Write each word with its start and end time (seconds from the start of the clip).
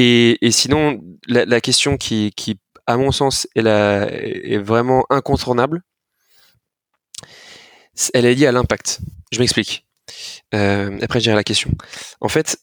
Et, 0.00 0.52
sinon, 0.52 1.02
la, 1.26 1.60
question 1.60 1.96
qui, 1.96 2.32
qui, 2.36 2.60
à 2.86 2.96
mon 2.96 3.10
sens, 3.10 3.48
est, 3.56 3.62
la, 3.62 4.06
est 4.12 4.58
vraiment 4.58 5.04
incontournable, 5.10 5.82
elle 8.14 8.24
est 8.24 8.34
liée 8.36 8.46
à 8.46 8.52
l'impact. 8.52 9.00
Je 9.32 9.40
m'explique. 9.40 9.88
Euh, 10.54 11.00
après, 11.02 11.18
je 11.18 11.24
dirai 11.24 11.34
la 11.34 11.42
question. 11.42 11.72
En 12.20 12.28
fait, 12.28 12.58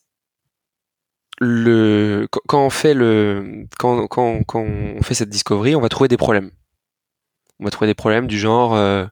le, 1.42 2.30
quand 2.32 2.66
on 2.66 2.70
fait 2.70 2.94
le, 2.94 3.68
quand, 3.78 4.08
quand, 4.08 4.44
quand, 4.46 4.62
on 4.62 5.04
fait 5.04 5.14
cette 5.14 5.30
discovery, 5.30 5.76
on 5.76 5.82
va 5.82 5.90
trouver 5.90 6.08
des 6.08 6.16
problèmes. 6.16 6.52
On 7.60 7.66
va 7.66 7.70
trouver 7.70 7.88
des 7.88 7.96
problèmes 7.96 8.28
du 8.28 8.40
genre, 8.40 8.76
euh, 8.76 9.06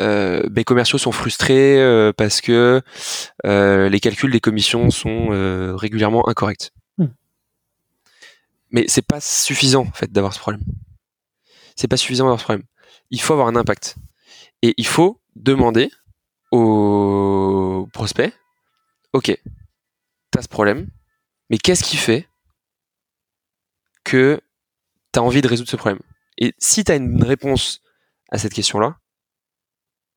euh, 0.00 0.42
mes 0.50 0.64
commerciaux 0.64 0.98
sont 0.98 1.12
frustrés 1.12 1.80
euh, 1.80 2.12
parce 2.12 2.40
que 2.40 2.82
euh, 3.46 3.88
les 3.88 4.00
calculs 4.00 4.32
des 4.32 4.40
commissions 4.40 4.90
sont 4.90 5.28
euh, 5.30 5.76
régulièrement 5.76 6.28
incorrects. 6.28 6.72
Mais 8.74 8.86
c'est 8.88 9.06
pas 9.06 9.20
suffisant 9.20 9.82
en 9.82 9.92
fait 9.92 10.10
d'avoir 10.10 10.34
ce 10.34 10.40
problème. 10.40 10.64
C'est 11.76 11.86
pas 11.86 11.96
suffisant 11.96 12.24
d'avoir 12.24 12.40
ce 12.40 12.44
problème. 12.44 12.66
Il 13.10 13.20
faut 13.20 13.32
avoir 13.32 13.46
un 13.46 13.54
impact 13.54 13.94
et 14.62 14.74
il 14.76 14.86
faut 14.86 15.22
demander 15.36 15.92
au 16.50 17.88
prospect, 17.92 18.32
ok, 19.12 19.40
t'as 20.32 20.42
ce 20.42 20.48
problème, 20.48 20.88
mais 21.50 21.58
qu'est-ce 21.58 21.84
qui 21.84 21.96
fait 21.96 22.28
que 24.02 24.40
tu 25.12 25.20
as 25.20 25.22
envie 25.22 25.40
de 25.40 25.48
résoudre 25.48 25.70
ce 25.70 25.76
problème? 25.76 26.00
Et 26.38 26.52
si 26.58 26.82
tu 26.82 26.90
as 26.90 26.96
une 26.96 27.22
réponse 27.22 27.80
à 28.30 28.38
cette 28.38 28.54
question-là, 28.54 28.98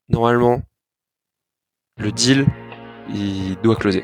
normalement, 0.10 0.64
le 1.98 2.12
deal, 2.12 2.48
il 3.10 3.56
doit 3.62 3.76
closer. 3.76 4.04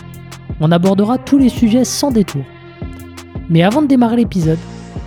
On 0.63 0.71
abordera 0.71 1.17
tous 1.17 1.39
les 1.39 1.49
sujets 1.49 1.83
sans 1.83 2.11
détour. 2.11 2.43
Mais 3.49 3.63
avant 3.63 3.81
de 3.81 3.87
démarrer 3.87 4.17
l'épisode, 4.17 4.59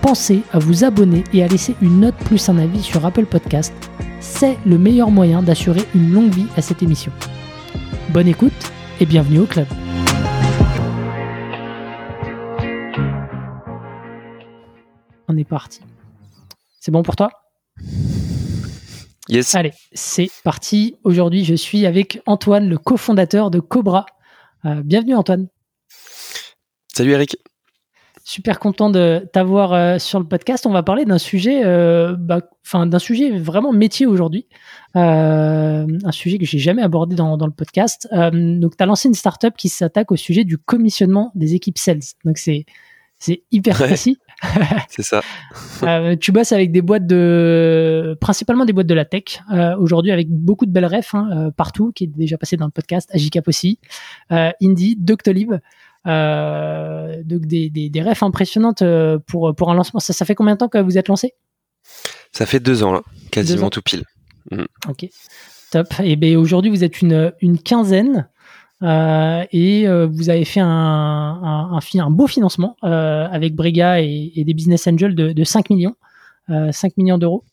pensez 0.03 0.43
à 0.53 0.59
vous 0.59 0.83
abonner 0.83 1.23
et 1.33 1.45
à 1.45 1.47
laisser 1.47 1.77
une 1.81 2.01
note 2.01 2.17
plus 2.17 2.49
un 2.49 2.59
avis 2.59 2.83
sur 2.83 3.07
Apple 3.07 3.25
Podcast. 3.25 3.73
C'est 4.19 4.59
le 4.67 4.79
meilleur 4.79 5.13
moyen 5.13 5.45
d'assurer 5.45 5.83
une 5.95 6.13
longue 6.13 6.35
vie 6.35 6.49
à 6.57 6.61
cette 6.61 6.83
émission. 6.83 7.13
Bonne 8.09 8.27
écoute 8.27 8.53
et 8.99 9.07
bienvenue 9.07 9.39
au 9.39 9.47
club. 9.47 9.69
On 15.29 15.37
est 15.37 15.49
parti. 15.49 15.83
C'est 16.81 16.91
bon 16.91 17.05
pour 17.05 17.15
toi? 17.15 17.31
Yes. 19.29 19.55
Allez, 19.55 19.73
c'est 19.93 20.31
parti. 20.43 20.97
Aujourd'hui, 21.05 21.45
je 21.45 21.55
suis 21.55 21.87
avec 21.87 22.21
Antoine, 22.27 22.69
le 22.69 22.77
cofondateur 22.77 23.53
de 23.53 23.61
Cobra. 23.61 24.05
Euh, 24.67 24.83
bienvenue 24.83 25.15
Antoine. 25.15 25.49
Salut 26.89 27.13
Eric 27.13 27.37
super 28.27 28.59
content 28.59 28.89
de 28.89 29.29
t'avoir 29.35 29.75
euh, 29.75 29.99
sur 29.99 30.19
le 30.19 30.27
podcast. 30.27 30.65
On 30.65 30.71
va 30.71 30.83
parler 30.83 31.05
d'un 31.05 31.19
sujet, 31.19 31.63
euh, 31.63 32.17
bah, 32.19 32.41
enfin 32.65 32.87
d'un 32.87 32.99
sujet 32.99 33.39
vraiment 33.39 33.71
métier 33.71 34.07
aujourd'hui, 34.07 34.47
un 34.95 35.87
sujet 36.11 36.39
que 36.39 36.47
j'ai 36.47 36.59
jamais 36.59 36.81
abordé 36.81 37.17
dans, 37.17 37.37
dans 37.37 37.45
le 37.45 37.53
podcast. 37.53 38.09
donc, 38.33 38.79
tu 38.79 38.83
as 38.83 38.87
lancé 38.87 39.09
une 39.09 39.15
startup 39.15 39.55
qui 39.59 39.69
s'attaque 39.69 40.11
au 40.11 40.17
sujet 40.17 40.45
du 40.45 40.57
commissionnement 40.57 41.33
des 41.35 41.55
équipes 41.55 41.77
sales. 41.77 42.01
Donc, 42.25 42.39
c'est 42.39 42.65
c'est 43.25 43.43
hyper 43.51 43.75
précis. 43.77 44.19
c'est 44.89 45.03
ça. 45.03 45.23
tu 46.21 46.33
bosses 46.33 46.53
avec 46.53 46.73
des 46.73 46.83
boîtes 46.83 47.07
de, 47.07 48.17
principalement 48.21 48.65
des 48.65 48.73
boîtes 48.73 48.87
de 48.87 48.95
la 48.95 49.05
tech. 49.05 49.41
aujourd'hui, 49.79 50.13
avec 50.13 50.29
beaucoup 50.31 50.67
de 50.67 50.71
belles 50.71 50.87
refs 50.87 51.15
hein, 51.15 51.51
partout, 51.57 51.93
qui 51.93 52.05
est 52.05 52.09
déjà 52.09 52.39
passé 52.39 52.57
dans 52.57 52.67
le 52.67 52.71
podcast, 52.71 53.09
Agicap 53.13 53.49
aussi, 53.49 53.79
Indie, 54.31 54.97
Doctolib. 54.97 55.55
Euh, 56.07 57.23
donc 57.25 57.47
des, 57.47 57.71
des, 57.71 58.03
refs 58.03 58.23
impressionnantes 58.23 58.83
euh, 58.83 59.19
pour, 59.27 59.55
pour 59.55 59.71
un 59.71 59.75
lancement. 59.75 60.01
Ça, 60.01 60.13
ça 60.13 60.25
fait 60.25 60.35
combien 60.35 60.55
de 60.55 60.59
temps 60.59 60.69
que 60.69 60.79
vous 60.79 60.99
êtes 60.99 61.09
lancé? 61.09 61.35
Ça 62.33 62.47
fait 62.47 62.61
deux 62.61 62.83
ans, 62.83 62.93
là, 62.93 63.03
quasiment 63.31 63.71
tout 63.71 63.83
pile. 63.83 64.05
Mm. 64.51 64.65
Ok, 64.89 65.07
top. 65.71 65.87
Et 66.03 66.17
bien 66.17 66.39
aujourd'hui, 66.39 66.71
vous 66.71 66.85
êtes 66.85 67.01
une, 67.01 67.33
une 67.41 67.59
quinzaine. 67.59 68.29
Euh, 68.85 69.45
et 69.53 69.87
vous 70.07 70.31
avez 70.31 70.45
fait 70.45 70.61
un, 70.61 70.69
un, 70.69 71.79
un, 71.79 72.11
beau 72.11 72.27
financement 72.27 72.77
avec 72.83 73.55
Brega 73.55 74.01
et, 74.01 74.45
des 74.45 74.55
business 74.55 74.87
angels 74.87 75.15
de, 75.15 75.33
de 75.33 75.45
5 75.45 75.71
millions, 75.71 75.97
5 76.49 76.97
millions 76.97 77.19
d'euros. 77.19 77.45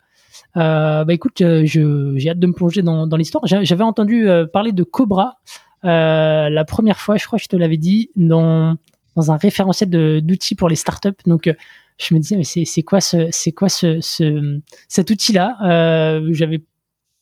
bah 0.55 1.05
écoute, 1.09 1.41
j'ai 1.63 2.29
hâte 2.29 2.39
de 2.39 2.47
me 2.47 2.53
plonger 2.53 2.81
dans, 2.81 3.07
dans 3.07 3.17
l'histoire. 3.17 3.43
J'avais 3.45 3.83
entendu 3.83 4.27
parler 4.51 4.71
de 4.71 4.83
Cobra 4.83 5.37
euh, 5.83 6.49
la 6.49 6.65
première 6.65 6.99
fois, 6.99 7.17
je 7.17 7.25
crois 7.25 7.39
que 7.39 7.43
je 7.43 7.49
te 7.49 7.55
l'avais 7.55 7.77
dit, 7.77 8.11
dans, 8.15 8.75
dans 9.15 9.31
un 9.31 9.37
référentiel 9.37 9.89
d'outils 10.21 10.55
pour 10.55 10.69
les 10.69 10.75
startups. 10.75 11.09
Donc, 11.25 11.47
euh, 11.47 11.53
je 11.97 12.13
me 12.13 12.19
disais, 12.19 12.35
mais 12.35 12.43
c'est 12.43 12.83
quoi, 12.83 13.01
ce, 13.01 13.27
c'est 13.31 13.51
quoi 13.51 13.69
ce, 13.69 13.99
ce, 14.01 14.59
cet 14.87 15.09
outil-là? 15.09 15.57
Euh, 15.63 16.29
J'avais 16.31 16.63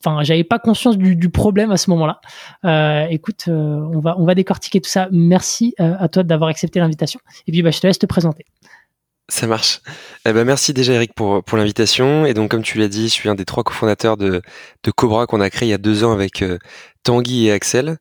enfin 0.04 0.24
j'avais 0.24 0.44
pas 0.44 0.60
conscience 0.60 0.98
du, 0.98 1.16
du, 1.16 1.30
problème 1.30 1.72
à 1.72 1.78
ce 1.78 1.90
moment-là. 1.90 2.22
Euh, 2.66 3.08
écoute, 3.10 3.46
euh, 3.48 3.80
on 3.94 4.00
va 4.00 4.16
on 4.18 4.26
va 4.26 4.36
décortiquer 4.36 4.82
tout 4.82 4.90
ça. 4.90 5.08
Merci 5.12 5.76
à 5.78 6.08
toi 6.08 6.24
d'avoir 6.24 6.50
accepté 6.50 6.80
l'invitation. 6.80 7.20
Et 7.48 7.52
puis 7.52 7.62
bah, 7.62 7.72
je 7.72 7.80
te 7.80 7.88
laisse 7.88 8.00
te 8.00 8.06
présenter. 8.06 8.46
Ça 9.32 9.46
marche. 9.46 9.82
Eh 10.26 10.34
ben, 10.34 10.44
merci 10.44 10.74
déjà 10.74 10.94
Eric 10.94 11.14
pour, 11.14 11.44
pour 11.44 11.58
l'invitation. 11.58 12.26
Et 12.26 12.34
donc 12.34 12.50
comme 12.50 12.64
tu 12.64 12.80
l'as 12.80 12.88
dit, 12.88 13.10
je 13.10 13.14
suis 13.14 13.30
un 13.30 13.36
des 13.36 13.46
trois 13.46 13.64
cofondateurs 13.64 14.18
de, 14.18 14.42
de 14.84 14.92
Cobra 14.92 15.28
qu'on 15.28 15.40
a 15.40 15.52
créé 15.52 15.68
il 15.68 15.72
y 15.72 15.76
a 15.76 15.78
deux 15.78 16.04
ans 16.04 16.12
avec 16.12 16.44
Tanguy 17.04 17.48
et 17.48 17.52
Axel. 17.52 17.98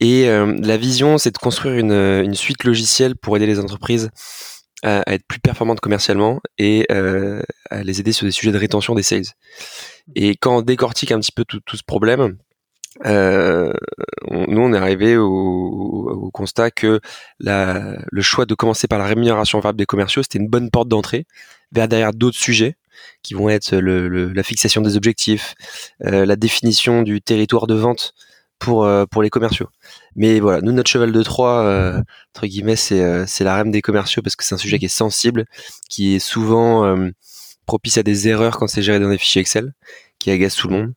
Et 0.00 0.28
euh, 0.28 0.54
la 0.62 0.76
vision, 0.76 1.18
c'est 1.18 1.30
de 1.30 1.38
construire 1.38 1.76
une, 1.76 1.92
une, 1.92 2.34
suite 2.34 2.64
logicielle 2.64 3.16
pour 3.16 3.36
aider 3.36 3.46
les 3.46 3.58
entreprises 3.58 4.10
à, 4.82 5.02
être 5.12 5.26
plus 5.26 5.40
performantes 5.40 5.80
commercialement 5.80 6.40
et 6.58 6.86
euh, 6.90 7.42
à 7.70 7.82
les 7.82 8.00
aider 8.00 8.12
sur 8.12 8.26
des 8.26 8.32
sujets 8.32 8.52
de 8.52 8.58
rétention 8.58 8.94
des 8.94 9.02
sales. 9.02 9.24
Et 10.14 10.36
quand 10.36 10.58
on 10.58 10.62
décortique 10.62 11.12
un 11.12 11.20
petit 11.20 11.32
peu 11.32 11.44
tout, 11.44 11.60
tout 11.60 11.76
ce 11.76 11.82
problème, 11.82 12.36
euh, 13.04 13.72
nous, 14.30 14.60
on 14.60 14.72
est 14.72 14.78
arrivé 14.78 15.16
au, 15.16 15.26
au, 15.26 16.30
constat 16.30 16.70
que 16.70 17.00
la, 17.38 17.96
le 18.10 18.22
choix 18.22 18.46
de 18.46 18.54
commencer 18.54 18.88
par 18.88 18.98
la 18.98 19.04
rémunération 19.04 19.58
variable 19.60 19.78
des 19.78 19.86
commerciaux, 19.86 20.22
c'était 20.22 20.38
une 20.38 20.48
bonne 20.48 20.70
porte 20.70 20.88
d'entrée 20.88 21.26
vers 21.72 21.88
derrière 21.88 22.14
d'autres 22.14 22.38
sujets 22.38 22.76
qui 23.22 23.34
vont 23.34 23.48
être 23.50 23.76
le, 23.76 24.08
le, 24.08 24.32
la 24.32 24.42
fixation 24.42 24.80
des 24.80 24.96
objectifs, 24.96 25.54
euh, 26.04 26.24
la 26.24 26.36
définition 26.36 27.02
du 27.02 27.20
territoire 27.20 27.66
de 27.66 27.74
vente 27.74 28.14
pour 28.58 28.84
euh, 28.84 29.04
pour 29.06 29.22
les 29.22 29.30
commerciaux. 29.30 29.68
Mais 30.14 30.40
voilà, 30.40 30.60
nous 30.62 30.72
notre 30.72 30.90
cheval 30.90 31.12
de 31.12 31.22
Troie 31.22 31.62
euh, 31.64 32.02
entre 32.34 32.46
guillemets 32.46 32.76
c'est 32.76 33.02
euh, 33.02 33.24
c'est 33.26 33.44
la 33.44 33.56
reine 33.56 33.70
des 33.70 33.82
commerciaux 33.82 34.22
parce 34.22 34.36
que 34.36 34.44
c'est 34.44 34.54
un 34.54 34.58
sujet 34.58 34.78
qui 34.78 34.86
est 34.86 34.88
sensible, 34.88 35.44
qui 35.88 36.14
est 36.14 36.18
souvent 36.18 36.96
propice 37.66 37.98
à 37.98 38.02
des 38.02 38.28
erreurs 38.28 38.58
quand 38.58 38.68
c'est 38.68 38.82
géré 38.82 39.00
dans 39.00 39.10
des 39.10 39.18
fichiers 39.18 39.42
Excel, 39.42 39.72
qui 40.18 40.30
agace 40.30 40.56
tout 40.56 40.68
le 40.68 40.76
monde. 40.76 40.94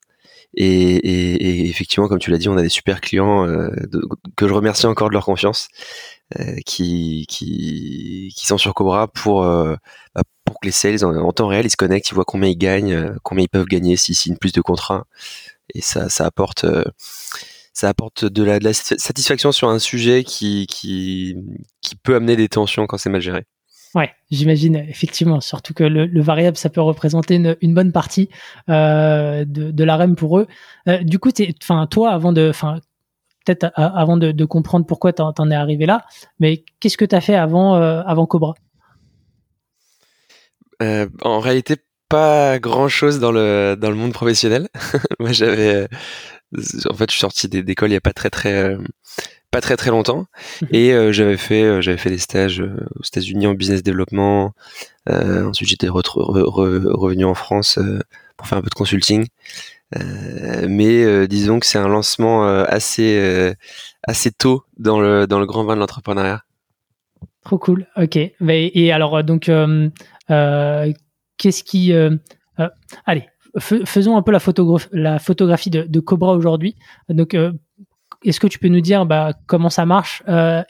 Et, 0.56 0.66
et, 0.66 1.66
et 1.66 1.70
effectivement, 1.70 2.08
comme 2.08 2.18
tu 2.20 2.32
l'as 2.32 2.40
dit, 2.40 2.50
on 2.50 2.58
a 2.58 2.64
des 2.64 2.70
super 2.70 3.02
clients 3.02 3.46
que 4.36 4.48
je 4.48 4.54
remercie 4.54 4.88
encore 4.88 5.10
de 5.10 5.14
leur 5.14 5.26
confiance, 5.26 5.70
qui, 6.66 7.26
qui 7.30 8.34
qui 8.36 8.48
sont 8.48 8.58
sur 8.58 8.74
Cobra 8.74 9.08
pour 9.08 9.44
bah, 9.44 10.24
pour 10.46 10.60
que 10.60 10.68
les 10.68 10.72
sales 10.72 11.04
en, 11.06 11.32
temps 11.32 11.48
réel 11.48 11.66
ils 11.66 11.70
se 11.72 11.78
connectent, 11.78 12.10
ils 12.10 12.16
voient 12.16 12.26
combien 12.26 12.50
ils 12.50 12.58
gagnent, 12.58 13.14
combien 13.24 13.46
ils 13.46 13.50
peuvent 13.50 13.66
gagner 13.66 13.96
s'ils 13.98 14.16
signent 14.16 14.38
plus 14.38 14.52
de 14.52 14.62
contrats, 14.62 15.06
et 15.74 15.82
ça 15.82 16.10
ça 16.10 16.26
apporte 16.26 16.66
ça 17.74 17.88
apporte 17.88 18.26
de 18.26 18.44
la, 18.44 18.60
de 18.60 18.66
la, 18.66 18.74
satisfaction 18.74 19.52
sur 19.54 19.70
un 19.70 19.80
sujet 19.80 20.26
qui, 20.26 20.68
qui, 20.68 21.38
qui 21.82 21.96
peut 21.96 22.16
amener 22.16 22.36
des 22.36 22.50
tensions 22.50 22.88
quand 22.88 22.98
c'est 22.98 23.10
mal 23.10 23.22
géré. 23.22 23.46
Ouais, 23.96 24.12
j'imagine 24.30 24.76
effectivement, 24.76 25.40
surtout 25.42 25.74
que 25.74 25.84
le, 25.84 26.06
le, 26.06 26.22
variable, 26.22 26.58
ça 26.58 26.70
peut 26.70 26.82
représenter 26.82 27.36
une, 27.36 27.56
une 27.62 27.74
bonne 27.74 27.92
partie 27.92 28.30
euh, 28.70 29.46
de, 29.46 29.72
de 29.72 29.84
la 29.84 29.98
REM 29.98 30.16
pour 30.16 30.40
eux. 30.40 30.48
Euh, 30.88 30.98
du 31.04 31.18
coup, 31.18 31.30
enfin, 31.64 31.88
toi, 31.88 32.12
avant 32.12 32.32
de, 32.32 32.50
enfin, 32.50 32.80
peut-être 33.46 33.72
avant 33.76 34.18
de, 34.18 34.32
de, 34.32 34.46
comprendre 34.46 34.86
pourquoi 34.86 35.14
tu 35.14 35.22
en, 35.22 35.52
es 35.52 35.56
arrivé 35.56 35.88
là, 35.88 36.06
mais 36.40 36.64
qu'est-ce 36.80 36.98
que 36.98 37.06
tu 37.06 37.16
as 37.16 37.22
fait 37.22 37.36
avant, 37.36 37.78
euh, 37.78 38.02
avant 38.06 38.28
Cobra? 38.28 38.54
Euh, 40.84 41.08
En 41.24 41.40
réalité, 41.40 41.78
pas 42.10 42.60
grand 42.60 42.88
chose 42.88 43.20
dans 43.20 43.32
le 43.32 43.76
dans 43.80 43.90
le 43.90 43.96
monde 43.96 44.14
professionnel. 44.14 44.68
Moi, 45.20 45.32
j'avais, 45.32 45.88
en 46.90 46.94
fait, 46.94 47.10
je 47.10 47.12
suis 47.12 47.20
sorti 47.20 47.48
d'école 47.48 47.90
il 47.90 47.94
y 47.94 47.98
a 47.98 48.02
pas 48.02 48.14
très 48.14 48.30
très 48.30 48.76
pas 49.52 49.62
très 49.62 49.78
très 49.78 49.90
longtemps 49.90 50.28
mhm. 50.62 50.68
et 50.74 51.14
j'avais 51.14 51.38
fait 51.38 51.82
j'avais 51.82 51.98
fait 51.98 52.10
des 52.10 52.18
stages 52.18 52.60
aux 52.62 53.04
États-Unis 53.04 53.48
en 53.48 53.54
business 53.54 53.84
développement. 53.84 54.54
ensuite, 55.08 55.70
j'étais 55.70 55.90
revenu 55.90 57.26
en 57.26 57.36
France 57.36 57.80
pour 58.38 58.48
faire 58.48 58.58
un 58.58 58.62
peu 58.62 58.70
de 58.70 58.76
consulting. 58.76 59.28
Euh, 59.98 60.68
mais 60.70 61.04
euh, 61.04 61.28
disons 61.28 61.60
que 61.60 61.66
c'est 61.66 61.80
un 61.80 61.88
lancement 61.88 62.46
euh, 62.48 62.64
assez 62.68 63.54
assez 64.04 64.32
tôt 64.32 64.64
dans 64.78 65.00
le 65.00 65.26
dans 65.28 65.40
le 65.40 65.46
grand 65.46 65.64
bain 65.64 65.76
de 65.76 65.80
l'entrepreneuriat. 65.80 66.44
Trop 67.44 67.58
cool. 67.58 67.88
Ok. 67.96 68.18
Et 68.18 68.92
alors 68.92 69.24
donc 69.24 69.50
qu'est-ce 71.40 71.64
qui 71.64 71.92
allez 73.06 73.28
faisons 73.58 74.16
un 74.16 74.22
peu 74.22 74.32
la, 74.32 74.40
photographie, 74.40 74.88
la 74.92 75.18
photographie 75.18 75.72
de, 75.72 76.00
Cobra 76.00 76.34
aujourd'hui. 76.34 76.76
Donc, 77.10 77.36
est-ce 78.24 78.40
que 78.40 78.46
tu 78.46 78.60
peux 78.60 78.68
nous 78.68 78.82
dire 78.82 79.08
bah, 79.08 79.34
comment 79.48 79.72
ça 79.72 79.88
marche 79.88 80.22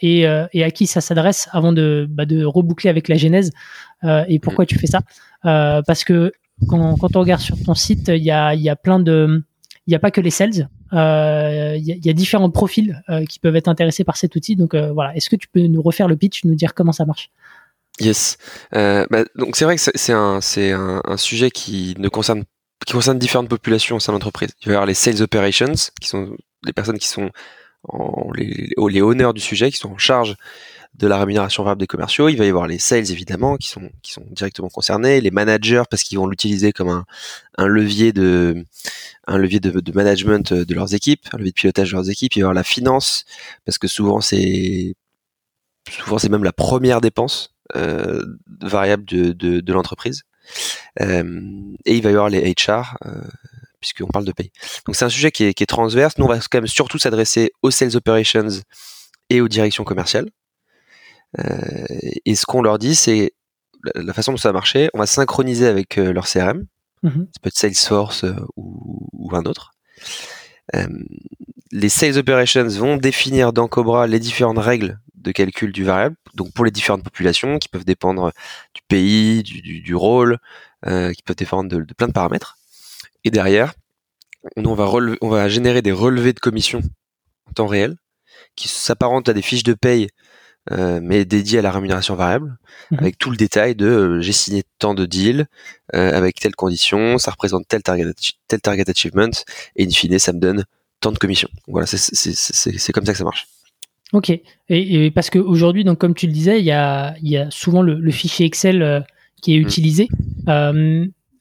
et, 0.01 0.21
et, 0.21 0.63
à 0.63 0.71
qui 0.71 0.87
ça 0.87 1.01
s'adresse 1.01 1.49
avant 1.51 1.73
de, 1.73 2.07
bah, 2.09 2.25
de 2.25 2.45
reboucler 2.45 2.89
avec 2.89 3.09
la 3.09 3.17
genèse 3.17 3.51
et 4.03 4.39
pourquoi 4.39 4.63
mm. 4.63 4.67
tu 4.67 4.79
fais 4.79 4.87
ça 4.87 5.01
Parce 5.43 6.05
que 6.05 6.31
quand, 6.69 6.95
quand, 6.95 7.17
on 7.17 7.19
regarde 7.19 7.41
sur 7.41 7.61
ton 7.61 7.73
site, 7.73 8.07
il 8.07 8.23
y 8.23 8.31
a, 8.31 8.55
y 8.55 8.69
a 8.69 8.77
plein 8.77 9.01
de, 9.01 9.43
il 9.89 9.91
n'y 9.91 9.95
a 9.95 9.99
pas 9.99 10.11
que 10.11 10.21
les 10.21 10.29
sales. 10.29 10.69
Euh, 10.93 11.75
il 11.77 11.83
y, 11.83 11.99
y, 12.07 12.09
a 12.11 12.13
différents 12.13 12.51
profils 12.51 13.01
euh, 13.09 13.25
qui 13.25 13.39
peuvent 13.39 13.55
être 13.55 13.67
intéressés 13.67 14.03
par 14.03 14.17
cet 14.17 14.35
outil. 14.35 14.55
Donc 14.55 14.75
euh, 14.75 14.91
voilà, 14.91 15.15
est-ce 15.15 15.31
que 15.31 15.35
tu 15.35 15.47
peux 15.47 15.61
nous 15.61 15.81
refaire 15.81 16.07
le 16.07 16.15
pitch, 16.15 16.45
nous 16.45 16.53
dire 16.53 16.75
comment 16.75 16.91
ça 16.91 17.05
marche? 17.05 17.31
Yes. 17.99 18.37
Euh, 18.75 19.05
bah, 19.09 19.25
donc 19.35 19.55
c'est 19.55 19.65
vrai 19.65 19.75
que 19.75 19.81
c'est 19.81 20.13
un, 20.13 20.39
un, 20.39 21.01
un, 21.03 21.17
sujet 21.17 21.51
qui 21.51 21.95
ne 21.97 22.07
concerne 22.07 22.43
qui 22.85 22.93
concerne 22.93 23.19
différentes 23.19 23.49
populations 23.49 23.97
au 23.97 23.99
sein 23.99 24.13
de 24.13 24.15
l'entreprise. 24.15 24.51
Il 24.61 24.67
va 24.67 24.71
y 24.71 24.75
avoir 24.75 24.85
les 24.85 24.93
sales 24.93 25.21
operations, 25.21 25.73
qui 26.01 26.07
sont 26.07 26.35
les 26.63 26.73
personnes 26.73 26.97
qui 26.97 27.07
sont 27.07 27.29
en, 27.83 28.31
les, 28.33 28.69
les 28.77 29.01
honneurs 29.01 29.33
du 29.33 29.41
sujet, 29.41 29.71
qui 29.71 29.77
sont 29.77 29.91
en 29.91 29.97
charge 29.97 30.35
de 30.95 31.07
la 31.07 31.17
rémunération 31.17 31.63
variable 31.63 31.81
des 31.81 31.87
commerciaux. 31.87 32.29
Il 32.29 32.37
va 32.37 32.45
y 32.45 32.49
avoir 32.49 32.67
les 32.67 32.79
sales 32.79 33.11
évidemment 33.11 33.57
qui 33.57 33.69
sont 33.69 33.89
qui 34.01 34.11
sont 34.11 34.25
directement 34.31 34.69
concernés, 34.69 35.21
les 35.21 35.31
managers 35.31 35.83
parce 35.89 36.03
qu'ils 36.03 36.17
vont 36.17 36.27
l'utiliser 36.27 36.71
comme 36.71 36.89
un, 36.89 37.05
un 37.57 37.67
levier 37.67 38.11
de 38.11 38.65
un 39.27 39.37
levier 39.37 39.59
de, 39.59 39.79
de, 39.79 39.91
management 39.91 40.53
de 40.53 40.73
leurs 40.73 40.95
équipes, 40.95 41.27
un 41.33 41.37
levier 41.37 41.51
de 41.51 41.55
pilotage 41.55 41.91
de 41.91 41.95
leurs 41.95 42.09
équipes. 42.09 42.35
Il 42.35 42.39
va 42.39 42.41
y 42.41 42.43
avoir 42.43 42.53
la 42.55 42.63
finance 42.63 43.25
parce 43.65 43.77
que 43.77 43.87
souvent 43.87 44.21
c'est 44.21 44.95
souvent 45.89 46.17
c'est 46.17 46.29
même 46.29 46.43
la 46.43 46.53
première 46.53 47.01
dépense 47.01 47.53
euh, 47.75 48.23
variable 48.61 49.05
de, 49.05 49.31
de, 49.31 49.59
de 49.59 49.73
l'entreprise. 49.73 50.23
Euh, 51.01 51.41
et 51.85 51.95
il 51.95 52.03
va 52.03 52.09
y 52.09 52.13
avoir 52.13 52.29
les 52.29 52.53
HR 52.53 52.97
euh, 53.05 53.21
puisqu'on 53.79 54.07
parle 54.07 54.25
de 54.25 54.31
paye. 54.31 54.51
Donc 54.85 54.95
c'est 54.95 55.05
un 55.05 55.09
sujet 55.09 55.31
qui 55.31 55.45
est, 55.45 55.53
qui 55.53 55.63
est 55.63 55.67
transverse. 55.67 56.17
Nous 56.17 56.25
on 56.25 56.29
va 56.29 56.39
quand 56.39 56.57
même 56.57 56.67
surtout 56.67 56.97
s'adresser 56.97 57.51
aux 57.61 57.71
sales 57.71 57.95
operations 57.95 58.47
et 59.29 59.41
aux 59.41 59.47
directions 59.47 59.83
commerciales. 59.83 60.29
Euh, 61.37 61.85
et 62.25 62.35
ce 62.35 62.45
qu'on 62.45 62.61
leur 62.61 62.79
dit, 62.79 62.95
c'est 62.95 63.33
la 63.95 64.13
façon 64.13 64.31
dont 64.31 64.37
ça 64.37 64.49
va 64.49 64.53
marcher, 64.53 64.89
on 64.93 64.99
va 64.99 65.05
synchroniser 65.05 65.67
avec 65.67 65.97
euh, 65.97 66.11
leur 66.11 66.27
CRM, 66.27 66.65
mhm. 67.03 67.27
ça 67.31 67.39
peut 67.41 67.47
être 67.47 67.57
Salesforce 67.57 68.23
euh, 68.23 68.35
ou, 68.55 69.29
un 69.31 69.43
autre. 69.43 69.71
Les 71.71 71.89
sales 71.89 72.17
operations 72.17 72.67
vont 72.67 72.97
définir 72.97 73.53
dans 73.53 73.67
Cobra 73.67 74.07
les 74.07 74.19
différentes 74.19 74.57
règles 74.57 74.99
de 75.15 75.31
calcul 75.31 75.71
du 75.71 75.83
variable, 75.83 76.15
donc 76.33 76.53
pour 76.53 76.65
les 76.65 76.71
différentes 76.71 77.03
populations 77.03 77.59
qui 77.59 77.67
peuvent 77.67 77.85
dépendre 77.85 78.31
du 78.73 78.81
pays, 78.87 79.43
du, 79.43 79.93
rôle, 79.93 80.37
qui 80.85 81.21
peuvent 81.25 81.35
dépendre 81.35 81.69
de, 81.69 81.93
plein 81.93 82.07
de 82.07 82.13
paramètres. 82.13 82.57
Et 83.25 83.31
derrière, 83.31 83.73
on, 84.55 84.73
va 84.73 84.89
on 85.21 85.29
va 85.29 85.49
générer 85.49 85.81
des 85.81 85.91
relevés 85.91 86.31
de 86.31 86.39
commission 86.39 86.81
en 87.49 87.51
temps 87.51 87.67
réel 87.67 87.97
qui 88.55 88.69
s'apparentent 88.69 89.27
à 89.27 89.33
des 89.33 89.41
fiches 89.41 89.63
de 89.63 89.73
paye 89.73 90.07
euh, 90.71 90.99
mais 91.01 91.25
dédié 91.25 91.59
à 91.59 91.61
la 91.63 91.71
rémunération 91.71 92.15
variable, 92.15 92.57
mhm. 92.91 92.99
avec 92.99 93.17
tout 93.17 93.31
le 93.31 93.37
détail 93.37 93.75
de 93.75 93.87
euh, 93.87 94.21
j'ai 94.21 94.33
signé 94.33 94.63
tant 94.77 94.93
de 94.93 95.07
deals 95.07 95.47
euh, 95.95 96.15
avec 96.15 96.39
telles 96.39 96.55
conditions, 96.55 97.17
ça 97.17 97.31
représente 97.31 97.67
tel 97.67 97.81
target, 97.81 98.13
tel 98.47 98.61
target 98.61 98.87
achievement, 98.87 99.31
et 99.75 99.85
in 99.85 99.89
fine, 99.89 100.19
ça 100.19 100.31
me 100.31 100.39
donne 100.39 100.65
tant 101.01 101.11
de 101.11 101.17
commissions. 101.17 101.49
Voilà, 101.67 101.87
c'est 101.87 102.91
comme 102.91 103.05
ça 103.05 103.11
que 103.11 103.17
ça 103.17 103.23
marche. 103.23 103.47
Ok, 104.11 104.31
et, 104.69 105.11
parce 105.11 105.29
qu'aujourd'hui, 105.29 105.83
donc 105.83 105.99
comme 105.99 106.15
tu 106.15 106.25
le 106.25 106.33
disais, 106.33 106.59
il 106.59 106.65
y 106.65 106.71
a, 106.71 107.15
y 107.21 107.37
a 107.37 107.51
souvent 107.51 107.83
le, 107.83 108.11
fichier 108.11 108.45
Excel 108.45 109.05
qui 109.41 109.55
est 109.55 109.59
mm. 109.59 109.61
utilisé. 109.61 110.07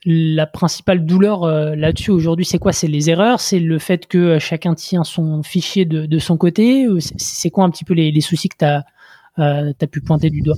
la 0.05 0.47
principale 0.47 1.05
douleur 1.07 1.47
là-dessus 1.47 2.11
aujourd'hui, 2.11 2.45
c'est 2.45 2.59
quoi? 2.59 2.73
C'est 2.73 2.89
les 2.89 3.11
erreurs? 3.11 3.41
C'est 3.41 3.59
le 3.59 3.79
fait 3.79 4.07
que 4.07 4.39
chacun 4.39 4.75
tient 4.75 5.05
son 5.05 5.43
fichier 5.43 5.87
de, 5.87 6.07
de 6.07 6.19
son 6.19 6.37
côté? 6.37 6.87
C'est 7.17 7.51
quoi 7.51 7.65
un 7.65 7.71
petit 7.71 7.85
peu 7.85 7.95
les, 7.95 8.13
les 8.13 8.21
soucis 8.21 8.49
que 8.49 8.59
tu 8.59 8.65
as 8.65 8.85
euh, 9.39 9.73
tu 9.79 9.85
as 9.85 9.89
pu 9.89 10.01
pointer 10.01 10.31
du 10.31 10.41
doigt? 10.41 10.57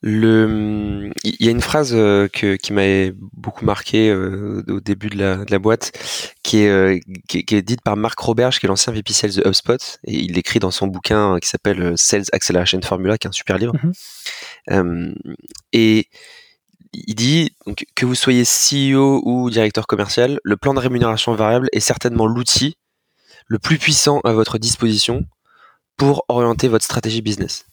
Le, 0.00 1.10
il 1.24 1.44
y 1.44 1.48
a 1.48 1.50
une 1.50 1.60
phrase 1.60 1.92
euh, 1.92 2.28
que, 2.28 2.54
qui 2.56 2.72
m'avait 2.72 3.12
beaucoup 3.16 3.64
marqué 3.64 4.10
euh, 4.10 4.62
au 4.68 4.80
début 4.80 5.08
de 5.08 5.18
la, 5.18 5.44
de 5.44 5.50
la 5.50 5.58
boîte, 5.58 5.92
qui 6.42 6.58
est, 6.58 7.00
qui, 7.28 7.44
est 7.50 7.62
dite 7.62 7.82
par 7.82 7.96
Marc 7.96 8.18
Roberge, 8.18 8.60
qui 8.60 8.66
est 8.66 8.68
l'ancien 8.68 8.92
VP 8.92 9.12
Sales 9.12 9.34
de 9.34 9.46
HubSpot, 9.46 9.98
et 10.04 10.14
il 10.14 10.34
l'écrit 10.34 10.60
dans 10.60 10.70
son 10.70 10.86
bouquin 10.86 11.38
qui 11.40 11.48
s'appelle 11.48 11.94
Sales 11.96 12.26
Acceleration 12.32 12.80
Formula, 12.82 13.18
qui 13.18 13.26
est 13.26 13.30
un 13.30 13.32
super 13.32 13.58
livre. 13.58 13.74
Mhm. 14.68 15.14
et 15.72 16.08
il 16.92 17.14
dit 17.14 17.50
donc, 17.66 17.84
que 17.94 18.06
vous 18.06 18.14
soyez 18.14 18.44
CEO 18.44 19.22
ou 19.24 19.50
directeur 19.50 19.86
commercial, 19.86 20.40
le 20.42 20.56
plan 20.56 20.74
de 20.74 20.78
rémunération 20.78 21.34
variable 21.34 21.68
est 21.72 21.80
certainement 21.80 22.26
l'outil 22.26 22.76
le 23.46 23.58
plus 23.58 23.78
puissant 23.78 24.20
à 24.20 24.32
votre 24.32 24.58
disposition 24.58 25.24
pour 25.96 26.24
orienter 26.28 26.68
votre 26.68 26.84
stratégie 26.84 27.22
business. 27.22 27.66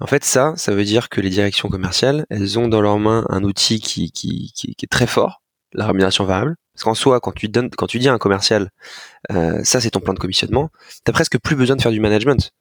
En 0.00 0.06
fait, 0.06 0.24
ça, 0.24 0.54
ça 0.56 0.72
veut 0.74 0.84
dire 0.84 1.08
que 1.08 1.20
les 1.20 1.30
directions 1.30 1.68
commerciales, 1.68 2.24
elles 2.30 2.58
ont 2.58 2.68
dans 2.68 2.80
leurs 2.80 2.98
mains 2.98 3.26
un 3.30 3.42
outil 3.42 3.80
qui, 3.80 4.12
qui, 4.12 4.52
qui, 4.54 4.76
est 4.80 4.90
très 4.90 5.06
fort, 5.06 5.42
la 5.72 5.86
rémunération 5.86 6.24
variable. 6.24 6.56
Parce 6.74 6.84
qu'en 6.84 6.94
soi, 6.94 7.18
quand 7.20 7.32
tu 7.32 7.48
donnes, 7.48 7.70
quand 7.70 7.88
tu 7.88 7.98
dis 7.98 8.08
à 8.08 8.12
un 8.12 8.18
commercial, 8.18 8.70
euh, 9.32 9.60
ça 9.64 9.80
c'est 9.80 9.90
ton 9.90 10.00
plan 10.00 10.14
de 10.14 10.20
commissionnement, 10.20 10.70
t'as 11.02 11.12
presque 11.12 11.38
plus 11.40 11.56
besoin 11.56 11.74
de 11.74 11.82
faire 11.82 11.90
du 11.90 11.98
management. 11.98 12.52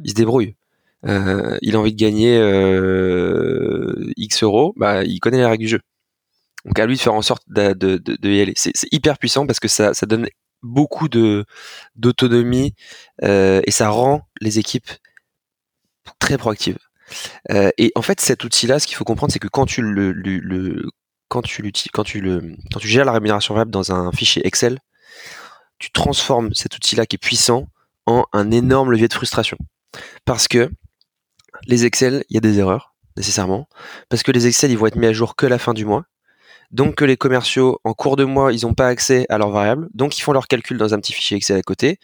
Il 0.00 0.10
se 0.10 0.14
débrouille. 0.14 0.56
Euh, 1.04 1.58
il 1.60 1.76
a 1.76 1.78
envie 1.78 1.92
de 1.92 1.98
gagner 1.98 2.38
euh, 2.38 4.12
X 4.16 4.42
euros, 4.42 4.72
bah 4.76 5.04
il 5.04 5.20
connaît 5.20 5.36
les 5.38 5.44
règles 5.44 5.64
du 5.64 5.68
jeu. 5.68 5.80
Donc 6.64 6.78
à 6.78 6.86
lui 6.86 6.96
de 6.96 7.00
faire 7.00 7.14
en 7.14 7.22
sorte 7.22 7.42
de, 7.48 7.74
de, 7.74 8.30
y 8.30 8.40
aller. 8.40 8.54
C'est 8.56 8.72
hyper 8.90 9.18
puissant 9.18 9.46
parce 9.46 9.60
que 9.60 9.68
ça, 9.68 9.94
ça 9.94 10.06
donne 10.06 10.26
beaucoup 10.62 11.08
d'autonomie 11.08 12.74
euh, 13.22 13.60
et 13.64 13.70
ça 13.70 13.90
rend 13.90 14.22
les 14.40 14.58
équipes 14.58 14.90
très 16.18 16.38
proactives. 16.38 16.78
Euh, 17.50 17.70
et 17.78 17.92
en 17.94 18.02
fait, 18.02 18.20
cet 18.20 18.44
outil-là, 18.44 18.78
ce 18.78 18.86
qu'il 18.86 18.96
faut 18.96 19.04
comprendre, 19.04 19.32
c'est 19.32 19.38
que 19.38 19.48
quand 19.48 19.66
tu 19.66 19.82
l'utilises, 19.82 21.90
quand 21.92 22.04
tu 22.04 22.88
gères 22.88 23.04
la 23.04 23.12
rémunération 23.12 23.54
variable 23.54 23.70
dans 23.70 23.92
un 23.92 24.10
fichier 24.12 24.46
Excel, 24.46 24.80
tu 25.78 25.90
transformes 25.90 26.54
cet 26.54 26.74
outil-là 26.74 27.06
qui 27.06 27.16
est 27.16 27.18
puissant 27.18 27.68
en 28.06 28.24
un 28.32 28.50
énorme 28.50 28.90
levier 28.90 29.08
de 29.08 29.14
frustration. 29.14 29.58
Parce 30.24 30.48
que 30.48 30.70
les 31.66 31.84
Excel, 31.84 32.24
il 32.28 32.34
y 32.34 32.38
a 32.38 32.40
des 32.40 32.58
erreurs 32.58 32.94
nécessairement, 33.16 33.66
parce 34.10 34.22
que 34.22 34.30
les 34.30 34.46
Excel, 34.46 34.70
ils 34.70 34.76
vont 34.76 34.86
être 34.86 34.96
mis 34.96 35.06
à 35.06 35.12
jour 35.12 35.36
que 35.36 35.46
la 35.46 35.58
fin 35.58 35.72
du 35.72 35.86
mois 35.86 36.04
donc 36.72 36.96
que 36.96 37.04
les 37.04 37.16
commerciaux 37.16 37.80
en 37.84 37.94
cours 37.94 38.16
de 38.16 38.24
mois 38.24 38.52
ils 38.52 38.62
n'ont 38.62 38.74
pas 38.74 38.88
accès 38.88 39.24
à 39.28 39.38
leurs 39.38 39.50
variables, 39.50 39.88
donc 39.94 40.18
ils 40.18 40.22
font 40.22 40.32
leurs 40.32 40.48
calculs 40.48 40.78
dans 40.78 40.94
un 40.94 40.98
petit 40.98 41.12
fichier 41.12 41.36
Excel 41.36 41.56
à 41.56 41.62
côté, 41.62 41.98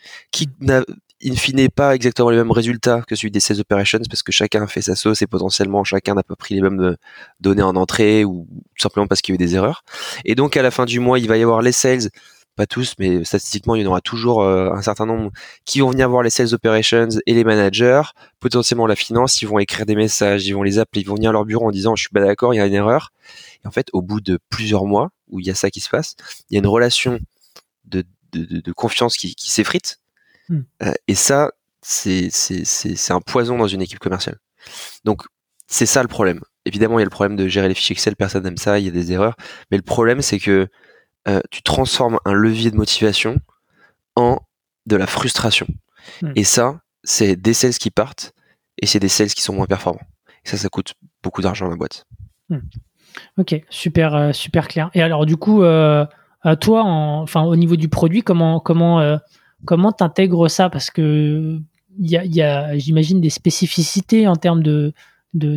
in 1.25 1.35
fine 1.37 1.69
pas 1.69 1.95
exactement 1.95 2.31
les 2.31 2.37
mêmes 2.37 2.51
résultats 2.51 3.03
que 3.03 3.15
celui 3.15 3.31
des 3.31 3.41
sales 3.41 3.61
operations 3.61 4.01
parce 4.09 4.23
que 4.23 4.33
chacun 4.33 4.67
fait 4.67 4.83
sa 4.83 4.97
sauce 4.97 5.23
et 5.23 5.27
potentiellement 5.27 5.85
chacun 5.85 6.15
n'a 6.15 6.23
pas 6.23 6.37
pris 6.37 6.55
les 6.55 6.61
mêmes 6.61 6.81
euh, 6.81 6.97
données 7.41 7.63
en 7.63 7.77
entrée 7.77 8.25
ou 8.25 8.47
simplement 8.77 9.07
parce 9.07 9.23
qu'il 9.23 9.35
y 9.35 9.35
a 9.35 9.37
eu 9.37 9.39
des 9.39 9.55
erreurs. 9.55 9.85
Et 10.25 10.35
donc 10.35 10.57
à 10.57 10.63
la 10.63 10.71
fin 10.71 10.85
du 10.85 11.01
mois, 11.01 11.19
il 11.19 11.29
va 11.29 11.37
y 11.37 11.43
avoir 11.43 11.63
les 11.63 11.73
sales 11.73 12.11
pas 12.57 12.67
tous, 12.67 12.95
mais 12.99 13.25
statistiquement, 13.25 13.75
il 13.75 13.83
y 13.83 13.87
en 13.87 13.91
aura 13.91 14.01
toujours 14.01 14.43
euh, 14.43 14.71
un 14.73 14.83
certain 14.83 15.07
nombre 15.07 15.31
qui 15.65 15.81
vont 15.81 15.91
venir 15.91 16.09
voir 16.09 16.23
les 16.23 16.31
sales 16.31 16.53
operations 16.53 17.09
et 17.27 17.35
les 17.35 17.45
managers, 17.45 18.03
potentiellement 18.41 18.87
la 18.87 18.97
finance, 18.97 19.41
ils 19.41 19.49
vont 19.49 19.59
écrire 19.59 19.87
des 19.87 19.95
messages, 19.95 20.47
ils 20.47 20.53
vont 20.53 20.63
les 20.63 20.79
appeler, 20.79 21.01
ils 21.03 21.09
vont 21.09 21.15
venir 21.15 21.31
à 21.31 21.33
leur 21.33 21.45
bureau 21.45 21.67
en 21.67 21.71
disant 21.71 21.97
je 21.97 22.03
suis 22.03 22.11
pas 22.11 22.21
d'accord, 22.21 22.53
il 22.53 22.59
y 22.59 22.61
a 22.61 22.67
une 22.67 22.75
erreur. 22.75 23.13
Et 23.65 23.69
en 23.69 23.71
fait, 23.71 23.89
au 23.93 24.03
bout 24.03 24.21
de 24.21 24.39
plusieurs 24.51 24.85
mois 24.85 25.11
où 25.31 25.41
il 25.41 25.47
y 25.47 25.51
a 25.51 25.55
ça 25.55 25.71
qui 25.71 25.81
se 25.81 25.89
passe, 25.89 26.15
il 26.51 26.55
y 26.55 26.57
a 26.57 26.61
une 26.61 26.67
relation 26.67 27.21
de, 27.87 28.05
de, 28.33 28.61
de 28.61 28.73
confiance 28.73 29.17
qui, 29.17 29.35
qui 29.35 29.51
s'effrite. 29.51 30.02
Hmm. 30.49 30.61
Euh, 30.83 30.93
et 31.09 31.15
ça, 31.15 31.53
c'est 31.81 32.31
un 33.11 33.21
poison 33.21 33.59
dans 33.59 33.67
une 33.67 33.83
équipe 33.83 33.99
commerciale. 33.99 34.39
Donc, 35.05 35.23
c'est 35.67 35.87
ça 35.87 36.03
le 36.03 36.09
problème. 36.09 36.41
Évidemment, 36.65 36.99
il 36.99 37.03
y 37.03 37.05
a 37.05 37.07
le 37.07 37.11
problème 37.11 37.37
de 37.37 37.49
gérer 37.49 37.69
les 37.69 37.75
fichiers 37.75 37.95
Excel, 37.95 38.15
personne 38.17 38.45
n'aime 38.45 38.57
ça, 38.57 38.79
il 38.79 38.85
y 38.85 38.89
a 38.89 38.93
des 38.93 39.13
erreurs. 39.13 39.37
Mais 39.71 39.77
le 39.77 39.83
problème, 39.83 40.23
c'est 40.23 40.39
que 40.39 40.69
euh, 41.29 41.41
tu 41.51 41.63
transformes 41.63 42.19
un 42.25 42.33
levier 42.33 42.71
de 42.71 42.77
motivation 42.77 43.41
en 44.17 44.39
de 44.87 44.97
la 44.97 45.07
frustration. 45.07 45.67
Hmm. 46.21 46.33
Et 46.37 46.45
ça, 46.45 46.81
c'est 47.05 47.37
des 47.37 47.55
sales 47.55 47.75
qui 47.75 47.91
partent 47.91 48.33
et 48.79 48.87
c'est 48.87 48.99
des 48.99 49.09
sales 49.09 49.31
qui 49.31 49.43
sont 49.43 49.55
moins 49.55 49.67
performants. 49.67 50.01
Et 50.45 50.49
ça, 50.49 50.57
ça 50.57 50.69
coûte 50.69 50.95
beaucoup 51.23 51.43
d'argent 51.43 51.67
à 51.67 51.71
la 51.71 51.77
boîte. 51.77 52.07
Hmm. 52.49 52.59
Ok, 53.39 53.61
super, 53.71 54.35
super 54.35 54.69
clair. 54.69 54.91
Et 54.95 55.03
alors 55.03 55.27
du 55.27 55.37
coup, 55.37 55.61
toi, 55.61 56.83
enfin 56.85 57.43
au 57.43 57.57
niveau 57.57 57.77
du 57.77 57.89
produit, 57.89 58.23
comment 58.23 58.59
comment 58.59 59.19
comment 59.65 59.93
t'intègres 59.93 60.49
ça? 60.51 60.71
Parce 60.71 60.91
que 60.91 61.61
il 61.99 62.11
y 62.11 62.43
a, 62.43 62.77
j'imagine, 62.79 63.21
des 63.21 63.31
spécificités 63.31 64.27
en 64.27 64.37
termes 64.37 64.63
de, 64.63 64.93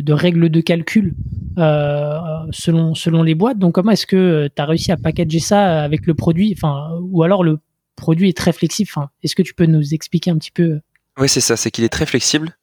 règles 0.08 0.50
de 0.50 0.60
calcul 0.60 1.14
euh, 1.58 2.18
selon, 2.50 3.22
les 3.22 3.34
boîtes. 3.34 3.58
Donc, 3.58 3.74
comment 3.74 3.92
est-ce 3.92 4.06
que 4.06 4.48
tu 4.54 4.62
as 4.62 4.66
réussi 4.66 4.92
à 4.92 4.96
packager 4.96 5.40
ça 5.40 5.82
avec 5.82 6.06
le 6.06 6.14
produit? 6.14 6.54
Enfin, 6.56 6.98
Ou 7.00 7.22
alors 7.22 7.42
le 7.42 7.58
produit 7.96 8.28
est 8.28 8.36
très 8.36 8.52
flexible 8.52 8.90
Est-ce 9.22 9.34
que 9.34 9.42
tu 9.42 9.54
peux 9.54 9.66
nous 9.66 9.94
expliquer 9.94 10.30
un 10.30 10.38
petit 10.38 10.52
peu 10.52 10.80
oui, 11.18 11.30
c'est 11.30 11.40
ça, 11.40 11.56
c'est 11.56 11.70
qu'il 11.70 11.82
est 11.82 11.88
très 11.88 12.04
flexible. 12.04 12.58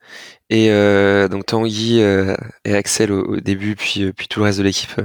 Et 0.51 0.69
euh, 0.69 1.27
donc 1.27 1.47
Tanguy 1.47 1.99
euh, 2.01 2.35
et 2.65 2.75
Axel 2.75 3.11
au, 3.11 3.39
début, 3.39 3.75
puis, 3.75 4.13
tout 4.29 4.41
le 4.41 4.45
reste 4.45 4.59
de 4.59 4.63
l'équipe 4.63 5.01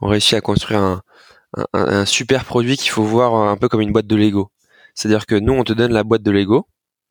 ont 0.00 0.08
réussi 0.08 0.34
à 0.34 0.40
construire 0.40 0.80
un, 0.80 1.02
un 1.74 2.04
super 2.06 2.44
produit 2.44 2.76
qu'il 2.76 2.90
faut 2.90 3.04
voir 3.04 3.34
un 3.34 3.56
peu 3.56 3.68
comme 3.68 3.82
une 3.82 3.92
boîte 3.92 4.08
de 4.08 4.16
Lego. 4.16 4.50
C'est-à-dire 4.98 5.26
que 5.26 5.36
nous, 5.36 5.52
on 5.52 5.62
te 5.62 5.72
donne 5.72 5.92
la 5.92 6.02
boîte 6.02 6.22
de 6.22 6.32
Lego, 6.32 6.66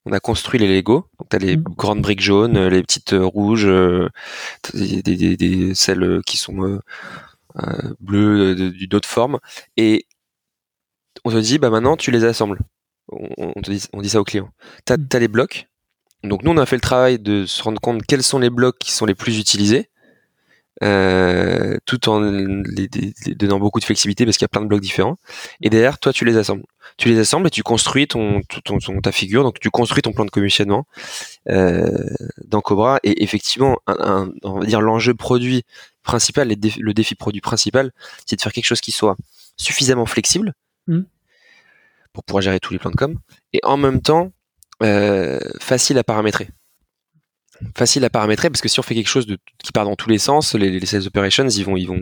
on 0.06 0.12
a 0.12 0.20
construit 0.20 0.60
les 0.60 0.68
Lego. 0.68 1.08
Donc 1.18 1.30
t'as 1.30 1.38
les 1.38 1.56
mmh. 1.56 1.64
grandes 1.78 2.02
briques 2.02 2.20
jaunes, 2.20 2.68
les 2.68 2.82
petites 2.82 3.14
euh, 3.14 3.26
rouges, 3.26 3.66
euh, 3.66 4.10
des, 4.74 5.74
celles 5.74 6.20
qui 6.26 6.36
sont 6.36 6.82
euh, 7.56 7.94
bleues 8.02 8.56
d'une 8.72 8.94
autre 8.94 9.08
forme. 9.08 9.40
Et 9.78 10.06
on 11.24 11.32
te 11.32 11.38
dit 11.38 11.60
bah 11.60 11.70
maintenant 11.70 11.96
tu 11.96 12.12
les 12.12 12.26
assembles. 12.26 12.60
On, 13.08 13.62
te 13.62 13.72
dit, 13.72 13.86
on 13.94 14.02
dit 14.02 14.10
ça 14.10 14.20
aux 14.20 14.26
clients. 14.26 14.50
T'as 14.84 14.98
mmh. 14.98 15.08
as 15.14 15.20
les 15.20 15.30
blocs. 15.30 15.68
Donc 16.24 16.44
nous 16.44 16.52
on 16.52 16.58
a 16.58 16.66
fait 16.66 16.76
le 16.76 16.82
travail 16.82 17.20
de 17.20 17.46
se 17.46 17.64
rendre 17.64 17.80
compte 17.80 18.04
quels 18.06 18.24
sont 18.24 18.40
les 18.40 18.50
blocs 18.50 18.78
qui 18.80 18.92
sont 18.92 19.06
les 19.06 19.16
plus 19.16 19.40
utilisés. 19.40 19.90
Tout 20.80 22.10
en 22.10 22.20
les, 22.20 22.90
donnant 23.36 23.60
beaucoup 23.60 23.80
de 23.80 23.86
flexibilité 23.86 24.26
parce 24.26 24.38
qu'il 24.38 24.46
y 24.46 24.46
a 24.46 24.50
plein 24.50 24.62
de 24.62 24.68
blocs 24.68 24.82
différents. 24.82 25.18
Et 25.62 25.70
derrière, 25.70 26.00
toi, 26.00 26.14
tu 26.14 26.26
les 26.26 26.38
assembles 26.38 26.64
tu 26.98 27.10
les 27.10 27.20
assembles 27.20 27.48
et 27.48 27.52
tu 27.52 27.64
construis 27.64 28.08
ton, 28.08 28.42
ton, 28.64 28.80
ta 29.02 29.12
figure, 29.12 29.44
donc 29.44 29.60
tu 29.60 29.70
construis 29.70 30.02
ton 30.02 30.14
plan 30.14 30.26
de 30.26 30.32
commissionnement 30.32 30.88
euh, 31.50 31.92
dans 32.46 32.62
Cobra. 32.62 33.00
Et 33.04 33.24
effectivement, 33.24 33.78
un, 33.88 34.32
on 34.44 34.60
va 34.60 34.66
dire 34.66 34.82
l'enjeu 34.82 35.14
produit 35.14 35.64
principal, 36.04 36.48
le 36.48 36.94
défi 36.94 37.16
produit 37.16 37.42
principal, 37.42 37.92
c'est 38.26 38.36
de 38.36 38.42
faire 38.42 38.52
quelque 38.52 38.66
chose 38.66 38.82
qui 38.82 38.92
soit 38.92 39.16
suffisamment 39.58 40.06
flexible 40.06 40.54
mmh. 40.88 41.02
pour 42.14 42.24
pouvoir 42.24 42.42
gérer 42.42 42.60
tous 42.60 42.74
les 42.74 42.80
plans 42.80 42.92
de 42.92 42.96
com, 42.96 43.20
et 43.54 43.60
en 43.64 43.78
même 43.78 44.02
temps 44.02 44.32
euh, 44.84 45.40
facile 45.60 45.98
à 45.98 46.04
paramétrer 46.04 46.50
facile 47.76 48.04
à 48.06 48.10
paramétrer 48.10 48.50
parce 48.50 48.62
que 48.62 48.70
si 48.70 48.80
on 48.80 48.84
fait 48.84 48.96
quelque 48.96 49.10
chose 49.10 49.26
qui 49.58 49.72
part 49.72 49.86
dans 49.86 49.96
tous 49.96 50.10
les 50.10 50.18
sens, 50.18 50.56
les, 50.56 50.80
les 50.80 50.86
sales 50.86 51.08
operations 51.08 51.48
ils 51.48 51.64
vont 51.64 51.78
ils 51.78 51.88
vont 51.88 52.00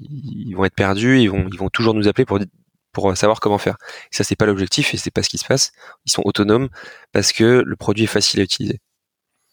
ils 0.00 0.54
vont 0.54 0.64
être 0.64 0.74
perdus, 0.74 1.20
ils 1.20 1.28
vont 1.28 1.46
ils 1.52 1.58
vont 1.58 1.68
toujours 1.68 1.94
nous 1.94 2.08
appeler 2.08 2.24
pour 2.24 2.38
pour 2.92 3.16
savoir 3.16 3.40
comment 3.40 3.58
faire. 3.58 3.76
Et 4.12 4.16
ça, 4.16 4.24
c'est 4.24 4.36
pas 4.36 4.46
l'objectif 4.46 4.94
et 4.94 4.96
c'est 4.96 5.10
pas 5.10 5.22
ce 5.22 5.28
qui 5.28 5.38
se 5.38 5.46
passe. 5.46 5.72
Ils 6.06 6.10
sont 6.10 6.22
autonomes 6.24 6.68
parce 7.12 7.32
que 7.32 7.62
le 7.64 7.76
produit 7.76 8.04
est 8.04 8.08
facile 8.08 8.40
à 8.40 8.42
utiliser. 8.42 8.80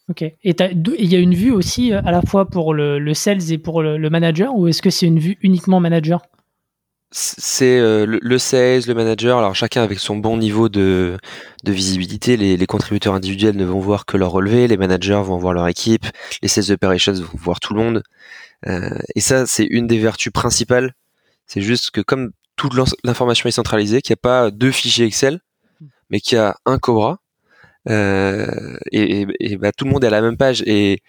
Ok. 0.08 0.22
Et 0.22 0.36
il 0.42 1.12
y 1.12 1.16
a 1.16 1.18
une 1.18 1.34
vue 1.34 1.52
aussi 1.52 1.92
euh, 1.92 2.00
à 2.04 2.10
la 2.10 2.22
fois 2.22 2.46
pour 2.46 2.72
le, 2.72 3.12
sales 3.14 3.52
et 3.52 3.58
pour 3.58 3.82
le, 3.82 4.10
manager 4.10 4.54
ou 4.56 4.66
est-ce 4.66 4.80
que 4.80 4.90
c'est 4.90 5.06
une 5.06 5.18
vue 5.18 5.36
uniquement 5.42 5.80
manager? 5.80 6.22
C'est 7.10 7.78
euh, 7.78 8.04
le, 8.06 8.38
sales, 8.38 8.82
le 8.86 8.94
manager, 8.94 9.38
alors 9.38 9.54
chacun 9.54 9.82
avec 9.82 9.98
son 9.98 10.16
bon 10.16 10.36
niveau 10.36 10.68
de, 10.68 11.16
de 11.64 11.72
visibilité. 11.72 12.36
Les, 12.36 12.66
contributeurs 12.66 13.14
individuels 13.14 13.56
ne 13.56 13.64
vont 13.64 13.80
voir 13.80 14.04
que 14.04 14.16
leur 14.16 14.30
relevé, 14.30 14.68
les 14.68 14.76
managers 14.76 15.22
vont 15.24 15.38
voir 15.38 15.54
leur 15.54 15.68
équipe, 15.68 16.06
les 16.42 16.48
sales 16.48 16.70
operations 16.72 17.14
vont 17.14 17.28
voir 17.34 17.60
tout 17.60 17.74
le 17.74 17.80
monde. 17.82 18.02
Euh, 18.66 18.98
et 19.14 19.20
ça, 19.20 19.46
c'est 19.46 19.64
une 19.64 19.86
des 19.86 19.98
vertus 19.98 20.32
principales. 20.32 20.94
C'est 21.46 21.62
juste 21.62 21.90
que 21.90 22.00
comme 22.00 22.32
toute 22.56 22.74
l'information 23.04 23.48
est 23.48 23.52
centralisée, 23.52 24.02
qu'il 24.02 24.12
n'y 24.12 24.18
a 24.18 24.22
pas 24.22 24.50
deux 24.50 24.72
fichiers 24.72 25.06
Excel, 25.06 25.40
mais 26.10 26.20
qu'il 26.20 26.36
y 26.36 26.40
a 26.40 26.56
un 26.66 26.78
Cobra. 26.78 27.20
Euh, 27.88 28.76
et, 28.92 29.56
bah, 29.56 29.72
tout 29.72 29.84
le 29.86 29.90
monde 29.90 30.04
est 30.04 30.08
à 30.08 30.10
la 30.10 30.20
même 30.20 30.36
page 30.36 30.62
et 30.66 31.02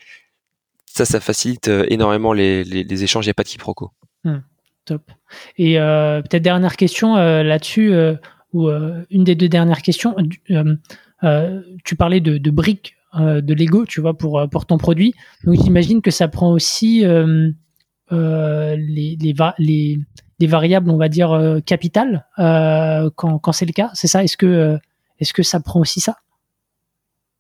ça, 0.86 1.04
ça 1.04 1.20
facilite 1.20 1.68
euh, 1.68 1.86
énormément 1.90 2.32
les, 2.32 3.04
échanges. 3.04 3.26
Il 3.26 3.28
n'y 3.28 3.32
a 3.32 3.34
pas 3.34 3.44
de 3.44 3.50
quiproquo. 3.50 3.92
Hmm, 4.24 4.40
top. 4.86 5.12
Et 5.58 5.80
euh, 5.80 6.22
peut-être 6.22 6.44
dernière 6.44 6.76
question 6.78 7.16
là-dessus, 7.16 7.94
ou 8.54 8.70
une 8.70 9.24
des 9.24 9.36
deux 9.36 9.50
dernières 9.50 9.82
questions. 9.82 10.16
tu 11.84 11.96
parlais 11.96 12.22
de, 12.22 12.50
briques 12.52 12.96
de 13.16 13.54
Lego, 13.54 13.86
tu 13.86 14.02
vois, 14.02 14.18
pour, 14.18 14.48
pour 14.52 14.66
ton 14.66 14.78
produit. 14.78 15.14
Donc 15.44 15.56
j'imagine 15.64 16.02
que 16.02 16.12
ça 16.12 16.28
prend 16.28 16.52
aussi 16.52 17.06
les, 18.12 19.18
les, 20.40 20.48
variables, 20.48 20.90
on 20.90 20.98
va 20.98 21.10
dire, 21.10 21.32
euh, 21.32 21.60
capitales 21.60 22.26
euh, 22.40 23.10
quand, 23.16 23.40
quand 23.40 23.52
c'est 23.52 23.66
le 23.66 23.74
cas 23.74 23.92
C'est 23.94 24.08
ça? 24.08 24.24
Est-ce 24.24 24.38
que, 24.38 24.46
euh, 24.46 24.78
est-ce 25.20 25.34
que 25.34 25.44
ça 25.44 25.60
prend 25.60 25.80
aussi 25.80 26.00
ça? 26.00 26.18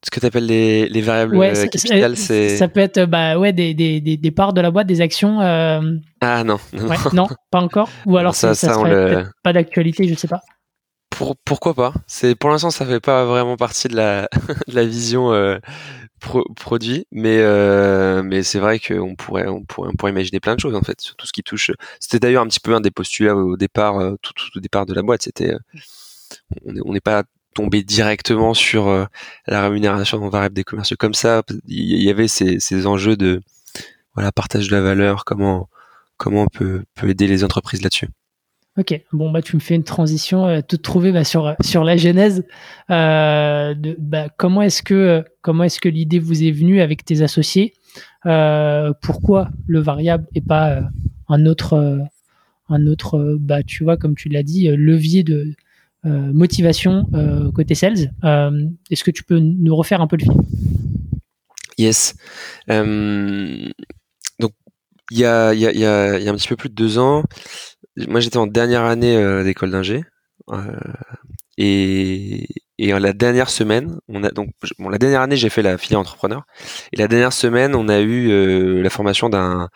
Ce 0.03 0.11
que 0.11 0.19
tu 0.19 0.25
appelles 0.25 0.45
les, 0.45 0.87
les 0.87 1.01
variables 1.01 1.37
capitales, 1.69 2.17
c'est. 2.17 2.57
Ça 2.57 2.67
peut 2.67 2.79
être 2.79 3.05
bah, 3.05 3.37
ouais, 3.37 3.53
des, 3.53 3.73
des, 3.73 3.99
des, 3.99 4.31
parts 4.31 4.53
de 4.53 4.61
la 4.61 4.71
boîte, 4.71 4.87
des 4.87 5.01
actions. 5.01 5.39
Ah 5.41 6.43
non. 6.43 6.59
Non, 6.73 6.89
non, 7.13 7.27
pas 7.51 7.61
encore. 7.61 7.89
Ou 8.05 8.17
alors 8.17 8.35
ça, 8.35 8.55
ça, 8.55 8.73
serait 8.73 9.25
pas 9.43 9.53
d'actualité, 9.53 10.07
je 10.07 10.15
sais 10.15 10.27
pas. 10.27 10.41
Pour, 11.09 11.35
pourquoi 11.43 11.73
pas? 11.73 11.93
C'est 12.07 12.35
Pour 12.35 12.49
l'instant, 12.49 12.71
ça 12.71 12.85
fait 12.85 13.01
pas 13.01 13.25
vraiment 13.25 13.57
partie 13.57 13.89
de 13.89 13.95
la, 13.95 14.29
de 14.67 14.75
la 14.75 14.85
vision 14.85 15.33
produit, 16.19 17.05
mais 17.11 17.39
euh, 17.39 18.21
mais 18.23 18.43
c'est 18.43 18.59
vrai 18.59 18.79
qu'on 18.79 19.15
pourrait 19.15 19.47
on 19.47 19.63
pourrait 19.63 19.89
on 19.91 19.95
pourrait 19.95 20.11
imaginer 20.11 20.39
plein 20.39 20.55
de 20.55 20.59
choses 20.59 20.75
en 20.75 20.81
fait 20.81 20.99
sur 21.01 21.15
tout 21.15 21.25
ce 21.25 21.33
qui 21.33 21.43
touche. 21.43 21.71
C'était 21.99 22.19
d'ailleurs 22.19 22.43
un 22.43 22.47
petit 22.47 22.59
peu 22.59 22.73
un 22.73 22.81
des 22.81 22.91
postulats 22.91 23.35
au 23.35 23.57
départ, 23.57 23.97
euh, 23.99 24.15
tout, 24.21 24.33
au 24.55 24.59
départ 24.59 24.85
de 24.85 24.93
la 24.93 25.01
boîte. 25.01 25.23
C'était 25.23 25.53
euh, 25.53 26.81
on 26.85 26.93
n'est 26.93 26.99
pas 26.99 27.23
tombé 27.53 27.83
directement 27.83 28.53
sur 28.53 29.07
la 29.47 29.61
rémunération 29.61 30.27
variable 30.29 30.55
des 30.55 30.63
commerciaux 30.63 30.97
comme 30.97 31.13
ça. 31.13 31.43
Il 31.67 32.01
y 32.01 32.09
avait 32.09 32.27
ces, 32.27 32.87
enjeux 32.87 33.17
de 33.17 33.41
partage 34.35 34.67
de 34.67 34.75
la 34.75 34.81
valeur, 34.81 35.25
comment 35.25 35.69
comment 36.17 36.43
on 36.43 36.47
peut 36.47 36.83
aider 37.03 37.27
les 37.27 37.43
entreprises 37.43 37.81
là-dessus. 37.81 38.09
Ok, 38.79 38.97
bon 39.11 39.29
bah 39.29 39.41
tu 39.41 39.57
me 39.57 39.61
fais 39.61 39.75
une 39.75 39.83
transition 39.83 40.45
euh, 40.45 40.61
toute 40.65 40.83
trouvée 40.83 41.11
bah, 41.11 41.25
sur 41.25 41.53
sur 41.59 41.83
la 41.83 41.97
genèse. 41.97 42.45
Euh, 42.89 43.75
bah, 43.97 44.29
comment 44.37 44.61
est-ce 44.61 44.81
que 44.81 45.89
l'idée 45.89 46.19
vous 46.19 46.43
est 46.43 46.51
venue 46.51 46.79
avec 46.79 47.03
tes 47.03 47.21
associés? 47.21 47.73
Euh, 48.25 48.93
Pourquoi 49.01 49.49
le 49.67 49.79
variable 49.79 50.27
et 50.33 50.39
pas 50.39 50.69
euh, 50.75 50.81
un 51.27 51.45
autre 51.45 51.73
euh, 51.73 51.99
un 52.69 52.87
autre 52.87 53.37
bah 53.39 53.63
tu 53.63 53.83
vois 53.83 53.97
comme 53.97 54.15
tu 54.15 54.29
l'as 54.29 54.43
dit 54.43 54.69
levier 54.69 55.23
de 55.23 55.55
motivation 56.03 57.05
côté 57.53 57.75
sales. 57.75 58.13
est-ce 58.89 59.03
que 59.03 59.11
tu 59.11 59.23
peux 59.23 59.39
nous 59.39 59.75
refaire 59.75 60.01
un 60.01 60.07
peu 60.07 60.17
le 60.17 60.23
film? 60.23 60.41
Yes. 61.77 62.15
donc 62.67 64.51
il 65.11 65.19
y 65.19 65.25
a, 65.25 65.49
un 65.49 66.35
petit 66.35 66.47
peu 66.47 66.55
plus 66.55 66.69
de 66.69 66.75
deux 66.75 66.97
ans, 66.99 67.23
moi 68.07 68.19
j'étais 68.19 68.37
en 68.37 68.47
dernière 68.47 68.83
année 68.83 69.15
euh, 69.15 69.43
d'école 69.43 69.71
d'ingé 69.71 70.03
euh, 70.51 70.71
et 71.57 72.47
et 72.81 72.97
la 72.97 73.11
dernière 73.11 73.49
semaine, 73.49 73.99
donc 74.07 74.51
la 74.79 74.97
dernière 74.97 75.19
année 75.19 75.35
j'ai 75.35 75.49
fait 75.49 75.61
la 75.61 75.77
filière 75.77 75.99
entrepreneur 75.99 76.43
et 76.93 76.97
la 76.97 77.09
dernière 77.09 77.33
semaine 77.33 77.75
on 77.75 77.89
a 77.89 77.99
eu 77.99 78.29
euh, 78.29 78.81
la 78.81 78.89
formation 78.89 79.27
d'un 79.27 79.67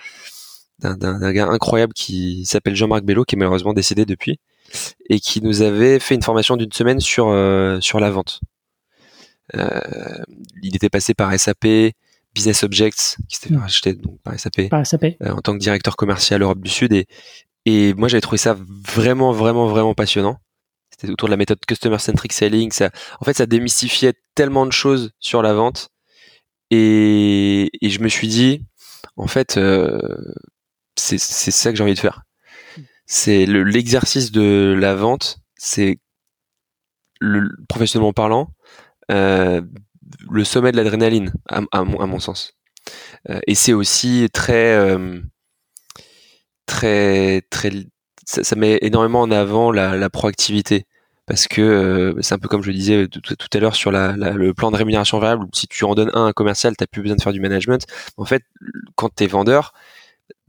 gars 0.80 1.48
incroyable 1.48 1.92
qui 1.92 2.46
s'appelle 2.46 2.78
Jean-Marc 2.78 3.04
Bello 3.04 3.26
qui 3.26 3.36
est 3.36 3.38
malheureusement 3.38 3.74
décédé 3.74 4.06
depuis 4.06 4.40
et 5.10 5.20
qui 5.20 5.42
nous 5.42 5.62
avait 5.62 6.00
fait 6.00 6.16
une 6.16 6.24
formation 6.24 6.58
d'une 6.58 6.72
semaine 6.72 7.00
sur 7.00 7.26
sur 7.82 8.00
la 8.00 8.12
vente. 8.12 8.42
il 9.54 10.76
était 10.76 10.90
passé 10.90 11.14
par 11.14 11.38
SAP, 11.38 11.94
Business 12.34 12.64
Objects, 12.64 13.18
qui 13.30 13.38
s'était 13.38 13.56
racheté 13.56 13.94
donc 13.94 14.20
par 14.24 14.40
SAP, 14.40 14.70
par 14.70 14.86
SAP. 14.86 15.16
en 15.22 15.42
tant 15.42 15.54
que 15.54 15.60
directeur 15.60 15.96
commercial 15.96 16.42
Europe 16.42 16.62
du 16.62 16.70
Sud 16.70 16.94
et 16.94 17.08
et 17.66 17.94
moi, 17.94 18.08
j'avais 18.08 18.22
trouvé 18.22 18.38
ça 18.38 18.58
vraiment, 18.60 19.32
vraiment, 19.32 19.68
vraiment 19.68 19.94
passionnant. 19.94 20.38
C'était 20.90 21.12
autour 21.12 21.28
de 21.28 21.32
la 21.32 21.38
méthode 21.38 21.60
Customer 21.66 21.98
Centric 21.98 22.34
Selling. 22.34 22.72
Ça, 22.72 22.92
en 23.20 23.26
fait, 23.26 23.34
ça 23.34 23.46
démystifiait 23.46 24.14
tellement 24.36 24.66
de 24.66 24.72
choses 24.72 25.12
sur 25.20 25.42
la 25.42 25.54
vente. 25.54 25.90
Et, 26.72 27.70
et 27.82 27.90
je 27.90 28.00
me 28.02 28.10
suis 28.10 28.28
dit, 28.28 28.66
en 29.16 29.28
fait, 29.28 29.58
euh, 29.58 30.00
c'est 30.98 31.18
ça 31.18 31.72
que 31.72 31.78
j'ai 31.78 31.84
envie 31.84 31.94
de 31.94 32.00
faire. 32.00 32.24
C'est 33.06 33.46
l'exercice 33.46 34.32
de 34.32 34.76
la 34.80 34.96
vente, 34.96 35.40
c'est 35.56 36.00
professionnellement 37.68 38.14
parlant, 38.14 38.50
euh, 39.12 39.62
le 40.30 40.44
sommet 40.44 40.72
de 40.72 40.78
l'adrénaline, 40.78 41.34
à, 41.50 41.62
à, 41.72 41.84
mon, 41.84 42.20
sens. 42.20 42.54
Euh, 43.30 43.40
et 43.48 43.56
c'est 43.56 43.74
aussi 43.74 44.28
très 44.34 44.76
euh, 44.76 45.20
très 46.66 47.42
très 47.50 47.72
ça, 48.26 48.56
met 48.56 48.80
énormément 48.82 49.22
en 49.22 49.32
avant 49.32 49.72
la, 49.72 50.10
proactivité 50.10 50.86
parce 51.26 51.48
que 51.48 51.62
euh, 51.62 52.22
c'est 52.22 52.36
un 52.36 52.40
peu 52.40 52.48
comme 52.48 52.62
je 52.62 52.68
le 52.68 52.74
disais 52.74 53.08
tout, 53.08 53.48
à 53.54 53.60
l'heure 53.60 53.76
sur 53.76 53.92
la, 53.92 54.14
le 54.14 54.54
plan 54.54 54.72
de 54.72 54.78
rémunération 54.78 55.20
variable 55.20 55.46
si 55.54 55.68
tu 55.68 55.84
en 55.86 55.96
donnes 55.96 56.12
un, 56.14 56.26
un 56.28 56.34
commercial 56.34 56.76
t'as 56.76 56.88
plus 56.88 57.02
besoin 57.02 57.18
de 57.18 57.22
faire 57.22 57.34
du 57.34 57.40
management 57.42 57.86
en 58.18 58.26
fait 58.26 58.44
quand 58.96 59.10
t'es 59.10 59.28
vendeur 59.28 59.74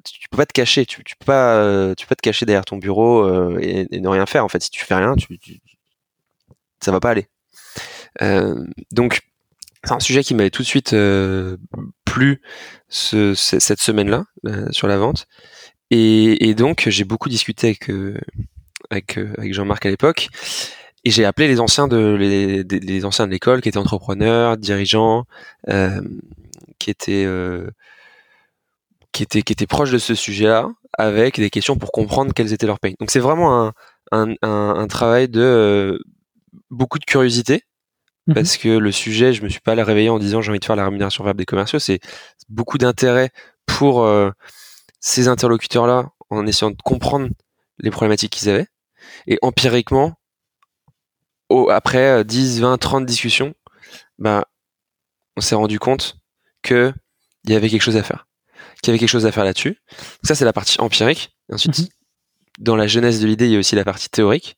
tu 0.05 0.29
peux 0.29 0.37
pas 0.37 0.47
te 0.47 0.53
cacher, 0.53 0.87
tu, 0.87 1.03
peux 1.03 1.25
pas, 1.25 1.95
tu 1.97 2.07
peux 2.07 2.11
pas 2.11 2.15
te 2.17 2.23
cacher 2.23 2.47
derrière 2.47 2.65
ton 2.65 2.77
bureau 2.77 3.59
et, 3.59 3.87
ne 3.91 4.09
rien 4.09 4.27
faire. 4.27 4.45
En 4.45 4.49
fait, 4.49 4.63
si 4.63 4.71
tu 4.71 4.85
fais 4.85 4.95
rien, 4.95 5.15
tu, 5.17 5.39
tu 5.39 5.61
ça 6.81 6.93
va 6.93 7.01
pas 7.01 7.11
aller. 7.11 7.29
donc 8.93 9.21
c'est 9.85 9.93
un 9.93 10.01
sujet 10.01 10.23
qui 10.23 10.35
m'avait 10.35 10.51
tout 10.51 10.63
de 10.63 10.67
suite 10.67 10.95
plu 12.05 12.43
ce, 12.89 13.35
cette 13.35 13.81
semaine-là 13.81 14.25
sur 14.71 14.87
la 14.87 14.99
vente. 14.99 15.27
Et, 15.91 16.55
donc 16.55 16.89
j'ai 16.89 17.05
beaucoup 17.05 17.29
discuté 17.29 17.69
avec 17.69 17.91
avec, 18.91 19.19
Jean-Marc 19.53 19.87
à 19.87 19.91
l'époque 19.91 20.29
et 21.05 21.11
j'ai 21.11 21.25
appelé 21.25 21.49
les 21.49 21.61
anciens 21.61 21.87
de 21.87 22.17
les, 22.19 23.05
anciens 23.05 23.27
de 23.27 23.33
l'école 23.33 23.61
qui 23.61 23.69
étaient 23.69 23.79
entrepreneurs, 23.79 24.57
dirigeants, 24.57 25.27
euh, 25.69 26.01
qui 26.79 26.91
étaient 26.91 27.25
euh, 27.27 27.71
qui 29.15 29.23
étaient 29.23 29.43
qui 29.43 29.53
étaient 29.53 29.67
proches 29.67 29.93
de 29.93 29.99
ce 29.99 30.15
sujet-là, 30.15 30.69
avec 30.99 31.37
des 31.37 31.49
questions 31.49 31.77
pour 31.77 31.93
comprendre 31.93 32.35
quels 32.35 32.53
étaient 32.53 32.67
leurs 32.67 32.81
pays. 32.81 32.97
Donc 33.01 33.11
c'est 33.11 33.21
vraiment 33.21 33.67
un, 33.67 33.73
un, 34.13 34.35
un, 34.43 34.87
travail 34.89 35.29
de 35.29 35.41
euh, 35.41 35.99
beaucoup 36.71 36.99
de 36.99 37.05
curiosité, 37.05 37.63
mhm. 38.27 38.35
parce 38.35 38.57
que 38.57 38.69
le 38.69 38.93
sujet, 38.93 39.33
je 39.33 39.43
me 39.43 39.49
suis 39.49 39.61
pas 39.61 39.75
réveillé 39.75 40.11
en 40.11 40.19
disant 40.19 40.43
j'ai 40.43 40.51
envie 40.51 40.61
de 40.61 40.65
faire 40.65 40.77
la 40.77 40.85
rémunération 40.85 41.25
variable 41.25 41.39
des 41.39 41.47
commerciaux, 41.47 41.79
c'est 41.79 42.01
beaucoup 42.49 42.77
d'intérêt 42.77 43.31
pour 43.67 44.03
euh, 44.03 44.31
ces 45.01 45.29
interlocuteurs-là 45.29 46.11
en 46.31 46.47
essayant 46.47 46.71
de 46.71 46.77
comprendre 46.85 47.29
les 47.79 47.91
problématiques 47.91 48.33
qu'ils 48.33 48.49
avaient. 48.49 48.67
Et 49.27 49.39
empiriquement, 49.43 50.15
après 51.71 52.25
10, 52.25 52.61
20, 52.61 52.79
30 52.79 53.07
discussions, 53.07 53.55
bah, 54.19 54.47
on 55.37 55.41
s'est 55.41 55.55
rendu 55.55 55.79
compte 55.79 56.17
que 56.63 56.93
il 57.45 57.53
y 57.53 57.57
avait 57.57 57.69
quelque 57.69 57.83
chose 57.83 57.97
à 57.97 58.03
faire, 58.03 58.27
qu'il 58.83 58.89
y 58.89 58.91
avait 58.93 58.99
quelque 58.99 59.09
chose 59.09 59.27
à 59.27 59.33
faire 59.33 59.45
là-dessus. 59.45 59.79
Ça, 60.23 60.35
c'est 60.35 60.45
la 60.45 60.53
partie 60.53 60.81
empirique. 60.81 61.35
ensuite, 61.53 61.79
mhm. 61.79 61.87
dans 62.59 62.77
la 62.77 62.87
jeunesse 62.87 63.21
de 63.21 63.27
l'idée, 63.27 63.47
il 63.47 63.53
y 63.53 63.57
a 63.57 63.59
aussi 63.59 63.75
la 63.75 63.85
partie 63.85 64.09
théorique. 64.09 64.57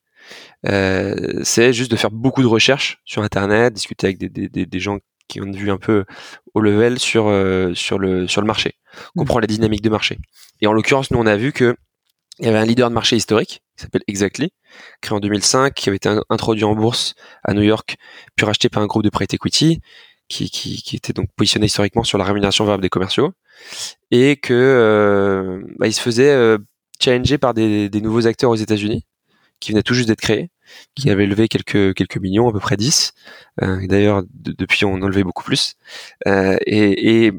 Euh, 0.67 1.41
c'est 1.45 1.73
juste 1.73 1.91
de 1.91 1.97
faire 1.97 2.11
beaucoup 2.11 2.43
de 2.43 2.47
recherches 2.47 3.01
sur 3.05 3.23
Internet, 3.23 3.73
discuter 3.73 4.09
avec 4.09 4.19
des, 4.19 4.29
des, 4.29 4.67
des, 4.67 4.81
gens 4.81 4.99
qui 5.29 5.41
ont 5.41 5.45
une 5.45 5.57
vue 5.57 5.71
un 5.71 5.77
peu 5.77 6.05
au 6.55 6.61
level 6.61 6.99
sur 6.99 7.29
euh, 7.29 7.73
sur 7.75 7.99
le 7.99 8.27
sur 8.27 8.41
le 8.41 8.47
marché, 8.47 8.75
mhm. 8.95 9.21
comprendre 9.21 9.43
les 9.43 9.47
dynamiques 9.47 9.83
de 9.83 9.91
marché. 9.91 10.19
Et 10.61 10.67
en 10.67 10.73
l'occurrence, 10.73 11.11
nous, 11.11 11.19
on 11.19 11.27
a 11.27 11.37
vu 11.37 11.53
que 11.53 11.77
il 12.39 12.47
y 12.47 12.49
avait 12.49 12.59
un 12.59 12.65
leader 12.65 12.91
de 12.91 12.95
marché 12.95 13.17
historique 13.17 13.63
qui 13.77 13.83
s'appelle 13.83 14.03
Exactly, 14.09 14.53
créé 15.01 15.17
en 15.17 15.21
2005, 15.21 15.73
qui 15.73 15.89
avait 15.89 15.97
été 15.97 16.15
introduit 16.29 16.65
en 16.65 16.75
bourse 16.75 17.15
à 17.45 17.55
New 17.55 17.63
York, 17.63 17.97
puis 18.35 18.47
racheté 18.47 18.69
par 18.69 18.83
un 18.83 18.87
groupe 18.87 19.03
de 19.03 19.11
private 19.11 19.35
equity, 19.35 19.81
qui, 20.29 20.51
qui, 20.51 20.83
qui 20.83 20.97
était 20.97 21.13
donc 21.13 21.29
positionné 21.37 21.67
historiquement 21.67 22.05
sur 22.05 22.19
la 22.19 22.25
rémunération 22.25 22.65
variable 22.65 22.83
des 22.83 22.89
commerciaux, 22.89 23.33
et 24.11 24.37
que 24.37 24.55
euh, 24.55 25.63
bah, 25.79 25.87
il 25.87 25.93
se 25.93 26.01
faisait 26.01 26.31
euh, 26.31 26.59
challenger 27.01 27.39
par 27.39 27.55
des, 27.55 27.89
des, 27.89 28.01
nouveaux 28.01 28.27
acteurs 28.27 28.51
aux 28.51 28.57
États-Unis, 28.57 29.05
qui 29.61 29.73
venaient 29.73 29.83
tout 29.83 29.95
juste 29.95 30.09
d'être 30.09 30.21
créés, 30.21 30.51
qui 30.95 31.11
avaient 31.11 31.27
levé 31.27 31.49
quelques 31.49 31.95
quelques 31.95 32.19
millions, 32.19 32.49
à 32.49 32.53
peu 32.53 32.61
près 32.61 32.77
10. 32.77 33.13
Euh, 33.63 33.87
D'ailleurs, 33.87 34.23
depuis, 34.33 34.85
on 34.85 34.95
en 34.95 35.09
levait 35.09 35.25
beaucoup 35.25 35.45
plus. 35.45 35.75
Euh, 36.27 36.57
et, 36.67 37.27
et, 37.27 37.33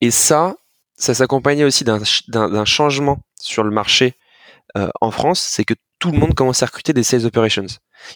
et 0.00 0.10
ça, 0.10 0.56
ça 0.96 1.14
s'accompagnait 1.14 1.64
aussi 1.64 1.84
d'un 1.84 2.64
changement 2.64 3.18
sur 3.40 3.62
le 3.62 3.70
marché 3.70 4.14
euh, 4.76 4.88
en 5.00 5.10
France, 5.10 5.40
c'est 5.40 5.64
que 5.64 5.74
tout 5.98 6.12
le 6.12 6.18
monde 6.18 6.34
commence 6.34 6.62
à 6.62 6.66
recruter 6.66 6.92
des 6.92 7.02
sales 7.02 7.26
operations. 7.26 7.66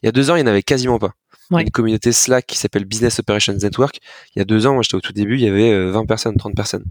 Il 0.03 0.07
y 0.07 0.09
a 0.09 0.13
deux 0.13 0.31
ans, 0.31 0.37
il 0.37 0.43
n'y 0.43 0.49
en 0.49 0.53
avait 0.53 0.63
quasiment 0.63 0.99
pas. 0.99 1.13
Une 1.51 1.71
communauté 1.71 2.11
Slack 2.13 2.47
qui 2.47 2.57
s'appelle 2.57 2.85
Business 2.85 3.19
Operations 3.19 3.53
Network. 3.55 4.01
Il 4.35 4.39
y 4.39 4.43
a 4.43 4.45
deux 4.45 4.67
ans, 4.67 4.75
moi 4.75 4.83
j'étais 4.83 4.95
au 4.95 5.01
tout 5.01 5.13
début, 5.13 5.35
il 5.35 5.43
y 5.43 5.49
avait 5.49 5.91
20 5.91 6.03
euh, 6.03 6.07
personnes, 6.07 6.37
30 6.37 6.55
personnes. 6.55 6.85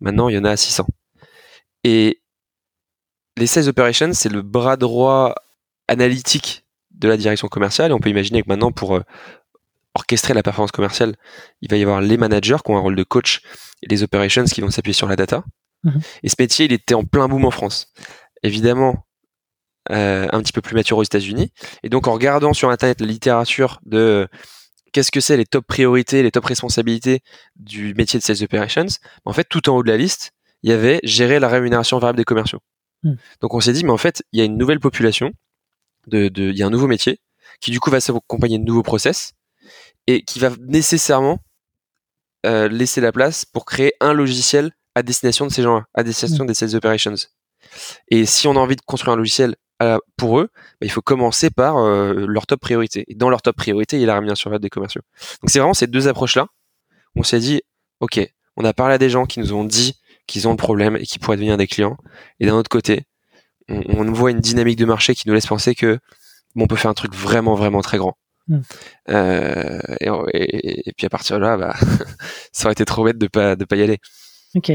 Maintenant, 0.00 0.28
il 0.28 0.34
y 0.34 0.38
en 0.38 0.44
a 0.44 0.56
600. 0.56 0.86
Et 1.84 2.20
les 3.36 3.46
sales 3.46 3.68
operations, 3.68 4.12
c'est 4.12 4.28
le 4.28 4.42
bras 4.42 4.76
droit 4.76 5.34
analytique 5.88 6.64
de 6.90 7.08
la 7.08 7.16
direction 7.16 7.48
commerciale. 7.48 7.90
Et 7.90 7.94
on 7.94 7.98
peut 7.98 8.10
imaginer 8.10 8.42
que 8.42 8.48
maintenant, 8.48 8.72
pour 8.72 8.96
euh, 8.96 9.02
orchestrer 9.94 10.34
la 10.34 10.42
performance 10.42 10.72
commerciale, 10.72 11.16
il 11.60 11.70
va 11.70 11.76
y 11.76 11.82
avoir 11.82 12.00
les 12.00 12.16
managers 12.16 12.56
qui 12.64 12.70
ont 12.70 12.76
un 12.76 12.80
rôle 12.80 12.96
de 12.96 13.04
coach 13.04 13.42
et 13.82 13.88
les 13.88 14.02
operations 14.02 14.44
qui 14.44 14.60
vont 14.60 14.70
s'appuyer 14.70 14.94
sur 14.94 15.08
la 15.08 15.16
data. 15.16 15.44
Mhm. 15.84 16.00
Et 16.22 16.28
ce 16.28 16.36
métier, 16.38 16.64
il 16.64 16.72
était 16.72 16.94
en 16.94 17.04
plein 17.04 17.28
boom 17.28 17.44
en 17.44 17.50
France 17.50 17.92
évidemment 18.46 19.06
euh, 19.90 20.26
un 20.32 20.42
petit 20.42 20.52
peu 20.52 20.60
plus 20.60 20.74
mature 20.74 20.98
aux 20.98 21.02
États-Unis. 21.02 21.52
Et 21.82 21.88
donc 21.88 22.08
en 22.08 22.12
regardant 22.12 22.52
sur 22.52 22.70
Internet 22.70 23.00
la 23.00 23.06
littérature 23.06 23.80
de 23.84 24.28
qu'est-ce 24.92 25.10
que 25.10 25.20
c'est 25.20 25.36
les 25.36 25.46
top 25.46 25.66
priorités, 25.66 26.22
les 26.22 26.30
top 26.30 26.44
responsabilités 26.44 27.20
du 27.56 27.94
métier 27.94 28.18
de 28.18 28.24
sales 28.24 28.42
operations, 28.42 28.86
en 29.24 29.32
fait 29.32 29.44
tout 29.48 29.68
en 29.68 29.76
haut 29.76 29.82
de 29.82 29.88
la 29.88 29.96
liste, 29.96 30.32
il 30.62 30.70
y 30.70 30.72
avait 30.72 31.00
gérer 31.02 31.38
la 31.38 31.48
rémunération 31.48 31.98
variable 31.98 32.18
des 32.18 32.24
commerciaux. 32.24 32.60
Hmm. 33.02 33.14
Donc 33.40 33.54
on 33.54 33.60
s'est 33.60 33.72
dit 33.72 33.84
mais 33.84 33.92
en 33.92 33.98
fait 33.98 34.22
il 34.32 34.38
y 34.38 34.42
a 34.42 34.44
une 34.44 34.56
nouvelle 34.56 34.80
population, 34.80 35.32
de, 36.06 36.28
de, 36.28 36.50
il 36.50 36.56
y 36.56 36.62
a 36.62 36.66
un 36.66 36.70
nouveau 36.70 36.86
métier 36.86 37.20
qui 37.60 37.70
du 37.70 37.80
coup 37.80 37.90
va 37.90 38.00
s'accompagner 38.00 38.58
de 38.58 38.64
nouveaux 38.64 38.82
process 38.82 39.32
et 40.06 40.22
qui 40.22 40.38
va 40.38 40.50
nécessairement 40.60 41.40
euh, 42.44 42.68
laisser 42.68 43.00
la 43.00 43.12
place 43.12 43.44
pour 43.44 43.64
créer 43.64 43.92
un 44.00 44.12
logiciel 44.12 44.72
à 44.94 45.02
destination 45.02 45.46
de 45.46 45.52
ces 45.52 45.62
gens-là, 45.62 45.84
à 45.94 46.02
destination 46.02 46.44
hmm. 46.44 46.48
des 46.48 46.54
sales 46.54 46.74
operations. 46.76 47.14
Et 48.08 48.26
si 48.26 48.48
on 48.48 48.56
a 48.56 48.58
envie 48.58 48.76
de 48.76 48.82
construire 48.82 49.14
un 49.14 49.16
logiciel 49.16 49.56
euh, 49.82 49.98
pour 50.16 50.40
eux, 50.40 50.48
bah, 50.54 50.86
il 50.86 50.90
faut 50.90 51.02
commencer 51.02 51.50
par 51.50 51.76
euh, 51.78 52.26
leur 52.26 52.46
top 52.46 52.60
priorité. 52.60 53.04
Et 53.08 53.14
dans 53.14 53.28
leur 53.28 53.42
top 53.42 53.56
priorité, 53.56 53.96
il 53.96 54.00
y 54.00 54.04
a 54.04 54.06
la 54.06 54.14
rémunération 54.14 54.50
des 54.58 54.70
commerciaux. 54.70 55.02
Donc 55.42 55.50
c'est 55.50 55.58
vraiment 55.58 55.74
ces 55.74 55.86
deux 55.86 56.08
approches-là. 56.08 56.46
On 57.14 57.22
s'est 57.22 57.40
dit, 57.40 57.62
ok, 58.00 58.20
on 58.56 58.64
a 58.64 58.72
parlé 58.72 58.94
à 58.94 58.98
des 58.98 59.10
gens 59.10 59.26
qui 59.26 59.40
nous 59.40 59.52
ont 59.52 59.64
dit 59.64 59.94
qu'ils 60.26 60.48
ont 60.48 60.52
le 60.52 60.56
problème 60.56 60.96
et 60.96 61.04
qui 61.04 61.18
pourraient 61.18 61.36
devenir 61.36 61.56
des 61.56 61.66
clients. 61.66 61.96
Et 62.40 62.46
d'un 62.46 62.54
autre 62.54 62.70
côté, 62.70 63.04
on, 63.68 63.82
on, 63.88 64.12
voit 64.12 64.30
une 64.30 64.40
dynamique 64.40 64.78
de 64.78 64.84
marché 64.84 65.14
qui 65.14 65.28
nous 65.28 65.34
laisse 65.34 65.46
penser 65.46 65.74
que 65.74 65.98
bon, 66.54 66.64
on 66.64 66.66
peut 66.66 66.76
faire 66.76 66.90
un 66.90 66.94
truc 66.94 67.14
vraiment, 67.14 67.54
vraiment 67.54 67.82
très 67.82 67.98
grand. 67.98 68.16
Hmm. 68.48 68.60
Euh, 69.08 69.80
et, 70.00 70.88
et, 70.88 70.92
puis 70.96 71.06
à 71.06 71.10
partir 71.10 71.36
de 71.36 71.42
là, 71.42 71.56
bah, 71.56 71.74
ça 72.52 72.66
aurait 72.66 72.72
été 72.72 72.84
trop 72.84 73.04
bête 73.04 73.18
de 73.18 73.26
pas 73.26 73.56
de 73.56 73.64
pas 73.64 73.76
y 73.76 73.82
aller. 73.82 73.98
Ok. 74.54 74.72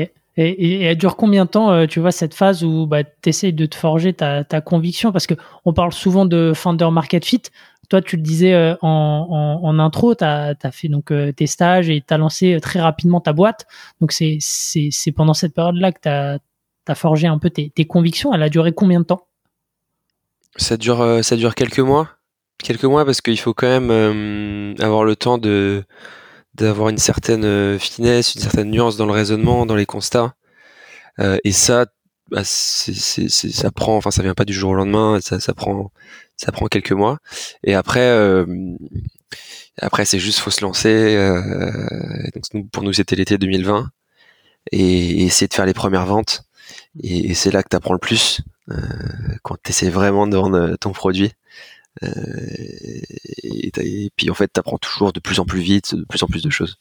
Et, 0.50 0.82
elle 0.84 0.98
dure 0.98 1.16
combien 1.16 1.46
de 1.46 1.50
temps, 1.50 1.72
euh, 1.72 1.86
tu 1.86 2.00
vois, 2.00 2.12
cette 2.12 2.34
phase 2.34 2.64
où 2.64 2.86
bah, 2.88 3.04
tu 3.04 3.30
essayes 3.30 3.54
de 3.54 3.66
te 3.66 3.76
forger 3.76 4.14
ta, 4.14 4.44
conviction? 4.62 5.12
Parce 5.12 5.28
qu'on 5.28 5.74
parle 5.74 5.94
souvent 5.94 6.26
de 6.26 6.54
founder 6.56 6.90
market 6.92 7.26
fit. 7.26 7.42
Toi, 7.90 8.02
tu 8.02 8.16
le 8.16 8.22
disais 8.22 8.54
euh, 8.54 8.76
en, 8.82 9.80
intro, 9.80 10.16
tu 10.16 10.24
as, 10.24 10.56
fait 10.72 10.88
donc 10.88 11.12
euh, 11.12 11.32
tes 11.34 11.48
stages 11.48 11.90
et 11.90 12.04
tu 12.06 12.14
as 12.14 12.18
lancé 12.18 12.58
très 12.62 12.80
rapidement 12.80 13.20
ta 13.20 13.34
boîte. 13.34 13.68
Donc, 14.00 14.12
c'est 14.14 14.40
pendant 15.16 15.34
cette 15.34 15.54
période-là 15.54 15.92
que 15.92 16.00
tu 16.02 16.10
as, 16.10 16.96
forgé 16.96 17.28
un 17.28 17.38
peu 17.38 17.50
tes, 17.50 17.70
tes, 17.70 17.86
convictions. 17.86 18.34
Elle 18.34 18.44
a 18.44 18.50
duré 18.50 18.72
combien 18.72 19.00
de 19.00 19.06
temps? 19.06 19.28
Ça 20.58 20.76
dure, 20.78 21.24
ça 21.24 21.36
dure 21.36 21.56
quelques 21.56 21.80
mois. 21.80 22.10
Quelques 22.62 22.84
mois 22.84 23.06
parce 23.06 23.22
qu'il 23.22 23.40
faut 23.40 23.54
quand 23.54 23.68
même 23.68 24.76
avoir 24.80 25.04
le 25.04 25.16
temps 25.16 25.38
de 25.38 25.84
d'avoir 26.56 26.90
une 26.90 26.98
certaine 26.98 27.46
euh, 27.46 27.80
finesse, 27.80 28.36
une 28.36 28.42
certaine 28.42 28.70
nuance 28.70 28.98
dans 28.98 29.06
le 29.06 29.14
raisonnement, 29.14 29.66
dans 29.66 29.76
les 29.76 29.86
constats. 29.86 30.36
Euh, 31.20 31.38
et 31.44 31.52
ça, 31.52 31.86
bah, 32.30 32.44
ça 32.44 33.72
prend, 33.72 33.98
enfin, 33.98 34.12
ça 34.12 34.24
vient 34.24 34.34
pas 34.34 34.46
du 34.46 34.54
jour 34.54 34.72
au 34.72 34.76
lendemain. 34.76 35.20
Ça, 35.22 35.54
prend, 35.54 35.92
ça 36.38 36.52
prend 36.52 36.68
quelques 36.68 36.92
mois. 36.92 37.20
Et 37.64 37.74
après, 37.76 38.00
euh, 38.02 38.46
après, 39.80 40.06
c'est 40.06 40.20
juste 40.20 40.40
faut 40.40 40.52
se 40.52 40.62
lancer. 40.62 41.16
Euh, 41.16 41.42
donc 42.34 42.70
pour 42.72 42.84
nous, 42.84 42.94
c'était 42.94 43.16
l'été 43.16 43.38
2020 43.38 43.90
et, 44.72 45.24
essayer 45.26 45.48
de 45.48 45.54
faire 45.54 45.66
les 45.66 45.74
premières 45.74 46.06
ventes. 46.06 46.44
Et, 47.04 47.34
c'est 47.34 47.52
là 47.52 47.64
que 47.64 47.70
tu 47.70 47.92
le 47.92 47.98
plus 48.00 48.42
quand 49.44 49.58
tu 49.62 49.72
essaies 49.72 49.90
vraiment 49.90 50.28
de 50.28 50.38
vendre 50.38 50.76
ton 50.78 50.92
produit. 50.92 51.34
Euh, 52.04 52.10
et, 53.44 54.12
puis 54.16 54.30
en 54.30 54.34
fait, 54.34 54.52
tu 54.54 54.60
apprends 54.60 54.78
toujours 54.78 55.14
de 55.14 55.20
plus 55.20 55.40
en 55.40 55.46
plus 55.46 55.62
vite, 55.62 55.96
de 55.96 56.06
plus 56.06 56.24
en 56.24 56.28
plus 56.28 56.44
de 56.44 56.50
choses. 56.50 56.78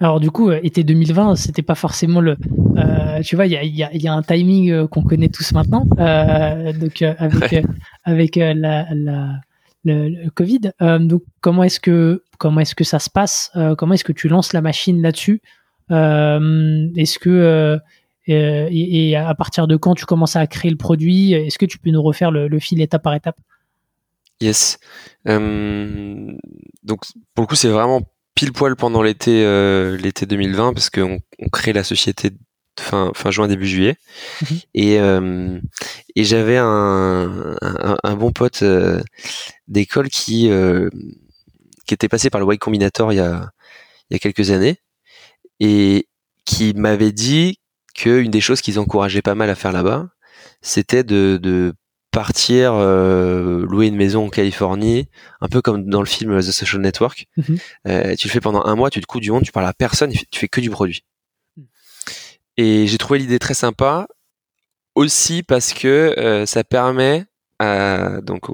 Alors 0.00 0.20
du 0.20 0.30
coup, 0.30 0.50
euh, 0.50 0.60
été 0.62 0.84
2020, 0.84 1.36
c'était 1.36 1.62
pas 1.62 1.74
forcément 1.74 2.20
le. 2.20 2.36
Euh, 2.76 3.20
tu 3.22 3.36
vois, 3.36 3.46
il 3.46 3.52
y 3.52 3.56
a, 3.56 3.64
y, 3.64 3.82
a, 3.82 3.94
y 3.94 4.08
a, 4.08 4.12
un 4.12 4.22
timing 4.22 4.86
qu'on 4.88 5.02
connaît 5.02 5.28
tous 5.28 5.52
maintenant, 5.52 5.86
euh, 5.98 6.72
donc 6.72 7.02
avec 7.02 7.64
avec 8.04 8.36
la, 8.36 8.86
la 8.92 9.40
le, 9.84 10.28
Covid. 10.30 10.72
donc 11.00 11.22
comment 11.40 11.62
est-ce 11.62 11.80
que 11.80 12.22
comment 12.38 12.60
est-ce 12.60 12.74
que 12.74 12.84
ça 12.84 12.98
se 12.98 13.10
passe 13.10 13.52
Comment 13.78 13.94
est-ce 13.94 14.04
que 14.04 14.12
tu 14.12 14.28
lances 14.28 14.52
la 14.52 14.62
machine 14.62 15.02
là-dessus 15.02 15.42
Est-ce 15.90 17.18
que 17.18 17.78
et, 18.26 19.10
et, 19.10 19.16
à 19.16 19.34
partir 19.34 19.66
de 19.66 19.76
quand 19.76 19.94
tu 19.94 20.06
commences 20.06 20.36
à 20.36 20.46
créer 20.46 20.70
le 20.70 20.78
produit 20.78 21.32
Est-ce 21.34 21.58
que 21.58 21.66
tu 21.66 21.78
peux 21.78 21.90
nous 21.90 22.02
refaire 22.02 22.30
le, 22.30 22.48
le 22.48 22.58
fil 22.58 22.80
étape 22.80 23.02
par 23.02 23.14
étape? 23.14 23.36
Yes. 24.44 24.78
Euh, 25.26 26.36
donc 26.82 27.00
pour 27.34 27.42
le 27.42 27.46
coup, 27.46 27.54
c'est 27.54 27.68
vraiment 27.68 28.02
pile 28.34 28.52
poil 28.52 28.76
pendant 28.76 29.02
l'été 29.02 29.42
euh, 29.42 29.96
l'été 29.96 30.26
2020 30.26 30.74
parce 30.74 30.90
qu'on 30.90 31.18
on 31.38 31.48
crée 31.48 31.72
la 31.72 31.82
société 31.82 32.30
fin 32.78 33.10
fin 33.14 33.30
juin 33.30 33.48
début 33.48 33.66
juillet 33.66 33.96
mhm. 34.42 34.58
et 34.74 35.00
euh, 35.00 35.60
et 36.14 36.24
j'avais 36.24 36.58
un, 36.58 37.56
un, 37.62 38.16
bon 38.16 38.32
pote 38.32 38.62
d'école 39.68 40.10
qui 40.10 40.50
qui 41.86 41.94
était 41.94 42.08
passé 42.08 42.28
par 42.28 42.40
le 42.40 42.54
Y 42.54 42.58
Combinator 42.58 43.12
il 43.12 43.16
y 43.16 43.20
a 43.20 43.48
il 44.10 44.14
y 44.14 44.16
a 44.16 44.18
quelques 44.18 44.50
années 44.50 44.76
et 45.60 46.06
qui 46.44 46.74
m'avait 46.74 47.12
dit 47.12 47.60
qu'une 47.94 48.30
des 48.30 48.42
choses 48.42 48.60
qu'ils 48.60 48.78
encourageaient 48.78 49.22
pas 49.22 49.36
mal 49.36 49.48
à 49.48 49.54
faire 49.54 49.72
là-bas, 49.72 50.08
c'était 50.60 51.04
de, 51.04 51.38
de 51.40 51.72
partir 52.14 52.74
euh, 52.74 53.66
louer 53.66 53.88
une 53.88 53.96
maison 53.96 54.26
en 54.26 54.30
Californie, 54.30 55.08
un 55.40 55.48
peu 55.48 55.60
comme 55.60 55.84
dans 55.86 56.00
le 56.00 56.06
film 56.06 56.38
The 56.38 56.52
Social 56.52 56.80
Network. 56.80 57.26
Mhm. 57.36 57.58
Euh, 57.88 58.14
tu 58.14 58.28
le 58.28 58.32
fais 58.32 58.40
pendant 58.40 58.64
un 58.64 58.76
mois, 58.76 58.88
tu 58.88 59.00
te 59.00 59.06
coupes 59.06 59.20
du 59.20 59.32
monde, 59.32 59.42
tu 59.42 59.50
parles 59.50 59.66
à 59.66 59.72
personne, 59.72 60.12
tu 60.12 60.40
fais 60.40 60.48
que 60.48 60.60
du 60.60 60.70
produit. 60.70 61.04
Et 62.56 62.86
j'ai 62.86 62.98
trouvé 62.98 63.18
l'idée 63.18 63.40
très 63.40 63.54
sympa 63.54 64.06
aussi 64.94 65.42
parce 65.42 65.74
que 65.74 66.14
euh, 66.16 66.46
ça 66.46 66.62
permet 66.62 67.24
à, 67.58 68.20
donc 68.22 68.48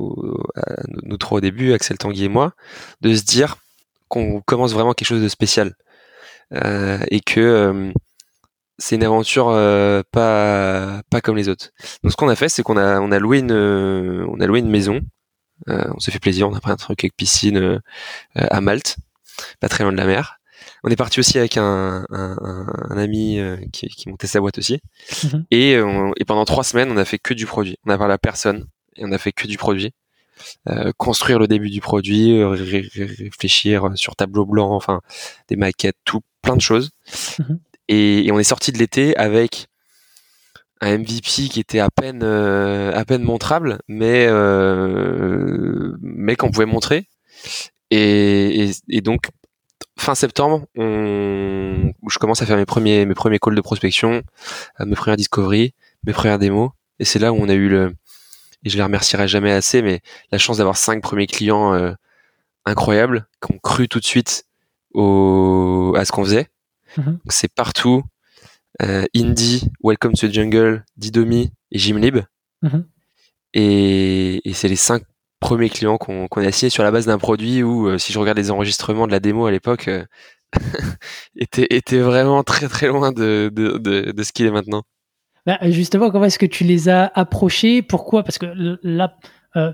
à 0.56 0.82
nous 1.02 1.18
trois 1.18 1.38
au 1.38 1.40
début, 1.42 1.74
Axel 1.74 1.98
Tanguy 1.98 2.24
et 2.24 2.28
moi, 2.28 2.54
de 3.02 3.14
se 3.14 3.22
dire 3.22 3.58
qu'on 4.08 4.40
commence 4.40 4.72
vraiment 4.72 4.94
quelque 4.94 5.08
chose 5.08 5.22
de 5.22 5.28
spécial 5.28 5.74
euh, 6.54 6.98
et 7.10 7.20
que 7.20 7.40
euh, 7.40 7.92
c'est 8.80 8.96
une 8.96 9.04
aventure 9.04 9.48
euh, 9.50 10.02
pas 10.10 11.02
pas 11.10 11.20
comme 11.20 11.36
les 11.36 11.48
autres. 11.48 11.70
Donc 12.02 12.12
ce 12.12 12.16
qu'on 12.16 12.28
a 12.28 12.36
fait, 12.36 12.48
c'est 12.48 12.62
qu'on 12.62 12.76
a 12.76 13.00
on 13.00 13.12
a 13.12 13.18
loué 13.18 13.38
une 13.38 13.52
on 13.52 14.40
a 14.40 14.46
loué 14.46 14.60
une 14.60 14.70
maison. 14.70 15.00
on 15.66 16.00
s'est 16.00 16.10
fait 16.10 16.18
plaisir, 16.18 16.48
on 16.48 16.54
a 16.54 16.60
pris 16.60 16.72
un 16.72 16.76
truc 16.76 17.04
avec 17.04 17.14
piscine 17.16 17.80
à 18.34 18.60
Malte, 18.60 18.96
pas 19.60 19.68
très 19.68 19.84
loin 19.84 19.92
de 19.92 19.98
la 19.98 20.06
mer. 20.06 20.38
On 20.82 20.90
est 20.90 20.96
parti 20.96 21.20
aussi 21.20 21.38
avec 21.38 21.58
un, 21.58 22.06
un, 22.10 22.66
un 22.90 22.98
ami 22.98 23.38
qui, 23.72 23.88
qui, 23.88 24.08
montait 24.08 24.26
sa 24.26 24.40
boîte 24.40 24.58
aussi. 24.58 24.80
Mhm. 25.24 25.44
Et, 25.50 25.72
et 25.72 26.24
pendant 26.26 26.46
trois 26.46 26.64
semaines, 26.64 26.90
on 26.90 26.96
a 26.96 27.04
fait 27.04 27.18
que 27.18 27.34
du 27.34 27.46
produit. 27.46 27.76
On 27.84 27.90
a 27.90 27.98
parlé 27.98 28.14
à 28.14 28.18
personne 28.18 28.66
et 28.96 29.04
on 29.04 29.12
a 29.12 29.18
fait 29.18 29.32
que 29.32 29.46
du 29.46 29.58
produit. 29.58 29.92
Euh, 30.68 30.92
construire 30.96 31.38
le 31.38 31.46
début 31.46 31.70
du 31.70 31.80
produit, 31.80 32.42
ré 32.42 32.88
réfléchir 32.94 33.90
sur 33.94 34.16
tableau 34.16 34.46
blanc, 34.46 34.74
enfin 34.74 35.00
des 35.48 35.56
maquettes, 35.56 35.98
tout 36.04 36.20
plein 36.42 36.56
de 36.56 36.62
choses. 36.62 36.90
Mhm. 37.38 37.60
Et, 37.90 38.30
on 38.32 38.38
est 38.38 38.44
sorti 38.44 38.70
de 38.70 38.78
l'été 38.78 39.16
avec 39.16 39.66
un 40.80 40.98
MVP 40.98 41.48
qui 41.50 41.60
était 41.60 41.80
à 41.80 41.90
peine 41.90 42.22
euh, 42.22 42.92
à 42.94 43.04
peine 43.04 43.22
montrable, 43.22 43.80
mais 43.88 44.26
euh, 44.28 45.96
mais 46.00 46.36
qu'on 46.36 46.50
pouvait 46.52 46.66
montrer. 46.66 47.08
Et, 47.90 48.70
donc 49.02 49.24
fin 49.98 50.14
septembre, 50.14 50.66
on, 50.76 51.92
je 52.08 52.18
commence 52.18 52.42
à 52.42 52.46
faire 52.46 52.56
mes 52.56 52.64
premiers 52.64 53.06
mes 53.06 53.14
premiers 53.14 53.40
calls 53.40 53.56
de 53.56 53.60
prospection, 53.60 54.22
euh, 54.80 54.86
mes 54.86 54.94
premières 54.94 55.16
discoveries, 55.16 55.74
mes 56.04 56.12
premières 56.12 56.38
démos. 56.38 56.70
Et 57.00 57.04
c'est 57.04 57.18
là 57.18 57.32
où 57.32 57.36
on 57.40 57.48
a 57.48 57.54
eu 57.54 57.68
le 57.68 57.92
et 58.64 58.70
je 58.70 58.76
les 58.76 58.82
remercierai 58.84 59.26
jamais 59.26 59.50
assez, 59.52 59.82
mais 59.82 60.00
la 60.30 60.38
chance 60.38 60.58
d'avoir 60.58 60.76
cinq 60.76 61.02
premiers 61.02 61.26
clients 61.26 61.74
euh, 61.74 61.92
incroyables 62.66 63.26
qui 63.44 63.52
ont 63.54 63.58
cru 63.58 63.88
tout 63.88 64.00
de 64.00 64.04
suite 64.04 64.44
au, 64.94 65.94
à 65.96 66.04
ce 66.04 66.12
qu'on 66.12 66.24
faisait. 66.24 66.48
Mhm. 66.96 67.18
C'est 67.28 67.52
partout. 67.52 68.02
Euh, 68.82 69.04
Indie, 69.14 69.68
Welcome 69.82 70.14
to 70.14 70.28
the 70.28 70.32
Jungle, 70.32 70.84
Didomi 70.96 71.50
et 71.70 71.78
Gymlib. 71.78 72.20
Mhm. 72.62 72.86
Et, 73.54 74.48
et 74.48 74.52
c'est 74.52 74.68
les 74.68 74.76
cinq 74.76 75.02
premiers 75.40 75.70
clients 75.70 75.98
qu'on 75.98 76.28
a 76.28 76.52
signés 76.52 76.70
sur 76.70 76.82
la 76.82 76.90
base 76.90 77.06
d'un 77.06 77.18
produit 77.18 77.62
où, 77.62 77.88
euh, 77.88 77.98
si 77.98 78.12
je 78.12 78.18
regarde 78.18 78.38
les 78.38 78.50
enregistrements 78.50 79.06
de 79.06 79.12
la 79.12 79.20
démo 79.20 79.46
à 79.46 79.50
l'époque, 79.50 79.88
euh, 79.88 80.04
était, 81.36 81.66
était 81.70 81.98
vraiment 81.98 82.42
très 82.42 82.68
très 82.68 82.88
loin 82.88 83.12
de, 83.12 83.50
de, 83.52 83.78
de, 83.78 84.12
de 84.12 84.22
ce 84.22 84.32
qu'il 84.32 84.46
est 84.46 84.50
maintenant. 84.50 84.82
Bah, 85.46 85.58
justement, 85.70 86.10
comment 86.10 86.26
est-ce 86.26 86.38
que 86.38 86.46
tu 86.46 86.64
les 86.64 86.88
as 86.88 87.10
approchés? 87.14 87.82
Pourquoi? 87.82 88.22
Parce 88.22 88.38
que 88.38 88.46
là, 88.82 89.16
euh, 89.56 89.72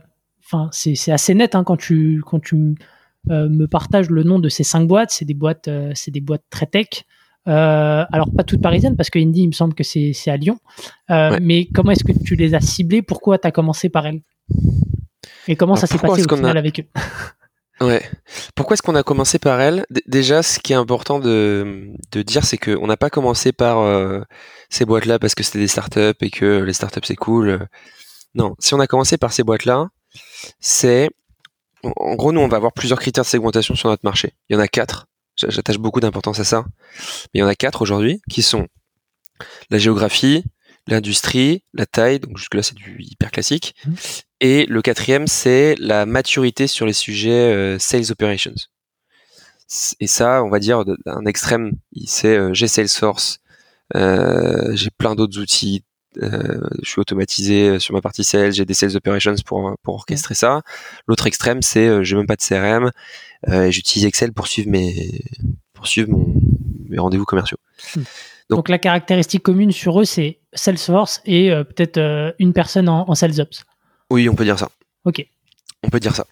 c'est 0.70 1.10
assez 1.10 1.34
net 1.34 1.54
hein, 1.54 1.64
quand 1.64 1.76
tu 1.76 2.22
quand 2.24 2.40
tu 2.40 2.76
me 3.28 3.66
partages 3.66 4.10
le 4.10 4.22
nom 4.22 4.38
de 4.38 4.48
ces 4.48 4.64
cinq 4.64 4.86
boîtes. 4.86 5.10
C'est 5.10 5.24
des 5.24 5.34
boîtes, 5.34 5.68
euh, 5.68 5.92
c'est 5.94 6.10
des 6.10 6.20
boîtes 6.20 6.44
très 6.50 6.66
tech. 6.66 6.86
Euh, 7.48 8.04
alors 8.10 8.28
pas 8.36 8.42
toutes 8.42 8.60
parisiennes 8.60 8.96
parce 8.96 9.08
que 9.08 9.18
Indie, 9.20 9.42
il 9.42 9.46
me 9.48 9.52
semble 9.52 9.74
que 9.74 9.84
c'est 9.84 10.12
à 10.28 10.36
Lyon. 10.36 10.58
Euh, 11.10 11.30
Ouais. 11.30 11.38
Mais 11.40 11.66
comment 11.72 11.92
est-ce 11.92 12.02
que 12.04 12.12
tu 12.24 12.34
les 12.36 12.54
as 12.54 12.60
ciblées? 12.60 13.02
Pourquoi 13.02 13.38
tu 13.38 13.46
as 13.46 13.52
commencé 13.52 13.88
par 13.88 14.06
elles? 14.06 14.20
Et 15.48 15.54
comment 15.56 15.74
Alors, 15.74 15.80
ça 15.80 15.86
s'est 15.86 15.98
passé 15.98 16.24
au 16.24 16.36
final 16.36 16.56
a- 16.56 16.58
avec 16.60 16.80
eux? 16.80 16.84
Ouais. 17.82 18.02
Pourquoi 18.54 18.72
est-ce 18.72 18.82
qu'on 18.82 18.94
a 18.94 19.02
commencé 19.02 19.38
par 19.38 19.60
elle 19.60 19.84
D- 19.90 20.02
Déjà, 20.06 20.42
ce 20.42 20.58
qui 20.58 20.72
est 20.72 20.76
important 20.76 21.18
de, 21.20 21.90
de 22.10 22.22
dire, 22.22 22.42
c'est 22.42 22.56
qu'on 22.56 22.86
n'a 22.86 22.96
pas 22.96 23.10
commencé 23.10 23.52
par 23.52 23.80
euh, 23.80 24.22
ces 24.70 24.86
boîtes-là 24.86 25.18
parce 25.18 25.34
que 25.34 25.42
c'était 25.42 25.58
des 25.58 25.68
startups 25.68 26.14
et 26.22 26.30
que 26.30 26.62
les 26.62 26.72
startups 26.72 27.00
c'est 27.04 27.16
cool. 27.16 27.68
Non, 28.34 28.54
si 28.60 28.72
on 28.72 28.80
a 28.80 28.86
commencé 28.86 29.18
par 29.18 29.30
ces 29.30 29.42
boîtes-là, 29.42 29.88
c'est 30.58 31.10
en- 31.96 32.14
gros 32.14 32.32
nous 32.32 32.40
on 32.40 32.48
va 32.48 32.56
avoir 32.56 32.72
plusieurs 32.72 32.98
critères 33.00 33.24
de 33.24 33.28
segmentation 33.28 33.74
sur 33.74 33.88
notre 33.88 34.04
marché. 34.04 34.34
Il 34.48 34.54
y 34.54 34.56
en 34.56 34.60
a 34.60 34.68
quatre. 34.68 35.06
J'a- 35.36 35.50
J'attache 35.50 35.78
beaucoup 35.78 36.00
d'importance 36.00 36.40
à 36.40 36.44
ça. 36.44 36.64
Mais 37.32 37.38
il 37.38 37.40
y 37.40 37.42
en 37.42 37.46
a 37.48 37.54
quatre 37.54 37.82
aujourd'hui 37.82 38.20
qui 38.30 38.42
sont 38.42 38.66
la 39.70 39.78
géographie, 39.78 40.44
l'industrie, 40.86 41.62
la 41.74 41.86
taille. 41.86 42.20
Donc 42.20 42.38
jusque 42.38 42.54
là 42.54 42.62
c'est 42.62 42.74
du 42.76 42.96
hyper 43.00 43.30
classique. 43.30 43.74
Mhm. 43.86 43.94
Et 44.40 44.66
le 44.66 44.82
quatrième, 44.82 45.26
c'est 45.26 45.74
la 45.78 46.04
maturité 46.04 46.66
sur 46.66 46.84
les 46.86 46.92
sujets 46.92 47.30
euh, 47.52 47.78
sales 47.78 48.10
operations. 48.12 48.54
Et 49.98 50.06
ça, 50.06 50.44
on 50.44 50.48
va 50.50 50.58
dire 50.60 50.84
d'un 50.84 51.24
extrême, 51.26 51.72
il- 51.92 52.08
c'est 52.08 52.36
euh, 52.36 52.54
j'ai 52.54 52.68
Salesforce, 52.68 53.38
euh, 53.96 54.76
j'ai 54.76 54.90
plein 54.90 55.14
d'autres 55.14 55.38
outils, 55.40 55.82
je 56.20 56.88
suis 56.88 57.00
automatisé 57.00 57.68
euh, 57.68 57.78
sur 57.78 57.94
ma 57.94 58.00
partie 58.00 58.24
sales, 58.24 58.52
j'ai 58.52 58.64
des 58.64 58.74
sales 58.74 58.96
operations 58.96 59.34
pour 59.44 59.76
pour 59.82 59.94
orchestrer 59.94 60.34
ça. 60.34 60.62
L'autre 61.06 61.26
extrême, 61.26 61.62
c'est 61.62 61.86
euh, 61.86 62.02
j'ai 62.02 62.16
même 62.16 62.26
pas 62.26 62.36
de 62.36 62.42
CRM, 62.42 62.90
euh, 63.48 63.70
j'utilise 63.70 64.06
Excel 64.06 64.32
pour 64.32 64.46
suivre 64.46 64.70
mes 64.70 65.20
pour 65.74 65.86
suivre 65.86 66.10
mon, 66.10 66.34
mes 66.88 66.98
rendez-vous 66.98 67.24
commerciaux. 67.26 67.58
Donc- 67.96 68.04
Donc 68.48 68.68
la 68.68 68.78
caractéristique 68.78 69.42
commune 69.42 69.72
sur 69.72 70.00
eux, 70.00 70.04
c'est 70.04 70.38
Salesforce 70.52 71.20
et 71.26 71.50
euh, 71.50 71.64
peut-être 71.64 71.98
euh, 71.98 72.32
une 72.38 72.52
personne 72.52 72.88
en, 72.88 73.08
en 73.08 73.14
Sales 73.14 73.40
Ops. 73.40 73.64
Oui, 74.10 74.28
on 74.28 74.34
peut 74.36 74.44
dire 74.44 74.58
ça. 74.58 74.70
Ok. 75.04 75.26
On 75.82 75.88
peut 75.90 75.98
dire 76.00 76.14
ça. 76.14 76.26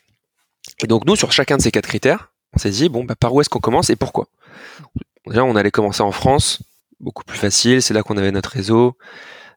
Et 0.83 0.87
donc 0.87 1.05
nous, 1.07 1.16
sur 1.16 1.33
chacun 1.33 1.57
de 1.57 1.62
ces 1.62 1.70
quatre 1.73 1.87
critères, 1.88 2.31
on 2.55 2.59
s'est 2.59 2.70
dit, 2.70 2.88
bon, 2.88 3.03
bah, 3.05 3.16
par 3.16 3.35
où 3.35 3.40
est-ce 3.40 3.49
qu'on 3.51 3.59
commence 3.61 3.90
et 3.90 3.97
pourquoi? 3.97 4.29
Déjà, 5.27 5.44
on 5.44 5.57
allait 5.57 5.70
commencer 5.73 6.03
en 6.03 6.12
France, 6.12 6.62
beaucoup 7.01 7.25
plus 7.25 7.37
facile, 7.38 7.83
c'est 7.83 7.94
là 7.94 8.03
qu'on 8.05 8.16
avait 8.16 8.31
notre 8.31 8.51
réseau. 8.51 8.97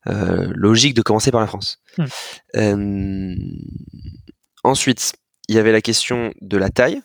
Euh, 0.08 0.48
logique 0.56 0.94
de 0.94 1.02
commencer 1.02 1.32
par 1.32 1.42
la 1.42 1.48
France. 1.48 1.80
Hmm. 1.98 2.06
Euh, 2.56 3.36
ensuite, 4.64 5.14
il 5.50 5.56
y 5.56 5.60
avait 5.60 5.72
la 5.72 5.82
question 5.82 6.34
de 6.42 6.58
la 6.58 6.70
taille. 6.70 7.02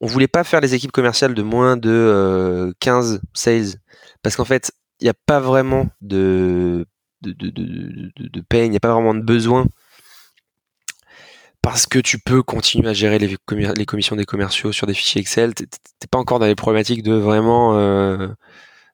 On 0.00 0.06
voulait 0.06 0.28
pas 0.28 0.44
faire 0.44 0.60
les 0.60 0.74
équipes 0.74 0.92
commerciales 0.92 1.34
de 1.34 1.42
moins 1.42 1.76
de 1.76 1.90
euh, 1.90 2.72
15 2.80 3.20
sales, 3.34 3.74
parce 4.22 4.34
qu'en 4.36 4.44
fait, 4.44 4.72
il 5.00 5.04
n'y 5.04 5.10
a 5.10 5.14
pas 5.26 5.40
vraiment 5.40 5.88
de, 6.00 6.86
de, 7.22 7.32
de, 7.32 7.50
de, 7.50 7.62
de, 8.16 8.28
de 8.28 8.40
pain, 8.40 8.64
il 8.64 8.70
n'y 8.70 8.76
a 8.76 8.80
pas 8.80 8.92
vraiment 8.92 9.14
de 9.14 9.20
besoin 9.22 9.66
parce 11.62 11.86
que 11.86 11.98
tu 11.98 12.18
peux 12.18 12.42
continuer 12.42 12.90
à 12.90 12.92
gérer 12.92 13.18
les, 13.18 13.36
commi- 13.48 13.74
les 13.74 13.86
commissions 13.86 14.16
des 14.16 14.26
commerciaux 14.26 14.70
sur 14.70 14.86
des 14.86 14.92
fichiers 14.92 15.20
Excel. 15.22 15.54
T'es 15.54 15.64
t'es 15.66 16.06
pas 16.10 16.18
encore 16.18 16.38
dans 16.38 16.44
les 16.46 16.54
problématiques 16.54 17.02
de 17.02 17.14
vraiment, 17.14 17.74
euh, 17.78 18.28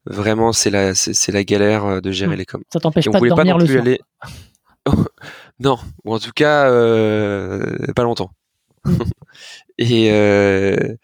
vraiment 0.07 0.53
c'est 0.53 0.71
la 0.71 0.95
c'est 0.95 1.33
la 1.33 1.45
galère 1.45 1.85
euh, 1.85 2.01
de 2.01 2.11
gérer 2.11 2.35
Mm. 2.35 2.39
les 2.39 2.47
coms. 2.47 2.63
Ça 2.73 2.81
t'empêche 2.81 3.07
pas 3.07 3.13
de 3.13 3.19
voulait 3.19 3.31
pas 3.31 3.37
dormir 3.37 3.55
non 3.55 3.61
le 3.61 3.67
plus 3.67 3.75
soir. 3.75 3.85
aller. 3.87 4.01
non, 5.61 5.79
ou 6.05 6.15
en 6.15 6.19
tout 6.19 6.33
cas 6.35 6.71
euh, 6.71 7.77
pas 7.95 8.03
longtemps. 8.03 8.31
Mm. 8.85 8.97
et, 9.79 10.11
euh, 10.13 10.97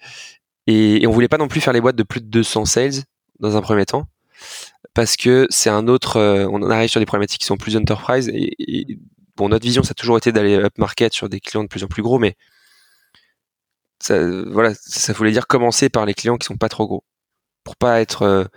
et 0.66 1.02
et 1.02 1.06
on 1.06 1.12
voulait 1.12 1.28
pas 1.28 1.38
non 1.38 1.48
plus 1.48 1.60
faire 1.60 1.72
les 1.72 1.80
boîtes 1.80 1.96
de 1.96 2.02
plus 2.02 2.20
de 2.20 2.26
200 2.26 2.64
sales 2.64 3.04
dans 3.40 3.56
un 3.56 3.60
premier 3.62 3.86
temps 3.86 4.06
parce 4.94 5.16
que 5.16 5.46
c'est 5.50 5.70
un 5.70 5.88
autre. 5.88 6.18
on 6.50 6.62
en 6.62 6.70
arrive 6.70 6.88
sur 6.88 7.00
des 7.00 7.06
problématiques 7.06 7.40
qui 7.40 7.46
sont 7.46 7.56
plus 7.58 7.76
enterprise 7.76 8.28
et, 8.28 8.54
et 8.58 8.98
bon 9.36 9.50
notre 9.50 9.64
vision 9.64 9.82
ça 9.82 9.90
a 9.90 9.94
toujours 9.94 10.16
été 10.16 10.32
d'aller 10.32 10.56
up 10.56 10.72
market 10.78 11.12
sur 11.12 11.28
des 11.28 11.40
clients 11.40 11.62
de 11.64 11.68
plus 11.68 11.84
en 11.84 11.88
plus 11.88 12.02
gros, 12.02 12.18
mais 12.18 12.36
ça, 14.00 14.18
voilà, 14.50 14.72
ça 14.74 15.12
voulait 15.12 15.32
dire 15.32 15.46
commencer 15.46 15.88
par 15.88 16.06
les 16.06 16.14
clients 16.14 16.36
qui 16.36 16.46
sont 16.46 16.56
pas 16.56 16.68
trop 16.68 16.86
gros 16.86 17.04
pour 17.64 17.76
pas 17.76 18.00
être 18.00 18.48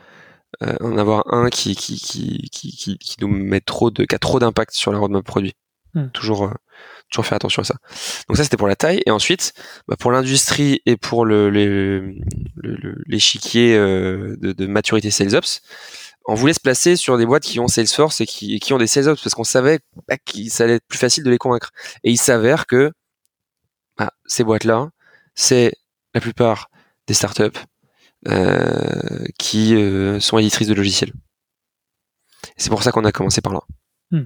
en 0.61 0.97
avoir 0.97 1.33
un 1.33 1.49
qui 1.49 1.75
qui, 1.75 1.99
qui 1.99 2.47
qui 2.51 2.97
qui 2.97 3.15
nous 3.21 3.27
met 3.27 3.61
trop 3.61 3.91
de 3.91 4.05
qui 4.05 4.15
a 4.15 4.19
trop 4.19 4.39
d'impact 4.39 4.73
sur 4.73 4.91
la 4.91 4.99
roadmap 4.99 5.23
produit. 5.25 5.53
Hmm. 5.95 6.09
Toujours 6.13 6.43
euh, 6.43 6.53
toujours 7.09 7.25
faire 7.25 7.35
attention 7.37 7.61
à 7.61 7.65
ça. 7.65 7.75
Donc 8.27 8.37
ça 8.37 8.43
c'était 8.43 8.57
pour 8.57 8.67
la 8.67 8.75
taille 8.75 9.01
et 9.07 9.11
ensuite 9.11 9.53
bah, 9.87 9.95
pour 9.97 10.11
l'industrie 10.11 10.81
et 10.85 10.97
pour 10.97 11.25
le 11.25 11.49
le- 11.49 12.01
le- 12.55 12.75
le- 12.75 13.03
l'échiquier 13.07 13.75
euh, 13.75 14.35
de, 14.39 14.51
de 14.51 14.67
maturité 14.67 15.09
sales 15.09 15.35
ops, 15.35 15.61
on 16.27 16.35
voulait 16.35 16.53
se 16.53 16.59
placer 16.59 16.95
sur 16.95 17.17
des 17.17 17.25
boîtes 17.25 17.41
qui 17.43 17.59
ont 17.59 17.67
Salesforce 17.67 18.21
et 18.21 18.27
qui, 18.27 18.53
et 18.55 18.59
qui 18.59 18.73
ont 18.73 18.77
des 18.77 18.85
sales 18.85 19.07
ops 19.09 19.21
parce 19.23 19.33
qu'on 19.33 19.43
savait 19.43 19.79
bah, 20.07 20.17
que 20.17 20.47
ça 20.49 20.65
allait 20.65 20.75
être 20.75 20.87
plus 20.87 20.99
facile 20.99 21.23
de 21.23 21.31
les 21.31 21.39
convaincre. 21.39 21.71
Et 22.03 22.11
il 22.11 22.17
s'avère 22.19 22.67
que 22.67 22.91
bah, 23.97 24.11
ces 24.25 24.43
boîtes-là, 24.43 24.89
c'est 25.33 25.73
la 26.13 26.21
plupart 26.21 26.69
des 27.07 27.15
startups 27.15 27.43
euh, 27.43 27.49
qui 29.37 29.75
euh, 29.75 30.19
sont 30.19 30.37
éditrices 30.37 30.67
de 30.67 30.73
logiciels. 30.73 31.13
C'est 32.57 32.69
pour 32.69 32.83
ça 32.83 32.91
qu'on 32.91 33.05
a 33.05 33.11
commencé 33.11 33.41
par 33.41 33.53
là. 33.53 33.61
Hmm. 34.11 34.25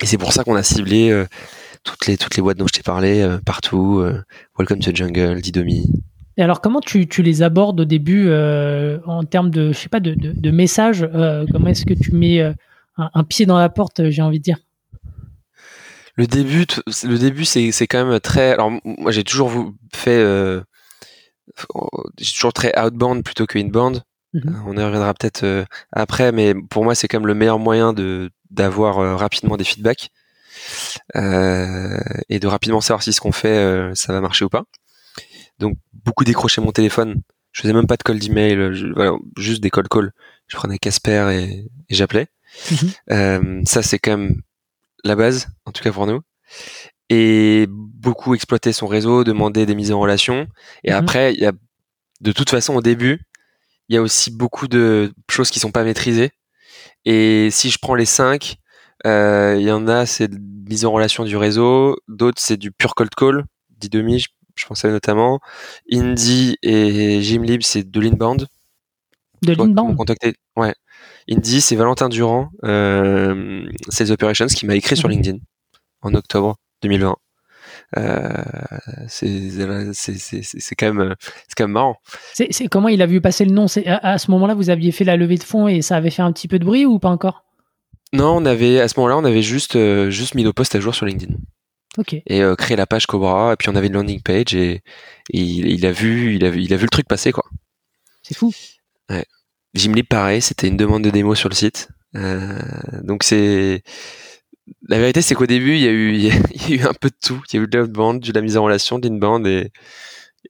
Et 0.00 0.06
c'est 0.06 0.18
pour 0.18 0.32
ça 0.32 0.44
qu'on 0.44 0.54
a 0.54 0.62
ciblé 0.62 1.10
euh, 1.10 1.26
toutes 1.82 2.06
les 2.06 2.16
toutes 2.16 2.36
les 2.36 2.42
boîtes 2.42 2.58
dont 2.58 2.66
je 2.66 2.72
t'ai 2.72 2.82
parlé 2.82 3.20
euh, 3.20 3.38
partout. 3.44 3.98
euh, 3.98 4.22
Welcome 4.58 4.80
to 4.80 4.92
the 4.92 4.96
Jungle, 4.96 5.40
Didomi. 5.40 5.84
Et 6.36 6.42
alors, 6.42 6.60
comment 6.60 6.80
tu, 6.80 7.06
les 7.18 7.42
abordes 7.42 7.80
au 7.80 7.84
début 7.84 8.28
en 8.32 9.22
termes 9.22 9.50
de, 9.50 9.68
je 9.68 9.78
sais 9.78 9.88
pas, 9.88 10.00
de, 10.00 10.14
de, 10.14 10.50
messages 10.50 11.08
Comment 11.52 11.68
est-ce 11.68 11.86
que 11.86 11.94
tu 11.94 12.10
mets 12.10 12.40
un, 12.96 13.22
pied 13.22 13.46
dans 13.46 13.56
la 13.56 13.68
porte, 13.68 14.10
j'ai 14.10 14.20
envie 14.20 14.40
de 14.40 14.42
dire? 14.42 14.58
Le 16.16 16.26
début, 16.26 16.66
le 17.04 17.18
début, 17.18 17.44
c'est 17.44 17.86
quand 17.86 18.04
même 18.04 18.18
très. 18.18 18.54
Alors, 18.54 18.72
moi, 18.84 19.12
j'ai 19.12 19.22
toujours 19.22 19.72
fait, 19.92 20.24
j'ai 22.18 22.32
toujours 22.32 22.52
très 22.52 22.72
outbound 22.78 23.22
plutôt 23.24 23.46
que 23.46 23.58
inbound. 23.58 24.02
Mhm. 24.32 24.64
On 24.66 24.76
y 24.76 24.82
reviendra 24.82 25.14
peut-être 25.14 25.64
après, 25.92 26.32
mais 26.32 26.54
pour 26.54 26.84
moi, 26.84 26.94
c'est 26.94 27.08
quand 27.08 27.20
même 27.20 27.26
le 27.26 27.34
meilleur 27.34 27.58
moyen 27.58 27.92
de 27.92 28.30
d'avoir 28.50 29.18
rapidement 29.18 29.56
des 29.56 29.64
feedbacks. 29.64 30.10
Euh, 31.16 31.98
et 32.28 32.38
de 32.38 32.46
rapidement 32.46 32.80
savoir 32.80 33.02
si 33.02 33.12
ce 33.12 33.20
qu'on 33.20 33.32
fait, 33.32 33.56
euh, 33.56 33.94
ça 33.94 34.12
va 34.12 34.20
marcher 34.20 34.44
ou 34.44 34.48
pas. 34.48 34.64
Donc 35.58 35.76
beaucoup 35.92 36.24
décrocher 36.24 36.60
mon 36.60 36.72
téléphone. 36.72 37.22
Je 37.52 37.62
faisais 37.62 37.72
même 37.72 37.86
pas 37.86 37.96
de 37.96 38.02
call 38.02 38.18
d'email, 38.18 38.92
voilà, 38.94 39.16
juste 39.36 39.62
des 39.62 39.70
call 39.70 39.88
calls. 39.88 40.12
Je 40.48 40.56
prenais 40.56 40.78
Casper 40.78 41.30
et, 41.32 41.70
j'appelais. 41.90 42.26
Mhm. 42.70 42.90
Euh, 43.10 43.62
ça 43.64 43.82
c'est 43.82 43.98
quand 43.98 44.16
même 44.16 44.42
la 45.04 45.16
base, 45.16 45.48
en 45.64 45.72
tout 45.72 45.82
cas 45.82 45.92
pour 45.92 46.06
nous. 46.06 46.20
Et 47.10 47.66
beaucoup 47.68 48.34
exploiter 48.34 48.72
son 48.72 48.86
réseau, 48.86 49.24
demander 49.24 49.66
des 49.66 49.74
mises 49.74 49.92
en 49.92 50.00
relation. 50.00 50.46
Et 50.84 50.90
mhm. 50.90 50.96
après, 50.96 51.34
il 51.34 51.40
y 51.40 51.46
a 51.46 51.52
de 52.20 52.32
toute 52.32 52.50
façon 52.50 52.74
au 52.74 52.80
début, 52.80 53.20
il 53.88 53.94
y 53.94 53.98
a 53.98 54.02
aussi 54.02 54.30
beaucoup 54.30 54.68
de 54.68 55.12
choses 55.30 55.50
qui 55.50 55.60
sont 55.60 55.70
pas 55.70 55.84
maîtrisées. 55.84 56.30
Et 57.04 57.50
si 57.50 57.70
je 57.70 57.78
prends 57.78 57.94
les 57.94 58.06
cinq, 58.06 58.56
euh, 59.06 59.56
il 59.58 59.66
y 59.66 59.70
en 59.70 59.88
a, 59.88 60.06
c'est 60.06 60.30
mise 60.68 60.84
en 60.84 60.92
relation 60.92 61.24
du 61.24 61.36
réseau. 61.36 61.96
D'autres, 62.08 62.40
c'est 62.40 62.56
du 62.56 62.72
pure 62.72 62.94
cold 62.94 63.14
call. 63.14 63.44
Didomi, 63.76 64.20
je, 64.20 64.28
je 64.54 64.66
pensais 64.66 64.90
notamment. 64.90 65.40
Indie 65.92 66.56
et 66.62 67.20
Gymlib, 67.20 67.62
c'est 67.62 67.88
de 67.90 68.00
l'inbound. 68.00 68.46
De 69.42 69.52
l'inbound 69.52 69.96
contacté. 69.96 70.34
Ouais. 70.56 70.74
Indie, 71.30 71.60
c'est 71.60 71.76
Valentin 71.76 72.08
Durand, 72.08 72.50
euh, 72.64 73.66
Sales 73.88 74.12
Operations, 74.12 74.46
qui 74.46 74.64
m'a 74.66 74.76
écrit 74.76 74.96
sur 74.96 75.08
mhm. 75.08 75.16
LinkedIn 75.16 75.38
en 76.00 76.14
octobre 76.14 76.56
2020. 76.84 77.16
Euh, 77.96 78.32
c'est 79.08 79.50
quand 80.76 80.92
même 80.92 81.14
c'est 81.20 81.54
quand 81.56 81.64
même 81.64 81.72
marrant. 81.72 81.96
C'est 82.32 82.68
comment 82.68 82.88
il 82.88 83.02
a 83.02 83.06
vu 83.06 83.20
passer 83.20 83.44
le 83.44 83.52
nom? 83.52 83.66
À, 83.86 84.12
à 84.12 84.18
ce 84.18 84.30
moment-là, 84.30 84.54
vous 84.54 84.70
aviez 84.70 84.92
fait 84.92 85.04
la 85.04 85.16
levée 85.16 85.36
de 85.36 85.44
fonds 85.44 85.68
et 85.68 85.82
ça 85.82 85.96
avait 85.96 86.10
fait 86.10 86.22
un 86.22 86.32
petit 86.32 86.48
peu 86.48 86.58
de 86.58 86.64
bruit 86.64 86.86
ou 86.86 86.98
pas 86.98 87.10
encore? 87.10 87.44
Non, 88.12 88.36
on 88.36 88.46
avait 88.46 88.80
à 88.80 88.88
ce 88.88 88.98
moment-là, 88.98 89.18
on 89.18 89.24
avait 89.24 89.42
juste 89.42 89.76
euh, 89.76 90.10
juste 90.10 90.34
mis 90.34 90.44
nos 90.44 90.52
posts 90.52 90.74
à 90.74 90.80
jour 90.80 90.94
sur 90.94 91.06
LinkedIn. 91.06 91.34
Ok. 91.98 92.14
Et 92.14 92.42
euh, 92.42 92.54
créé 92.56 92.76
la 92.76 92.86
page 92.86 93.06
Cobra, 93.06 93.52
et 93.52 93.56
puis 93.56 93.68
on 93.68 93.76
avait 93.76 93.86
une 93.86 93.94
landing 93.94 94.20
page 94.20 94.54
et, 94.54 94.82
il, 95.30 95.86
a 95.86 95.92
vu, 95.92 96.34
il 96.34 96.44
a 96.44 96.50
vu, 96.50 96.62
il 96.62 96.72
a 96.74 96.76
vu 96.76 96.84
le 96.84 96.90
truc 96.90 97.06
passer 97.06 97.32
quoi. 97.32 97.44
C'est 98.22 98.36
fou. 98.36 98.52
Ouais. 99.10 99.24
Gymlib 99.74 100.06
pareil, 100.06 100.40
c'était 100.40 100.68
une 100.68 100.76
demande 100.76 101.04
de 101.04 101.10
démo 101.10 101.34
sur 101.34 101.48
le 101.48 101.54
site. 101.54 101.88
Euh, 102.16 102.58
donc 103.02 103.22
c'est 103.22 103.82
la 104.88 104.98
vérité, 104.98 105.22
c'est 105.22 105.34
qu'au 105.34 105.46
début, 105.46 105.74
il 105.74 105.82
y 105.82 105.88
a 105.88 105.90
eu, 105.90 106.12
il 106.14 106.24
y 106.24 106.30
a, 106.30 106.76
eu 106.76 106.86
un 106.86 106.94
peu 106.94 107.08
de 107.08 107.16
tout. 107.22 107.42
Il 107.52 107.56
y 107.56 107.58
a 107.58 107.62
eu 107.62 107.66
de 107.66 107.78
l'outbound, 107.78 108.22
de 108.22 108.32
la 108.32 108.40
mise 108.40 108.56
en 108.56 108.64
relation, 108.64 108.98
de 108.98 109.08
l'inbound, 109.08 109.46
et, 109.46 109.70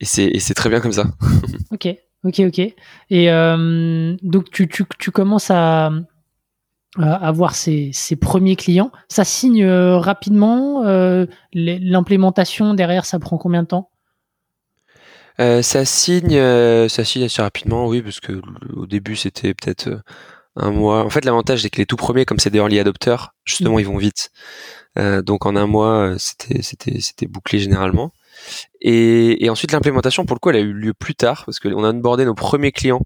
et 0.00 0.04
c'est 0.04 0.54
très 0.54 0.70
bien 0.70 0.80
comme 0.80 0.92
ça. 0.92 1.06
ok, 1.72 1.88
ok, 2.24 2.40
ok. 2.40 2.74
Et 3.10 3.28
donc 4.22 4.50
tu, 4.50 4.68
tu, 4.68 4.84
tu 4.98 5.10
commences 5.10 5.50
à, 5.50 5.90
avoir 6.98 7.54
ses, 7.54 7.90
ses, 7.92 8.16
premiers 8.16 8.56
clients. 8.56 8.92
Ça 9.08 9.24
signe 9.24 9.64
euh, 9.64 9.98
rapidement. 9.98 10.84
Euh, 10.84 11.26
l'implémentation 11.52 12.74
derrière, 12.74 13.04
ça 13.04 13.18
prend 13.18 13.38
combien 13.38 13.62
de 13.62 13.68
temps? 13.68 13.90
Euh, 15.40 15.62
Ça 15.62 15.84
signe, 15.84 16.38
ça 16.88 17.04
signe 17.04 17.24
assez 17.24 17.42
rapidement, 17.42 17.88
oui, 17.88 18.02
parce 18.02 18.20
que 18.20 18.40
au 18.74 18.86
début 18.86 19.16
c'était 19.16 19.54
peut-être 19.54 20.02
un 20.56 20.70
mois. 20.70 21.04
En 21.04 21.10
fait, 21.10 21.24
l'avantage 21.24 21.62
c'est 21.62 21.70
que 21.70 21.78
les 21.78 21.86
tout 21.86 21.96
premiers, 21.96 22.24
comme 22.24 22.38
c'est 22.38 22.50
des 22.50 22.58
early 22.58 22.78
adopters, 22.78 23.34
justement, 23.44 23.76
mmh. 23.76 23.80
ils 23.80 23.86
vont 23.86 23.96
vite. 23.96 24.30
donc 24.96 25.46
en 25.46 25.56
un 25.56 25.66
mois, 25.66 26.14
c'était 26.18 26.62
c'était 26.62 27.00
c'était 27.00 27.26
bouclé 27.26 27.58
généralement. 27.58 28.12
Et, 28.80 29.44
et 29.44 29.50
ensuite 29.50 29.72
l'implémentation, 29.72 30.26
pour 30.26 30.36
le 30.36 30.40
coup, 30.40 30.50
elle 30.50 30.56
a 30.56 30.60
eu 30.60 30.72
lieu 30.72 30.94
plus 30.94 31.14
tard 31.14 31.44
parce 31.46 31.60
qu'on 31.60 31.84
a 31.84 31.90
onboardé 31.90 32.24
nos 32.24 32.34
premiers 32.34 32.72
clients. 32.72 33.02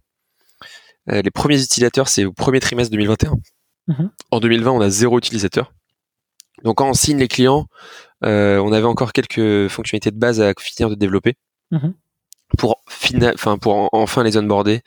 les 1.07 1.31
premiers 1.31 1.63
utilisateurs, 1.63 2.09
c'est 2.09 2.25
au 2.25 2.33
premier 2.33 2.61
trimestre 2.61 2.91
2021. 2.93 3.39
Mhm. 3.89 4.11
En 4.31 4.41
2020, 4.41 4.71
on 4.71 4.81
a 4.81 4.91
zéro 4.91 5.19
utilisateur. 5.19 5.73
Donc 6.65 6.79
quand 6.79 6.89
on 6.89 6.95
signe 6.95 7.19
les 7.19 7.29
clients, 7.29 7.67
euh, 8.25 8.59
on 8.59 8.73
avait 8.73 8.87
encore 8.87 9.13
quelques 9.13 9.69
fonctionnalités 9.69 10.11
de 10.11 10.19
base 10.19 10.41
à 10.41 10.53
finir 10.59 10.91
de 10.91 10.95
développer 10.95 11.37
mhm. 11.71 11.95
pour, 12.57 12.83
enfin, 13.35 13.59
pour 13.59 13.89
enfin 13.93 14.23
les 14.23 14.37
onboarder 14.37 14.83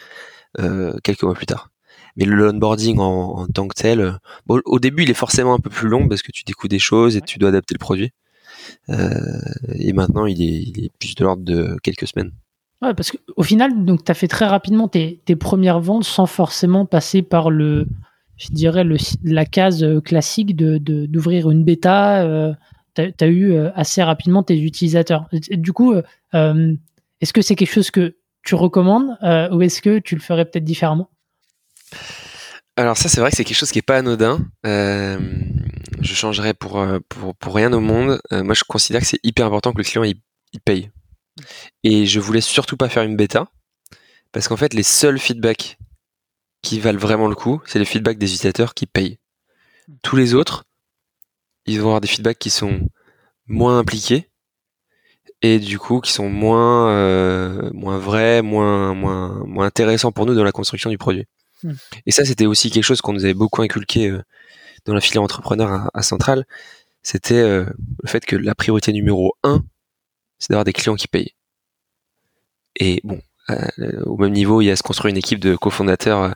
euh, 0.60 0.93
quelques 1.04 1.24
mois 1.24 1.34
plus 1.34 1.45
tard. 1.45 1.69
Mais 2.17 2.26
le 2.26 2.50
onboarding 2.50 3.00
en, 3.00 3.47
tant 3.47 3.67
que 3.67 3.76
tel, 3.76 4.17
au 4.47 4.80
début, 4.80 5.04
il 5.04 5.10
est 5.10 5.15
forcément 5.15 5.54
un 5.54 5.60
peu 5.60 5.69
plus 5.69 5.88
long 5.88 6.08
parce 6.08 6.21
que 6.21 6.32
tu 6.32 6.43
découvres 6.43 6.69
des 6.69 6.80
choses 6.80 7.15
et 7.15 7.21
tu 7.21 7.39
dois 7.39 7.50
adapter 7.50 7.74
le 7.74 7.80
produit. 7.80 8.12
Euh, 8.89 9.10
et 9.76 9.93
maintenant, 9.93 10.26
il 10.26 10.41
est, 10.41 10.63
il 10.63 10.86
est 10.86 10.91
plus 11.00 11.15
de 11.15 11.24
l'ordre 11.24 11.43
de 11.43 11.78
quelques 11.84 12.08
semaines. 12.08 12.32
Ouais, 12.82 12.93
parce 12.95 13.12
qu'au 13.12 13.43
final, 13.43 13.86
donc 13.86 14.04
tu 14.04 14.12
as 14.12 14.15
fait 14.15 14.28
très 14.28 14.47
rapidement 14.47 14.88
tes, 14.88 15.21
tes, 15.26 15.36
premières 15.36 15.80
ventes 15.80 16.04
sans 16.04 16.26
forcément 16.26 16.88
passer 16.88 17.21
par 17.21 17.52
le, 17.52 17.88
je 18.38 18.47
dirais, 18.50 18.84
le, 18.84 18.97
la 19.24 19.45
case 19.45 19.84
euh, 19.84 20.02
classique 20.02 20.56
de, 20.56 20.78
d'ouvrir 21.06 21.52
une 21.52 21.63
bêta. 21.63 22.24
Euh, 22.24 22.54
tu 22.95 23.04
as, 23.19 23.28
eu 23.28 23.54
euh, 23.54 23.69
assez 23.76 24.02
rapidement 24.02 24.41
tes 24.41 24.60
utilisateurs. 24.60 25.30
du 25.32 25.74
coup, 25.74 25.93
est-ce 26.34 27.34
que 27.34 27.41
c'est 27.41 27.56
quelque 27.56 27.74
chose 27.74 27.91
que 27.91 28.15
tu 28.43 28.56
recommandes 28.56 29.15
ou 29.52 29.62
est-ce 29.62 29.82
que 29.82 30.00
tu 30.00 30.15
le 30.15 30.21
ferais 30.21 30.45
peut-être 30.45 30.63
différemment? 30.63 31.10
Alors 32.77 32.97
ça, 32.97 33.10
c'est 33.10 33.19
vrai 33.19 33.30
que 33.32 33.38
c'est 33.38 33.43
quelque 33.43 33.58
chose 33.58 33.71
qui 33.71 33.80
est 33.80 33.84
pas 33.84 33.97
anodin. 33.97 34.39
je 34.63 35.19
changerais 36.04 36.54
pour, 36.54 36.86
pour, 37.10 37.36
pour 37.36 37.56
rien 37.56 37.71
au 37.73 37.80
monde. 37.80 38.21
moi, 38.32 38.54
je 38.54 38.63
considère 38.63 39.01
que 39.01 39.08
c'est 39.08 39.19
hyper 39.23 39.45
important 39.45 39.73
que 39.73 39.77
le 39.77 39.84
client 39.84 40.04
il, 40.04 40.15
paye. 40.65 40.89
Et 41.84 42.06
je 42.06 42.19
voulais 42.19 42.41
surtout 42.41 42.77
pas 42.77 42.89
faire 42.89 43.04
une 43.04 43.15
bêta 43.15 43.47
parce 44.32 44.47
qu'en 44.47 44.58
fait, 44.58 44.73
les 44.73 44.84
seuls 44.84 45.19
feedbacks 45.19 45.77
qui 46.62 46.80
valent 46.80 46.99
vraiment 46.99 47.27
le 47.27 47.36
coup, 47.36 47.62
c'est 47.65 47.80
les 47.80 47.86
feedbacks 47.86 48.17
des 48.17 48.34
utilisateurs 48.34 48.73
qui 48.73 48.86
payent. 48.86 49.17
Tous 50.04 50.15
les 50.15 50.34
autres, 50.34 50.65
ils 51.65 51.80
vont 51.80 51.88
avoir 51.88 52.01
des 52.01 52.08
feedbacks 52.08 52.39
qui 52.39 52.49
sont 52.49 52.88
moins 53.47 53.77
impliqués 53.80 54.30
et 55.41 55.60
du 55.60 55.80
coup 55.80 56.01
qui 56.01 56.12
sont 56.12 56.30
moins 56.30 56.89
euh, 56.89 57.71
vrais, 57.73 58.41
moins 58.41 59.43
intéressants 59.60 60.12
pour 60.12 60.25
nous 60.25 60.36
dans 60.36 60.43
la 60.43 60.51
construction 60.51 60.89
du 60.89 60.97
produit. 60.97 61.25
Hmm. 61.63 61.74
Et 62.06 62.12
ça, 62.12 62.26
c'était 62.26 62.45
aussi 62.45 62.69
quelque 62.71 62.84
chose 62.84 63.02
qu'on 63.02 63.13
nous 63.13 63.26
avait 63.26 63.34
beaucoup 63.34 63.62
inculqué 63.62 64.10
euh, 64.10 64.21
dans 64.86 64.93
la 64.93 65.02
filière 65.02 65.24
entrepreneur 65.24 65.89
à, 65.93 66.02
Centrale. 66.02 66.45
C'était 67.04 67.36
euh, 67.36 67.65
le 68.04 68.10
fait 68.10 68.26
que 68.26 68.36
la 68.36 68.56
priorité 68.56 68.93
numéro 68.93 69.36
un, 69.43 69.63
c'est 70.39 70.50
d'avoir 70.50 70.65
des 70.65 70.74
clients 70.74 70.95
qui 70.95 71.08
payent. 71.08 71.34
Et 72.76 73.02
bon, 73.04 73.21
euh, 73.50 74.02
au 74.06 74.17
même 74.17 74.32
niveau, 74.32 74.62
il 74.62 74.65
y 74.65 74.71
a 74.71 74.76
se 74.76 74.84
construire 74.84 75.12
une 75.12 75.17
équipe 75.17 75.39
de 75.39 75.56
cofondateurs 75.56 76.36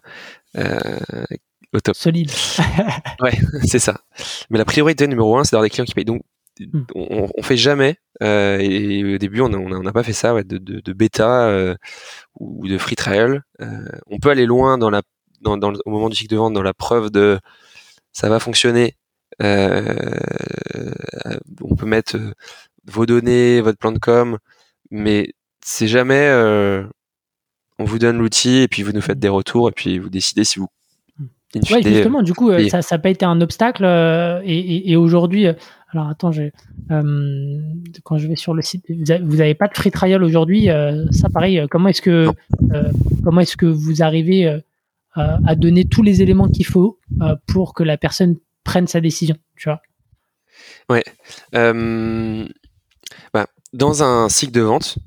au 1.74 1.80
top. 1.80 1.96
Solide. 1.96 2.32
ouais, 3.22 3.38
c'est 3.66 3.80
ça. 3.80 4.02
Mais 4.50 4.58
la 4.58 4.66
priorité 4.66 5.08
numéro 5.08 5.38
un, 5.38 5.44
c'est 5.44 5.52
d'avoir 5.52 5.64
des 5.64 5.70
clients 5.70 5.86
qui 5.86 5.94
payent. 5.94 6.06
Donc, 6.06 6.24
hmm. 6.60 6.84
on, 6.96 7.30
on, 7.36 7.44
fait 7.44 7.58
jamais, 7.58 7.98
euh, 8.24 8.58
et, 8.60 9.16
au 9.16 9.18
début, 9.18 9.42
on 9.42 9.50
n'a 9.50 9.92
pas 9.92 10.04
fait 10.04 10.14
ça, 10.14 10.34
ouais, 10.34 10.44
de, 10.44 10.58
de, 10.58 10.80
de, 10.80 10.94
bêta 10.94 11.48
euh, 11.48 11.76
ou 12.40 12.68
de 12.68 12.78
free 12.78 12.96
trial. 12.96 13.44
Euh, 13.62 13.86
on 14.08 14.20
peut 14.20 14.30
aller 14.30 14.46
loin 14.46 14.78
dans 14.78 14.90
la, 14.90 15.02
dans, 15.41 15.58
dans, 15.58 15.74
au 15.86 15.89
moment 15.89 16.10
du 16.10 16.15
cycle 16.15 16.32
de 16.32 16.38
vente, 16.38 16.54
dans 16.54 16.62
la 16.63 16.74
preuve 16.74 17.10
de 17.12 17.39
ça 18.12 18.30
va 18.30 18.39
fonctionner. 18.39 18.95
Euh, 19.41 19.93
on 21.62 21.76
peut 21.76 21.86
mettre 21.86 22.17
vos 22.86 23.06
données, 23.06 23.62
votre 23.62 23.78
plan 23.78 23.91
de 23.91 24.00
com, 24.00 24.38
mais 24.91 25.34
c'est 25.63 25.88
jamais 25.88 26.30
on 27.80 27.86
vous 27.86 28.00
donne 28.00 28.17
l'outil 28.17 28.58
et 28.58 28.67
puis 28.67 28.84
vous 28.84 28.91
nous 28.91 29.02
faites 29.02 29.19
des 29.19 29.30
retours 29.30 29.69
et 29.69 29.71
puis 29.71 30.00
vous 30.00 30.10
décidez 30.10 30.43
si 30.43 30.60
vous. 30.60 30.67
Ouais, 31.71 31.82
justement, 31.82 32.21
du 32.21 32.34
coup, 32.34 32.50
euh, 32.50 32.67
ça 32.67 32.82
n'a 32.91 32.98
pas 33.00 33.10
été 33.10 33.24
un 33.24 33.39
obstacle. 33.39 33.86
Euh, 33.86 34.41
et, 34.43 34.98
aujourd'hui, 34.98 35.48
euh, 35.48 35.54
alors 35.91 36.10
attends, 36.10 36.32
quand 38.04 38.17
je 38.17 38.28
vais 38.28 38.36
sur 38.36 38.54
le 38.54 38.62
site, 38.62 38.84
vous 38.89 39.38
n'avez 39.38 39.56
pas 39.56 39.67
de 39.67 39.74
free 39.74 39.91
trial 39.91 40.21
aujourd'hui. 40.24 40.67
ça, 41.12 41.30
pareil, 41.30 41.65
comment 41.69 41.89
est-ce 41.89 42.02
que, 42.02 42.28
comment 43.24 43.39
est-ce 43.41 43.56
que 43.56 43.65
vous 43.65 44.04
arrivez 44.04 44.60
à 45.15 45.56
donner 45.56 45.86
tous 45.86 46.04
les 46.04 46.21
éléments 46.21 46.49
qu'il 46.49 46.65
faut 46.65 46.99
pour 47.47 47.73
que 47.73 47.84
la 47.84 47.97
personne 47.97 48.36
prenne 48.63 48.88
sa 48.88 49.01
décision 49.01 49.36
tu 49.56 49.69
vois 49.69 49.82
Ouais. 50.89 51.04
Bah, 53.34 53.47
dans 53.73 54.04
un 54.04 54.30
cycle 54.30 54.54
de 54.54 54.62
vente, 54.62 54.97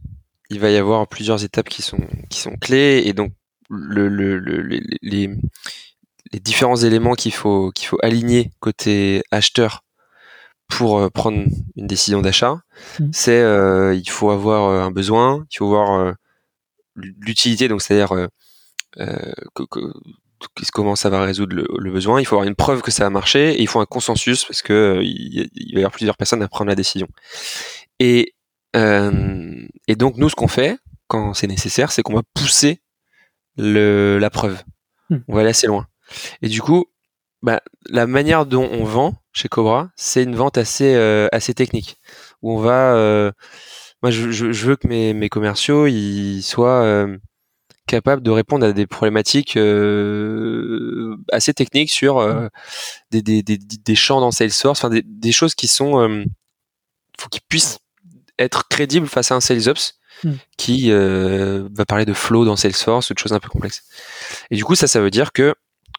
il 0.51 0.61
va 0.61 0.71
y 0.71 0.77
avoir 0.77 1.07
plusieurs 1.09 1.45
étapes 1.45 1.69
qui 1.69 1.83
sont 1.83 2.01
qui 2.29 2.41
sont 2.41 2.57
clés 2.57 3.03
et 3.05 3.13
donc 3.13 3.33
le, 3.71 4.09
le, 4.09 4.39
le 4.39 4.63
les, 5.03 5.31
les 6.33 6.41
différents 6.41 6.77
éléments 6.77 7.15
qu'il 7.15 7.33
faut 7.33 7.71
qu'il 7.73 7.87
faut 7.87 7.99
aligner 8.03 8.51
côté 8.61 9.23
acheteur 9.31 9.85
pour 10.69 10.99
euh, 10.99 11.09
prendre 11.09 11.39
une 11.77 11.87
décision 11.87 12.21
d'achat, 12.21 12.61
mmh. 13.01 13.07
c'est 13.13 13.41
euh, 13.41 13.95
il 13.95 14.09
faut 14.09 14.31
avoir 14.31 14.69
euh, 14.69 14.83
un 14.83 14.91
besoin, 14.91 15.47
il 15.51 15.57
faut 15.57 15.69
voir 15.69 16.15
l'utilité, 16.95 17.69
donc 17.69 17.81
c'est-à-dire 17.81 18.29
comment 20.73 20.97
ça 20.97 21.11
va 21.11 21.23
résoudre 21.23 21.57
le, 21.57 21.91
besoin? 21.91 22.21
Il 22.21 22.27
faut 22.27 22.37
avoir 22.37 22.49
une 22.49 22.55
preuve 22.55 22.83
que 22.83 22.91
ça 22.91 23.07
a 23.07 23.11
marché 23.11 23.55
et 23.55 23.63
il 23.63 23.69
faut 23.69 23.81
un 23.81 23.87
consensus 23.87 24.45
parce 24.45 24.63
que 24.63 25.01
il, 25.03 25.51
va 25.75 25.81
y 25.81 25.83
avoir 25.83 25.93
plusieurs 25.93 26.17
personnes 26.17 26.43
à 26.43 26.49
prendre 26.49 26.69
la 26.69 26.77
décision. 26.77 27.09
Et 27.99 28.35
et 28.75 29.97
donc 29.97 30.17
nous, 30.17 30.29
ce 30.29 30.37
qu'on 30.37 30.49
fait 30.49 30.79
quand 31.09 31.35
c'est 31.35 31.49
nécessaire, 31.49 31.91
c'est 31.91 32.03
qu'on 32.03 32.15
va 32.15 32.23
pousser 32.35 32.81
le, 33.57 34.19
la 34.21 34.31
preuve. 34.31 34.63
Hmm. 35.11 35.19
On 35.27 35.35
va 35.35 35.41
aller 35.41 35.51
assez 35.51 35.67
loin. 35.67 35.87
Et 36.43 36.49
du 36.49 36.63
coup, 36.63 36.87
bah, 37.43 37.61
la 37.89 38.07
manière 38.07 38.47
dont 38.47 38.69
on 38.71 38.85
vend 38.85 39.15
chez 39.33 39.49
Cobra, 39.49 39.91
c'est 39.97 40.23
une 40.23 40.37
vente 40.37 40.59
assez 40.59 40.95
euh, 40.95 41.29
assez 41.33 41.55
technique 41.55 41.99
où 42.43 42.53
on 42.53 42.59
va. 42.59 42.95
Euh, 42.95 43.33
moi, 44.03 44.11
je, 44.13 44.31
je, 44.31 44.67
veux 44.67 44.77
que 44.77 44.87
mes, 44.87 45.13
mes 45.13 45.29
commerciaux 45.29 45.89
ils 45.89 46.43
soient 46.43 47.09
euh, 47.89 47.97
capables 47.97 48.23
de 48.23 48.31
répondre 48.31 48.67
à 48.67 48.73
des 48.73 48.87
problématiques 48.87 49.57
assez 51.33 51.55
techniques 51.55 51.91
sur 51.91 52.25
des, 53.11 53.23
des, 53.23 53.43
des, 53.43 53.59
des, 53.59 53.95
champs 53.95 54.21
dans 54.21 54.31
Salesforce, 54.31 54.79
enfin 54.79 54.91
des, 54.91 55.03
des 55.03 55.33
choses 55.33 55.55
qui 55.55 55.69
sont 55.69 56.25
faut 57.19 57.29
qu'ils 57.29 57.43
puissent 57.49 57.79
être 58.39 58.69
crédibles 58.69 59.09
face 59.09 59.33
à 59.33 59.35
un 59.35 59.41
sales 59.41 59.69
ops 59.69 59.99
hmm. 60.25 60.33
qui 60.57 60.91
va 60.91 61.85
parler 61.87 62.05
de 62.05 62.13
flow 62.15 62.45
dans 62.45 62.57
Salesforce 62.57 63.11
ou 63.11 63.15
de 63.15 63.19
choses 63.19 63.33
un 63.33 63.41
peu 63.41 63.49
complexes. 63.49 63.85
Et 64.51 64.57
du 64.57 64.65
coup, 64.65 64.75
ça, 64.75 64.87
ça 64.87 65.01
veut 65.01 65.11
dire 65.11 65.33
que 65.33 65.55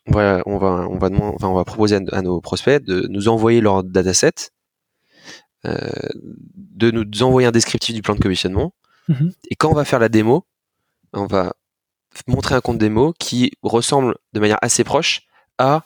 on 0.10 0.12
va, 0.12 0.42
on 0.46 0.58
va, 0.58 0.88
on 0.90 0.98
va, 0.98 1.10
enfin, 1.36 1.48
on 1.48 1.54
va 1.54 1.66
proposer 1.66 2.00
à, 2.12 2.22
nos 2.22 2.42
prospects 2.42 2.84
de 2.84 3.08
nous 3.10 3.28
envoyer 3.28 3.62
leur 3.62 3.84
dataset, 3.84 4.32
euh, 5.66 5.78
de 6.46 6.92
nous 6.92 7.24
envoyer 7.24 7.48
un 7.48 7.52
descriptif 7.52 7.94
du 7.94 8.02
plan 8.02 8.16
de 8.16 8.20
commissionnement. 8.20 8.74
Mhm. 9.08 9.32
Et 9.50 9.56
quand 9.56 9.70
on 9.70 9.76
va 9.76 9.86
faire 9.86 10.00
la 10.00 10.10
démo, 10.10 10.46
on 11.14 11.26
va 11.26 11.54
montrer 12.28 12.56
un 12.56 12.62
compte 12.62 12.78
démo 12.78 13.14
qui 13.20 13.52
ressemble 13.62 14.16
de 14.34 14.40
manière 14.40 14.60
assez 14.62 14.84
proche 14.84 15.22
à 15.58 15.84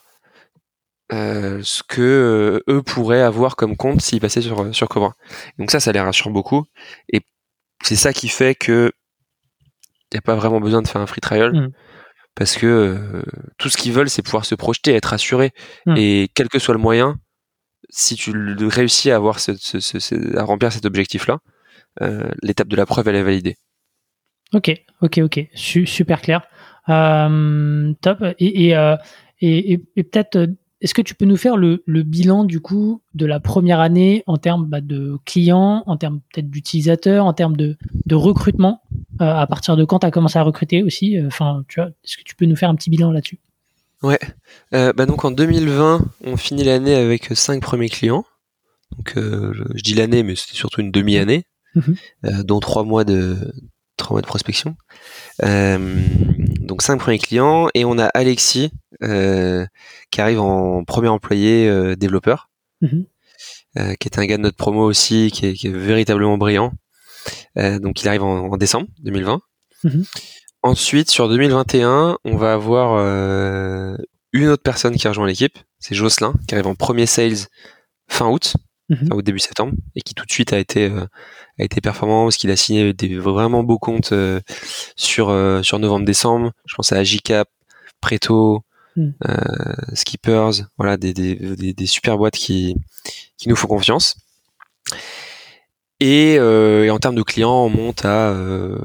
euh, 1.12 1.60
ce 1.62 1.82
que 1.82 2.00
euh, 2.00 2.72
eux 2.72 2.82
pourraient 2.82 3.22
avoir 3.22 3.56
comme 3.56 3.76
compte 3.76 4.00
s'ils 4.00 4.20
passaient 4.20 4.42
sur 4.42 4.74
sur 4.74 4.88
Cobra. 4.88 5.14
Donc 5.58 5.70
ça, 5.70 5.80
ça 5.80 5.92
les 5.92 6.00
rassure 6.00 6.30
beaucoup. 6.30 6.64
Et 7.12 7.20
c'est 7.82 7.96
ça 7.96 8.12
qui 8.12 8.28
fait 8.28 8.54
que 8.54 8.92
il 10.12 10.16
n'y 10.16 10.18
a 10.18 10.22
pas 10.22 10.36
vraiment 10.36 10.60
besoin 10.60 10.80
de 10.82 10.88
faire 10.88 11.00
un 11.00 11.06
free 11.06 11.20
trial. 11.20 11.52
Mhm 11.52 11.72
parce 12.34 12.56
que 12.56 12.66
euh, 12.66 13.22
tout 13.58 13.68
ce 13.68 13.76
qu'ils 13.76 13.92
veulent, 13.92 14.10
c'est 14.10 14.22
pouvoir 14.22 14.44
se 14.44 14.54
projeter, 14.54 14.94
être 14.94 15.12
assuré. 15.12 15.52
Hmm. 15.86 15.94
Et 15.96 16.30
quel 16.34 16.48
que 16.48 16.58
soit 16.58 16.74
le 16.74 16.80
moyen, 16.80 17.18
si 17.90 18.16
tu 18.16 18.32
réussis 18.66 19.10
à 19.10 19.16
avoir 19.16 19.38
ce, 19.38 20.36
à 20.36 20.42
remplir 20.42 20.72
cet 20.72 20.84
objectif-là, 20.84 21.38
euh, 22.02 22.28
l'étape 22.42 22.68
de 22.68 22.76
la 22.76 22.86
preuve, 22.86 23.08
elle 23.08 23.16
est 23.16 23.22
validée. 23.22 23.56
Ok, 24.54 24.70
ok, 25.02 25.18
ok, 25.24 25.48
super 25.54 26.20
clair. 26.22 26.42
Euh, 26.88 27.92
top. 28.00 28.18
Et, 28.38 28.70
et, 28.70 29.72
et 29.96 30.02
peut-être 30.04 30.48
est-ce 30.84 30.92
que 30.92 31.00
tu 31.00 31.14
peux 31.14 31.24
nous 31.24 31.38
faire 31.38 31.56
le, 31.56 31.82
bilan 31.86 32.44
du 32.44 32.60
coup 32.60 33.00
de 33.14 33.24
la 33.24 33.40
première 33.40 33.80
année 33.80 34.22
en 34.26 34.36
termes 34.36 34.66
bah, 34.66 34.82
de 34.82 35.16
clients, 35.24 35.82
en 35.86 35.96
termes 35.96 36.20
peut-être 36.30 36.50
d'utilisateurs, 36.50 37.24
en 37.24 37.32
termes 37.32 37.56
de, 37.56 37.76
recrutement 38.12 38.82
euh, 39.22 39.24
À 39.24 39.46
partir 39.46 39.78
de 39.78 39.84
quand 39.86 40.00
tu 40.00 40.06
as 40.06 40.10
commencé 40.10 40.38
à 40.38 40.42
recruter 40.42 40.82
aussi 40.82 41.18
euh, 41.18 41.26
Enfin, 41.28 41.64
tu 41.68 41.80
vois, 41.80 41.88
est-ce 41.88 42.18
que 42.18 42.22
tu 42.22 42.36
peux 42.36 42.44
nous 42.44 42.54
faire 42.54 42.68
un 42.68 42.74
petit 42.74 42.90
bilan 42.90 43.12
là-dessus? 43.12 43.38
Ouais. 44.02 44.18
Euh, 44.74 44.92
bah 44.92 45.06
donc 45.06 45.24
en 45.24 45.30
2020, 45.30 46.04
on 46.26 46.36
finit 46.36 46.64
l'année 46.64 46.94
avec 46.94 47.34
cinq 47.34 47.62
premiers 47.62 47.88
clients. 47.88 48.26
Donc 48.98 49.14
je, 49.16 49.82
dis 49.82 49.94
l'année, 49.94 50.22
mais 50.22 50.36
c'était 50.36 50.54
surtout 50.54 50.82
une 50.82 50.90
demi-année, 50.90 51.44
mhm. 51.76 52.42
dont 52.44 52.60
trois 52.60 52.84
mois 52.84 53.04
de 53.04 53.54
trois 53.96 54.14
mois 54.14 54.22
de 54.22 54.26
prospection. 54.26 54.76
donc 55.40 56.82
cinq 56.82 56.98
premiers 56.98 57.18
clients 57.18 57.68
et 57.74 57.84
on 57.84 57.98
a 57.98 58.06
Alexis 58.06 58.70
euh, 59.02 59.66
qui 60.10 60.20
arrive 60.20 60.40
en 60.40 60.84
premier 60.84 61.08
employé 61.08 61.68
euh, 61.68 61.96
développeur, 61.96 62.50
mhm. 62.80 63.06
euh, 63.78 63.94
qui 63.94 64.08
est 64.08 64.18
un 64.18 64.26
gars 64.26 64.36
de 64.36 64.42
notre 64.42 64.56
promo 64.56 64.84
aussi, 64.84 65.30
qui 65.32 65.46
est, 65.46 65.68
véritablement 65.68 66.38
brillant. 66.38 66.72
donc 67.56 68.02
il 68.02 68.08
arrive 68.08 68.22
en, 68.22 68.56
décembre 68.56 68.86
2020. 69.00 69.40
Mhm. 69.84 70.04
Ensuite, 70.62 71.10
sur 71.10 71.28
2021, 71.28 72.18
on 72.24 72.36
va 72.36 72.54
avoir 72.54 72.98
une 74.32 74.48
autre 74.48 74.62
personne 74.62 74.96
qui 74.96 75.08
rejoint 75.08 75.26
l'équipe, 75.26 75.58
c'est 75.78 75.94
Jocelyn, 75.94 76.34
qui 76.46 76.54
arrive 76.54 76.68
en 76.68 76.74
premier 76.74 77.06
sales 77.06 77.48
fin 78.08 78.28
août, 78.28 78.54
mhm. 78.88 79.12
au 79.12 79.22
début 79.22 79.40
septembre, 79.40 79.74
et 79.96 80.00
qui 80.02 80.14
tout 80.14 80.24
de 80.24 80.32
suite 80.32 80.52
a 80.52 80.58
été 80.58 80.90
a 81.58 81.64
été 81.64 81.80
performant 81.80 82.24
parce 82.24 82.36
qu'il 82.36 82.50
a 82.50 82.56
signé 82.56 82.92
des 82.92 83.16
vraiment 83.16 83.62
beaux 83.62 83.78
comptes 83.78 84.12
sur 84.96 85.60
sur 85.62 85.78
novembre-décembre. 85.78 86.52
Je 86.66 86.74
pense 86.74 86.92
à 86.92 86.96
Agicap, 86.96 87.48
Preto, 88.00 88.64
Hmm. 88.96 89.10
Euh, 89.28 89.94
skippers, 89.94 90.66
voilà, 90.78 90.96
des, 90.96 91.12
des, 91.12 91.34
des, 91.72 91.86
super 91.86 92.16
boîtes 92.16 92.36
qui, 92.36 92.76
qui 93.36 93.48
nous 93.48 93.56
font 93.56 93.66
confiance. 93.66 94.16
Et, 96.00 96.36
euh, 96.38 96.84
et, 96.84 96.90
en 96.90 96.98
termes 96.98 97.16
de 97.16 97.22
clients, 97.22 97.64
on 97.64 97.70
monte 97.70 98.04
à, 98.04 98.30
euh, 98.30 98.78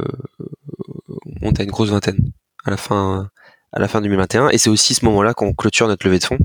on 1.10 1.46
monte 1.46 1.60
à 1.60 1.64
une 1.64 1.70
grosse 1.72 1.90
vingtaine 1.90 2.32
à 2.66 2.72
la 2.72 2.78
fin, 2.78 3.30
à 3.72 3.80
la 3.80 3.88
fin 3.88 4.02
2021. 4.02 4.50
Et 4.50 4.58
c'est 4.58 4.70
aussi 4.70 4.96
ce 4.96 5.06
moment-là 5.06 5.34
qu'on 5.34 5.54
clôture 5.54 5.88
notre 5.88 6.06
levée 6.08 6.20
de 6.20 6.24
fonds 6.24 6.40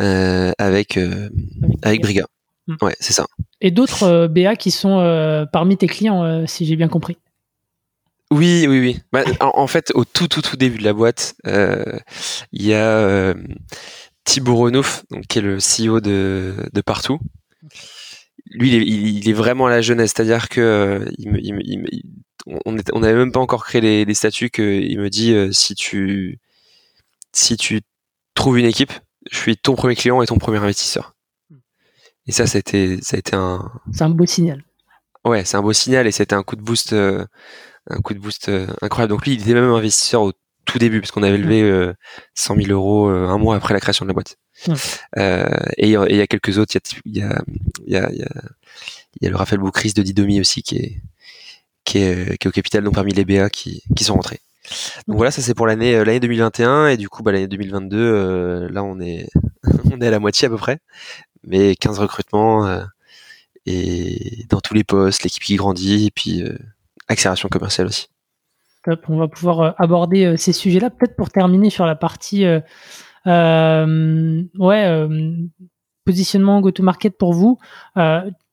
euh, 0.00 0.52
avec, 0.58 0.96
euh, 0.96 1.28
avec 1.82 2.00
Briga. 2.00 2.26
Hmm. 2.66 2.76
Ouais, 2.82 2.96
c'est 3.00 3.12
ça. 3.12 3.26
Et 3.60 3.70
d'autres 3.70 4.26
BA 4.26 4.56
qui 4.56 4.70
sont 4.70 5.46
parmi 5.52 5.76
tes 5.76 5.86
clients, 5.86 6.46
si 6.46 6.66
j'ai 6.66 6.76
bien 6.76 6.88
compris. 6.88 7.16
Oui, 8.32 8.66
oui, 8.68 8.78
oui. 8.78 9.00
Bah, 9.12 9.24
en, 9.40 9.66
fait, 9.66 9.90
au 9.94 10.04
tout, 10.04 10.28
tout, 10.28 10.40
tout 10.40 10.56
début 10.56 10.78
de 10.78 10.84
la 10.84 10.92
boîte, 10.92 11.34
euh, 11.46 11.98
il 12.52 12.64
y 12.64 12.74
a 12.74 12.86
euh, 12.86 13.34
Thibaut 14.24 14.54
Renouf, 14.54 15.04
donc, 15.10 15.26
qui 15.26 15.38
est 15.38 15.42
le 15.42 15.58
CEO 15.58 16.00
de, 16.00 16.54
de 16.72 16.80
Partout. 16.80 17.18
Lui, 18.52 18.68
il 18.68 18.74
est, 18.76 18.86
il 18.86 19.28
est, 19.28 19.32
vraiment 19.32 19.66
à 19.66 19.70
la 19.70 19.80
jeunesse, 19.80 20.12
c'est-à-dire 20.14 20.48
que 20.48 20.60
euh, 20.60 21.04
on 22.64 23.00
n'avait 23.00 23.18
même 23.18 23.32
pas 23.32 23.40
encore 23.40 23.64
créé 23.64 23.80
les, 23.80 24.04
les 24.04 24.14
statuts 24.14 24.50
qu'il 24.50 24.98
me 24.98 25.10
dit 25.10 25.32
euh, 25.32 25.52
si 25.52 25.74
tu 25.74 26.38
si 27.32 27.56
tu 27.56 27.82
trouves 28.34 28.58
une 28.58 28.66
équipe, 28.66 28.92
je 29.30 29.36
suis 29.36 29.56
ton 29.56 29.74
premier 29.74 29.94
client 29.94 30.22
et 30.22 30.26
ton 30.26 30.38
premier 30.38 30.58
investisseur. 30.58 31.14
Et 32.26 32.32
ça, 32.32 32.46
ça 32.46 32.58
a 32.58 32.60
été, 32.60 33.00
ça 33.02 33.16
a 33.16 33.18
été 33.18 33.34
un. 33.34 33.70
C'est 33.92 34.02
un 34.02 34.10
beau 34.10 34.26
signal. 34.26 34.64
Ouais, 35.24 35.44
c'est 35.44 35.56
un 35.56 35.62
beau 35.62 35.72
signal 35.72 36.06
et 36.06 36.12
c'était 36.12 36.34
un 36.34 36.42
coup 36.42 36.56
de 36.56 36.62
boost 36.62 36.94
un 37.88 38.00
coup 38.00 38.14
de 38.14 38.18
boost 38.18 38.48
euh, 38.48 38.66
incroyable. 38.82 39.10
Donc 39.10 39.24
lui, 39.24 39.34
il 39.34 39.42
était 39.42 39.54
même 39.54 39.64
investisseur 39.64 40.22
au 40.22 40.32
tout 40.64 40.78
début, 40.78 41.00
parce 41.00 41.10
qu'on 41.10 41.22
avait 41.22 41.38
levé 41.38 41.92
100 42.34 42.56
000 42.56 42.70
euros 42.70 43.08
euh, 43.08 43.26
un 43.26 43.38
mois 43.38 43.56
après 43.56 43.74
la 43.74 43.80
création 43.80 44.04
de 44.04 44.10
la 44.10 44.14
boîte. 44.14 44.36
Euh, 45.18 45.48
et 45.78 45.88
il 45.88 46.16
y 46.16 46.20
a 46.20 46.26
quelques 46.26 46.58
autres. 46.58 46.76
Il 47.04 47.16
y 47.16 47.22
a, 47.22 47.42
y, 47.86 47.96
a, 47.96 48.12
y, 48.12 48.22
a, 48.22 48.28
y 49.20 49.26
a 49.26 49.30
le 49.30 49.36
Raphaël 49.36 49.60
Boucris 49.60 49.92
de 49.94 50.02
Didomi 50.02 50.40
aussi 50.40 50.62
qui 50.62 50.76
est, 50.76 51.02
qui 51.84 51.98
est, 51.98 52.38
qui 52.38 52.46
est 52.46 52.48
au 52.48 52.52
capital, 52.52 52.84
donc 52.84 52.94
parmi 52.94 53.12
les 53.12 53.24
BA 53.24 53.50
qui, 53.50 53.82
qui 53.96 54.04
sont 54.04 54.14
rentrés. 54.14 54.40
Donc 55.08 55.16
voilà, 55.16 55.32
ça 55.32 55.42
c'est 55.42 55.54
pour 55.54 55.66
l'année 55.66 56.04
l'année 56.04 56.20
2021 56.20 56.88
et 56.88 56.96
du 56.96 57.08
coup 57.08 57.24
bah, 57.24 57.32
l'année 57.32 57.48
2022, 57.48 58.68
là 58.68 58.84
on 58.84 59.00
est 59.00 59.26
on 59.90 60.00
est 60.00 60.06
à 60.06 60.10
la 60.10 60.20
moitié 60.20 60.46
à 60.46 60.50
peu 60.50 60.58
près, 60.58 60.78
mais 61.44 61.74
15 61.76 61.98
recrutements 61.98 62.82
et 63.66 64.44
dans 64.48 64.60
tous 64.60 64.74
les 64.74 64.84
postes, 64.84 65.22
l'équipe 65.22 65.42
qui 65.42 65.56
grandit 65.56 66.06
et 66.06 66.10
puis 66.10 66.44
accélération 67.08 67.48
commerciale 67.48 67.86
aussi. 67.88 68.08
On 69.08 69.18
va 69.18 69.28
pouvoir 69.28 69.60
euh, 69.60 69.70
aborder 69.78 70.24
euh, 70.24 70.36
ces 70.36 70.52
sujets-là. 70.52 70.90
Peut-être 70.90 71.16
pour 71.16 71.30
terminer 71.30 71.70
sur 71.70 71.86
la 71.86 71.94
partie 71.94 72.44
euh, 72.46 72.60
ouais, 74.58 75.08
positionnement 76.04 76.60
go-to-market 76.60 77.18
pour 77.18 77.32
vous. 77.32 77.58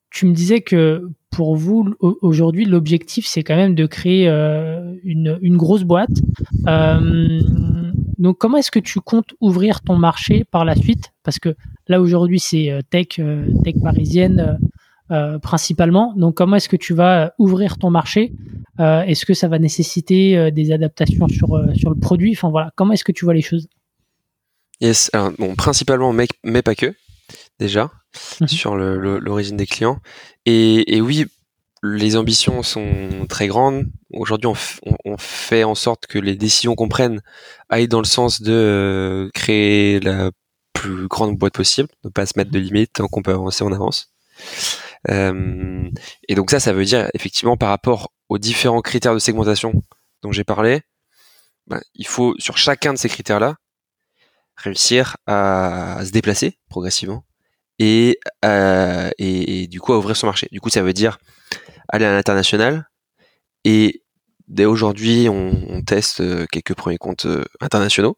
tu 0.09 0.25
me 0.25 0.33
disais 0.33 0.61
que 0.61 1.09
pour 1.29 1.55
vous, 1.55 1.93
aujourd'hui, 2.21 2.65
l'objectif, 2.65 3.25
c'est 3.27 3.43
quand 3.43 3.55
même 3.55 3.75
de 3.75 3.85
créer 3.85 4.27
une, 4.27 5.37
une, 5.41 5.57
grosse 5.57 5.83
boîte. 5.83 6.09
Donc, 8.17 8.37
comment 8.37 8.57
est-ce 8.57 8.71
que 8.71 8.79
tu 8.79 8.99
comptes 8.99 9.33
ouvrir 9.41 9.81
ton 9.81 9.95
marché 9.95 10.43
par 10.51 10.65
la 10.65 10.75
suite? 10.75 11.13
Parce 11.23 11.39
que 11.39 11.55
là, 11.87 12.01
aujourd'hui, 12.01 12.39
c'est 12.39 12.81
tech, 12.89 13.19
tech 13.63 13.75
parisienne, 13.83 14.57
euh, 15.09 15.39
principalement. 15.39 16.13
Donc, 16.17 16.35
comment 16.35 16.57
est-ce 16.57 16.67
que 16.67 16.75
tu 16.75 16.93
vas 16.93 17.33
ouvrir 17.37 17.77
ton 17.77 17.89
marché? 17.89 18.33
Euh, 18.81 19.03
Est-ce 19.03 19.25
que 19.25 19.33
ça 19.33 19.47
va 19.47 19.57
nécessiter 19.57 20.37
euh, 20.37 20.51
des 20.51 20.73
adaptations 20.73 21.29
sur, 21.29 21.47
sur 21.75 21.89
le 21.89 21.95
produit? 21.95 22.33
Enfin 22.35 22.49
voilà, 22.49 22.71
comment 22.75 22.91
est-ce 22.91 23.05
que 23.05 23.13
tu 23.13 23.23
vois 23.23 23.33
les 23.33 23.41
choses? 23.41 23.69
Yes, 24.81 25.09
alors, 25.13 25.31
bon, 25.39 25.55
principalement, 25.55 26.11
mais, 26.11 26.27
mais 26.43 26.61
pas 26.61 26.75
que, 26.75 26.93
déjà, 27.57 27.89
mhm. 28.41 28.47
sur 28.49 28.75
l'origine 28.75 29.55
des 29.55 29.65
clients. 29.65 29.99
Et, 30.45 30.97
et, 30.97 30.99
oui, 30.99 31.25
les 31.95 32.15
ambitions 32.15 32.63
sont 32.63 33.25
très 33.29 33.47
grandes. 33.47 33.85
Aujourd'hui, 34.13 34.47
on, 34.47 34.55
on, 35.05 35.17
fait 35.17 35.63
en 35.63 35.75
sorte 35.75 36.07
que 36.07 36.19
les 36.19 36.35
décisions 36.35 36.75
qu'on 36.75 36.89
prenne 36.89 37.21
aillent 37.69 37.87
dans 37.87 37.99
le 37.99 38.05
sens 38.05 38.41
de 38.41 39.29
créer 39.33 39.99
la 39.99 40.31
plus 40.73 41.07
grande 41.07 41.37
boîte 41.37 41.53
possible, 41.53 41.89
ne 42.03 42.09
pas 42.09 42.25
se 42.25 42.33
mettre 42.37 42.51
de 42.51 42.59
limites 42.59 42.93
tant 42.93 43.07
qu'on 43.07 43.21
peut 43.21 43.31
avancer, 43.31 43.63
en 43.63 43.71
avance. 43.71 44.11
Euh, 45.09 45.89
et 46.27 46.35
donc 46.35 46.51
ça, 46.51 46.59
ça 46.59 46.73
veut 46.73 46.85
dire 46.85 47.09
effectivement 47.13 47.57
par 47.57 47.69
rapport 47.69 48.11
aux 48.29 48.37
différents 48.37 48.81
critères 48.81 49.13
de 49.13 49.19
segmentation 49.19 49.73
dont 50.21 50.31
j'ai 50.31 50.43
parlé, 50.43 50.81
ben, 51.67 51.81
il 51.95 52.07
faut 52.07 52.35
sur 52.37 52.57
chacun 52.57 52.93
de 52.93 52.97
ces 52.97 53.09
critères-là 53.09 53.55
réussir 54.55 55.17
à, 55.27 55.99
se 56.03 56.11
déplacer 56.11 56.57
progressivement 56.69 57.23
et, 57.79 58.19
et, 58.43 59.67
du 59.67 59.79
coup 59.79 59.93
à 59.93 59.97
ouvrir 59.97 60.15
son 60.15 60.27
marché. 60.27 60.47
Du 60.51 60.59
coup, 60.61 60.69
ça 60.69 60.81
veut 60.81 60.93
dire 60.93 61.19
aller 61.89 62.05
à 62.05 62.13
l'international 62.13 62.89
et 63.63 64.03
dès 64.47 64.65
aujourd'hui, 64.65 65.27
on, 65.29 65.81
teste 65.85 66.21
quelques 66.49 66.73
premiers 66.73 66.97
comptes 66.97 67.27
internationaux 67.59 68.17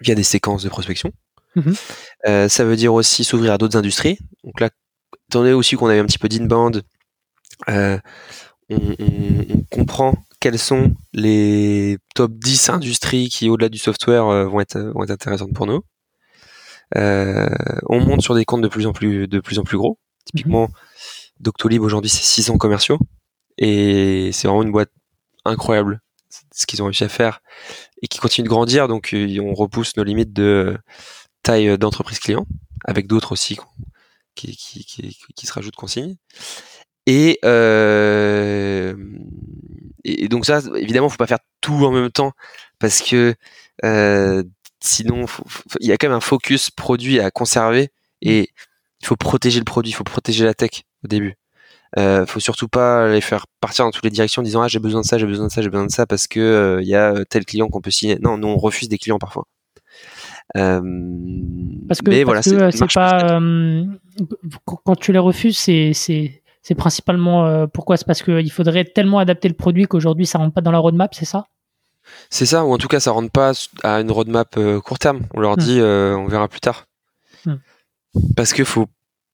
via 0.00 0.14
des 0.14 0.22
séquences 0.22 0.62
de 0.62 0.68
prospection. 0.68 1.12
Mhm. 1.56 1.74
ça 2.48 2.64
veut 2.64 2.76
dire 2.76 2.92
aussi 2.92 3.24
s'ouvrir 3.24 3.52
à 3.52 3.58
d'autres 3.58 3.78
industries. 3.78 4.18
Donc 4.44 4.60
là, 4.60 4.68
étant 5.28 5.40
donné 5.40 5.52
aussi 5.52 5.76
qu'on 5.76 5.86
avait 5.86 6.00
un 6.00 6.06
petit 6.06 6.18
peu 6.18 6.28
d'inbound, 6.28 6.82
euh, 7.68 7.98
on, 8.68 9.62
comprend 9.70 10.14
quelles 10.40 10.58
sont 10.58 10.94
les 11.12 11.98
top 12.14 12.32
10 12.32 12.70
industries 12.70 13.28
qui, 13.28 13.48
au-delà 13.48 13.68
du 13.68 13.78
software, 13.78 14.26
euh, 14.26 14.46
vont, 14.46 14.60
être, 14.60 14.78
vont 14.78 15.04
être 15.04 15.10
intéressantes 15.10 15.52
pour 15.54 15.66
nous. 15.66 15.82
Euh, 16.96 17.48
on 17.88 18.00
monte 18.00 18.22
sur 18.22 18.34
des 18.34 18.44
comptes 18.44 18.62
de 18.62 18.68
plus 18.68 18.86
en 18.86 18.92
plus, 18.92 19.28
de 19.28 19.40
plus, 19.40 19.58
en 19.58 19.64
plus 19.64 19.76
gros. 19.76 19.98
Typiquement, 20.24 20.68
Doctolib 21.40 21.82
aujourd'hui, 21.82 22.10
c'est 22.10 22.22
600 22.22 22.58
commerciaux. 22.58 22.98
Et 23.58 24.30
c'est 24.32 24.48
vraiment 24.48 24.62
une 24.62 24.72
boîte 24.72 24.90
incroyable, 25.44 26.00
ce 26.52 26.66
qu'ils 26.66 26.82
ont 26.82 26.86
réussi 26.86 27.04
à 27.04 27.08
faire 27.08 27.40
et 28.02 28.08
qui 28.08 28.18
continue 28.18 28.44
de 28.44 28.50
grandir. 28.50 28.88
Donc, 28.88 29.14
on 29.14 29.54
repousse 29.54 29.96
nos 29.96 30.04
limites 30.04 30.32
de 30.32 30.76
taille 31.42 31.78
d'entreprise 31.78 32.18
client 32.18 32.46
avec 32.84 33.06
d'autres 33.06 33.32
aussi 33.32 33.58
qui, 34.34 34.56
qui, 35.34 35.46
se 35.46 35.52
rajoutent 35.52 35.76
consigne. 35.76 36.16
Et, 37.06 37.38
euh, 37.44 38.94
et 40.04 40.28
donc 40.28 40.44
ça, 40.44 40.60
évidemment, 40.76 41.08
faut 41.08 41.16
pas 41.16 41.26
faire 41.26 41.38
tout 41.60 41.84
en 41.84 41.90
même 41.90 42.10
temps 42.10 42.32
parce 42.78 43.00
que 43.00 43.34
euh, 43.84 44.42
sinon, 44.80 45.26
il 45.80 45.86
y 45.86 45.92
a 45.92 45.96
quand 45.96 46.08
même 46.08 46.16
un 46.16 46.20
focus 46.20 46.70
produit 46.70 47.20
à 47.20 47.30
conserver 47.30 47.90
et 48.22 48.50
il 49.00 49.06
faut 49.06 49.16
protéger 49.16 49.58
le 49.58 49.64
produit, 49.64 49.92
il 49.92 49.94
faut 49.94 50.04
protéger 50.04 50.44
la 50.44 50.54
tech 50.54 50.82
au 51.04 51.08
début. 51.08 51.34
Euh, 51.98 52.26
faut 52.26 52.40
surtout 52.40 52.68
pas 52.68 53.08
les 53.08 53.20
faire 53.20 53.46
partir 53.60 53.84
dans 53.84 53.90
toutes 53.90 54.04
les 54.04 54.10
directions 54.10 54.40
en 54.40 54.44
disant 54.44 54.62
ah 54.62 54.68
j'ai 54.68 54.80
besoin 54.80 55.00
de 55.00 55.06
ça, 55.06 55.18
j'ai 55.18 55.26
besoin 55.26 55.46
de 55.46 55.52
ça, 55.52 55.62
j'ai 55.62 55.70
besoin 55.70 55.86
de 55.86 55.92
ça 55.92 56.06
parce 56.06 56.26
que 56.26 56.40
euh, 56.40 56.82
il 56.82 56.88
y 56.88 56.94
a 56.94 57.24
tel 57.24 57.44
client 57.44 57.68
qu'on 57.68 57.80
peut 57.80 57.90
signer. 57.90 58.18
Non, 58.20 58.36
nous 58.36 58.48
on 58.48 58.56
refuse 58.56 58.88
des 58.88 58.98
clients 58.98 59.18
parfois. 59.18 59.46
Euh, 60.56 60.80
parce 61.88 62.02
que, 62.02 62.10
mais 62.10 62.24
voilà, 62.24 62.42
c'est 62.42 62.56
pas 62.94 63.40
quand 64.64 64.96
tu 64.96 65.12
les 65.12 65.18
refuses, 65.18 65.58
c'est 65.58 65.92
c'est 66.66 66.74
principalement 66.74 67.46
euh, 67.46 67.68
pourquoi? 67.68 67.96
C'est 67.96 68.06
parce 68.06 68.22
qu'il 68.22 68.50
faudrait 68.50 68.84
tellement 68.84 69.20
adapter 69.20 69.46
le 69.46 69.54
produit 69.54 69.86
qu'aujourd'hui 69.86 70.26
ça 70.26 70.38
rentre 70.38 70.52
pas 70.52 70.60
dans 70.60 70.72
la 70.72 70.78
roadmap, 70.78 71.14
c'est 71.14 71.24
ça? 71.24 71.46
C'est 72.28 72.46
ça, 72.46 72.64
ou 72.64 72.72
en 72.72 72.78
tout 72.78 72.88
cas 72.88 72.98
ça 72.98 73.12
rentre 73.12 73.30
pas 73.30 73.52
à 73.84 74.00
une 74.00 74.10
roadmap 74.10 74.56
euh, 74.56 74.80
court 74.80 74.98
terme. 74.98 75.22
On 75.32 75.38
leur 75.38 75.52
hmm. 75.52 75.60
dit 75.60 75.80
euh, 75.80 76.16
on 76.16 76.26
verra 76.26 76.48
plus 76.48 76.58
tard. 76.58 76.86
Hmm. 77.44 77.56
Parce 78.36 78.52
que 78.52 78.64
faut, 78.64 78.86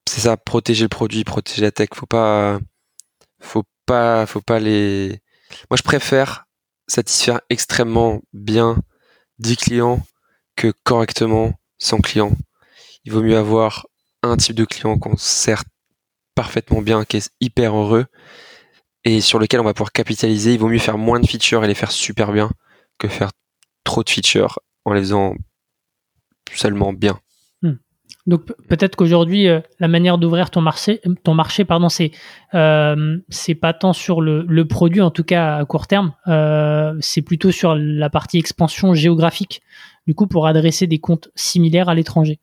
c'est 0.09 0.21
ça, 0.23 0.37
protéger 0.37 0.85
le 0.85 0.89
produit, 0.89 1.25
protéger 1.25 1.63
la 1.63 1.71
tech. 1.73 1.89
Faut 1.95 2.07
pas, 2.07 2.59
faut 3.41 3.65
pas, 3.87 4.27
faut 4.27 4.41
pas 4.41 4.59
les. 4.59 5.21
Moi 5.71 5.77
je 5.77 5.83
préfère 5.83 6.47
satisfaire 6.87 7.41
extrêmement 7.51 8.21
bien 8.33 8.79
10 9.39 9.57
clients 9.57 10.07
que 10.57 10.73
correctement 10.85 11.55
100 11.79 12.01
clients. 12.01 12.33
Il 13.05 13.13
vaut 13.13 13.23
mieux 13.23 13.37
avoir 13.37 13.87
un 14.23 14.37
type 14.37 14.57
de 14.57 14.65
client 14.65 14.99
qu'on 14.99 15.17
sert 15.17 15.65
parfaitement 16.35 16.83
bien, 16.83 17.05
qui 17.05 17.19
est 17.19 17.31
hyper 17.41 17.77
heureux 17.77 18.07
et 19.05 19.21
sur 19.21 19.39
lequel 19.39 19.61
on 19.61 19.65
va 19.65 19.75
pouvoir 19.75 19.93
capitaliser. 19.93 20.55
Il 20.55 20.61
vaut 20.61 20.69
mieux 20.69 20.79
faire 20.79 20.99
moins 20.99 21.21
de 21.21 21.27
features 21.27 21.65
et 21.65 21.69
les 21.69 21.75
faire 21.75 21.91
super 21.91 22.33
bien 22.33 22.51
que 22.99 23.09
faire 23.09 23.33
trop 23.85 24.03
de 24.05 24.11
features 24.11 24.61
en 24.85 24.93
les 24.93 25.01
faisant 25.01 25.35
seulement 26.55 26.93
bien. 26.93 27.19
Donc 28.27 28.45
peut-être 28.69 28.95
qu'aujourd'hui 28.95 29.49
euh, 29.49 29.61
la 29.81 29.89
manière 29.89 30.17
d'ouvrir 30.17 30.51
ton 30.51 30.61
marché, 30.61 31.01
ton 31.25 31.35
marché 31.35 31.65
pardon, 31.65 31.89
c'est 31.89 32.13
euh, 32.55 33.19
c'est 33.29 33.57
pas 33.57 33.73
tant 33.73 33.93
sur 33.93 34.21
le, 34.21 34.63
produit 34.65 35.01
en 35.01 35.11
tout 35.11 35.25
cas 35.25 35.57
à 35.57 35.65
court 35.65 35.89
terme, 35.89 36.13
euh, 36.29 36.95
c'est 37.01 37.23
plutôt 37.23 37.51
sur 37.51 37.75
la 37.75 38.11
partie 38.11 38.39
expansion 38.39 38.95
géographique. 38.95 39.63
Du 40.07 40.15
coup 40.15 40.27
pour 40.27 40.47
adresser 40.47 40.87
des 40.87 40.99
comptes 40.99 41.31
similaires 41.35 41.89
à 41.89 41.95
l'étranger. 41.95 42.39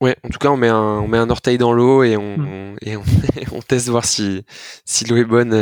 Ouais, 0.00 0.16
en 0.24 0.28
tout 0.28 0.38
cas, 0.38 0.50
on 0.50 0.56
met 0.56 0.68
un, 0.68 1.00
on 1.00 1.08
met 1.08 1.18
un 1.18 1.30
orteil 1.30 1.56
dans 1.56 1.72
l'eau 1.72 2.02
et 2.02 2.16
on, 2.16 2.36
hmm. 2.36 2.76
et 2.82 2.96
on, 3.52 3.60
teste 3.60 3.88
voir 3.88 4.04
si, 4.04 4.42
si 4.84 5.06
l'eau 5.06 5.16
est 5.16 5.24
bonne 5.24 5.54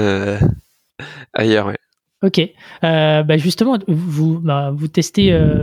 ailleurs. 1.34 1.66
Ouais. 1.66 1.78
Ok. 2.22 2.40
Euh, 2.84 3.22
bah 3.24 3.36
justement, 3.36 3.78
vous, 3.88 4.38
bah, 4.38 4.72
vous 4.72 4.86
testez, 4.86 5.32
euh, 5.32 5.62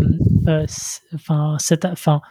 enfin, 1.14 1.58
enfin, 1.86 2.22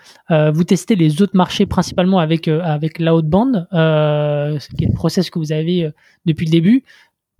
vous 0.52 0.64
testez 0.64 0.96
les 0.96 1.22
autres 1.22 1.36
marchés 1.36 1.66
principalement 1.66 2.18
avec 2.18 2.48
avec 2.48 2.98
l'outbound, 2.98 3.66
qui 3.70 4.84
est 4.84 4.88
le 4.88 4.94
process 4.94 5.30
que 5.30 5.38
vous 5.38 5.52
avez 5.52 5.90
depuis 6.26 6.46
le 6.46 6.52
début. 6.52 6.84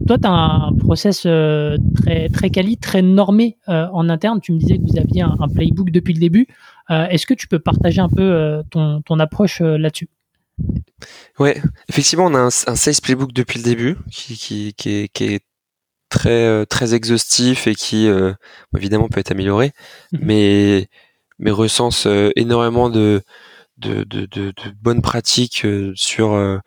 Toi, 0.07 0.16
tu 0.16 0.29
as 0.29 0.33
un 0.33 0.72
process 0.74 1.22
très 1.22 2.29
très 2.29 2.51
quali, 2.51 2.76
très 2.76 3.03
normé 3.03 3.57
en 3.66 4.09
interne. 4.09 4.41
Tu 4.41 4.53
me 4.53 4.59
disais 4.59 4.79
que 4.79 4.83
vous 4.83 4.99
aviez 4.99 5.22
un 5.22 5.49
playbook 5.55 5.91
depuis 5.91 6.14
le 6.14 6.20
début. 6.20 6.47
Euh, 6.91 7.07
est-ce 7.09 7.26
que 7.26 7.35
tu 7.35 7.47
peux 7.49 7.59
partager 7.59 8.01
un 8.01 8.09
peu 8.09 8.22
euh, 8.22 8.62
ton, 8.70 9.03
ton 9.03 9.18
approche 9.18 9.61
euh, 9.61 9.76
là-dessus? 9.76 10.09
Ouais, 11.39 11.61
effectivement, 11.89 12.26
on 12.26 12.35
a 12.35 12.39
un, 12.39 12.47
un 12.47 12.76
sales 12.76 12.95
playbook 13.03 13.33
depuis 13.33 13.59
le 13.59 13.64
début 13.64 13.97
qui, 14.11 14.68
est, 14.68 14.72
qui 14.72 15.24
est, 15.24 15.45
très 16.09 16.67
très 16.67 16.95
exhaustif 16.95 17.67
et 17.67 17.75
qui 17.75 18.09
évidemment 18.77 19.09
peut 19.09 19.21
être 19.21 19.33
amélioré, 19.33 19.73
mhm. 20.13 20.21
mais 20.23 20.89
mais 21.39 21.51
recense 21.51 22.07
énormément 22.37 22.91
de 22.91 23.23
de, 23.79 24.03
de, 24.05 24.27
de, 24.27 24.53
bonnes 24.83 25.03
pratiques 25.03 25.65
sur 25.95 26.61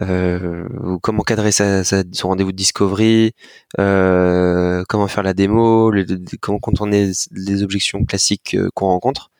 euh, 0.00 0.66
comment 1.02 1.22
cadrer 1.22 1.52
sa, 1.52 1.84
son 1.84 2.28
rendez-vous 2.28 2.52
de 2.52 2.56
discovery, 2.56 3.34
euh, 3.78 4.84
comment 4.88 5.08
faire 5.08 5.22
la 5.22 5.34
démo, 5.34 5.92
comment 6.40 6.58
contourner 6.58 7.12
les 7.32 7.62
objections 7.62 8.04
classiques 8.04 8.56
qu'on 8.74 8.86
rencontre. 8.86 9.30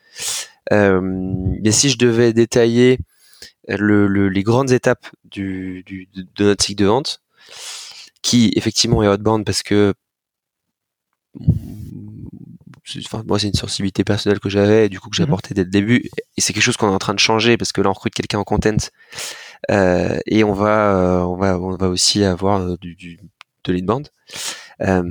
Euh, 0.72 1.00
mais 1.02 1.72
si 1.72 1.88
je 1.88 1.98
devais 1.98 2.32
détailler 2.32 2.98
le, 3.68 4.06
les 4.28 4.42
grandes 4.42 4.72
étapes 4.72 5.06
du, 5.24 5.82
du, 5.84 6.08
de 6.14 6.44
notre 6.44 6.64
cycle 6.64 6.82
de 6.82 6.86
vente, 6.86 7.22
qui 8.22 8.52
effectivement 8.56 9.02
est 9.02 9.08
outbound 9.08 9.44
parce 9.44 9.62
que 9.62 9.94
enfin, 11.38 13.22
moi 13.26 13.38
c'est 13.38 13.48
une 13.48 13.54
sensibilité 13.54 14.04
personnelle 14.04 14.40
que 14.40 14.48
j'avais 14.48 14.88
du 14.88 15.00
coup 15.00 15.10
que 15.10 15.16
j'ai 15.16 15.24
mhm. 15.24 15.30
apporté 15.30 15.54
dès 15.54 15.64
le 15.64 15.70
début 15.70 16.08
et 16.36 16.40
c'est 16.40 16.52
quelque 16.52 16.62
chose 16.62 16.76
qu'on 16.76 16.88
est 16.90 16.94
en 16.94 16.98
train 16.98 17.14
de 17.14 17.18
changer 17.18 17.56
parce 17.56 17.72
que 17.72 17.80
là 17.80 17.90
on 17.90 17.92
recrute 17.92 18.14
quelqu'un 18.14 18.38
en 18.38 18.44
content 18.44 18.76
euh, 19.70 20.18
et 20.26 20.44
on 20.44 20.52
va 20.52 20.96
euh, 20.96 21.20
on 21.20 21.36
va 21.36 21.58
on 21.58 21.76
va 21.76 21.88
aussi 21.88 22.24
avoir 22.24 22.78
du, 22.78 22.94
du 22.94 23.20
de 23.64 23.72
l'inbound 23.72 24.08
euh, 24.80 25.02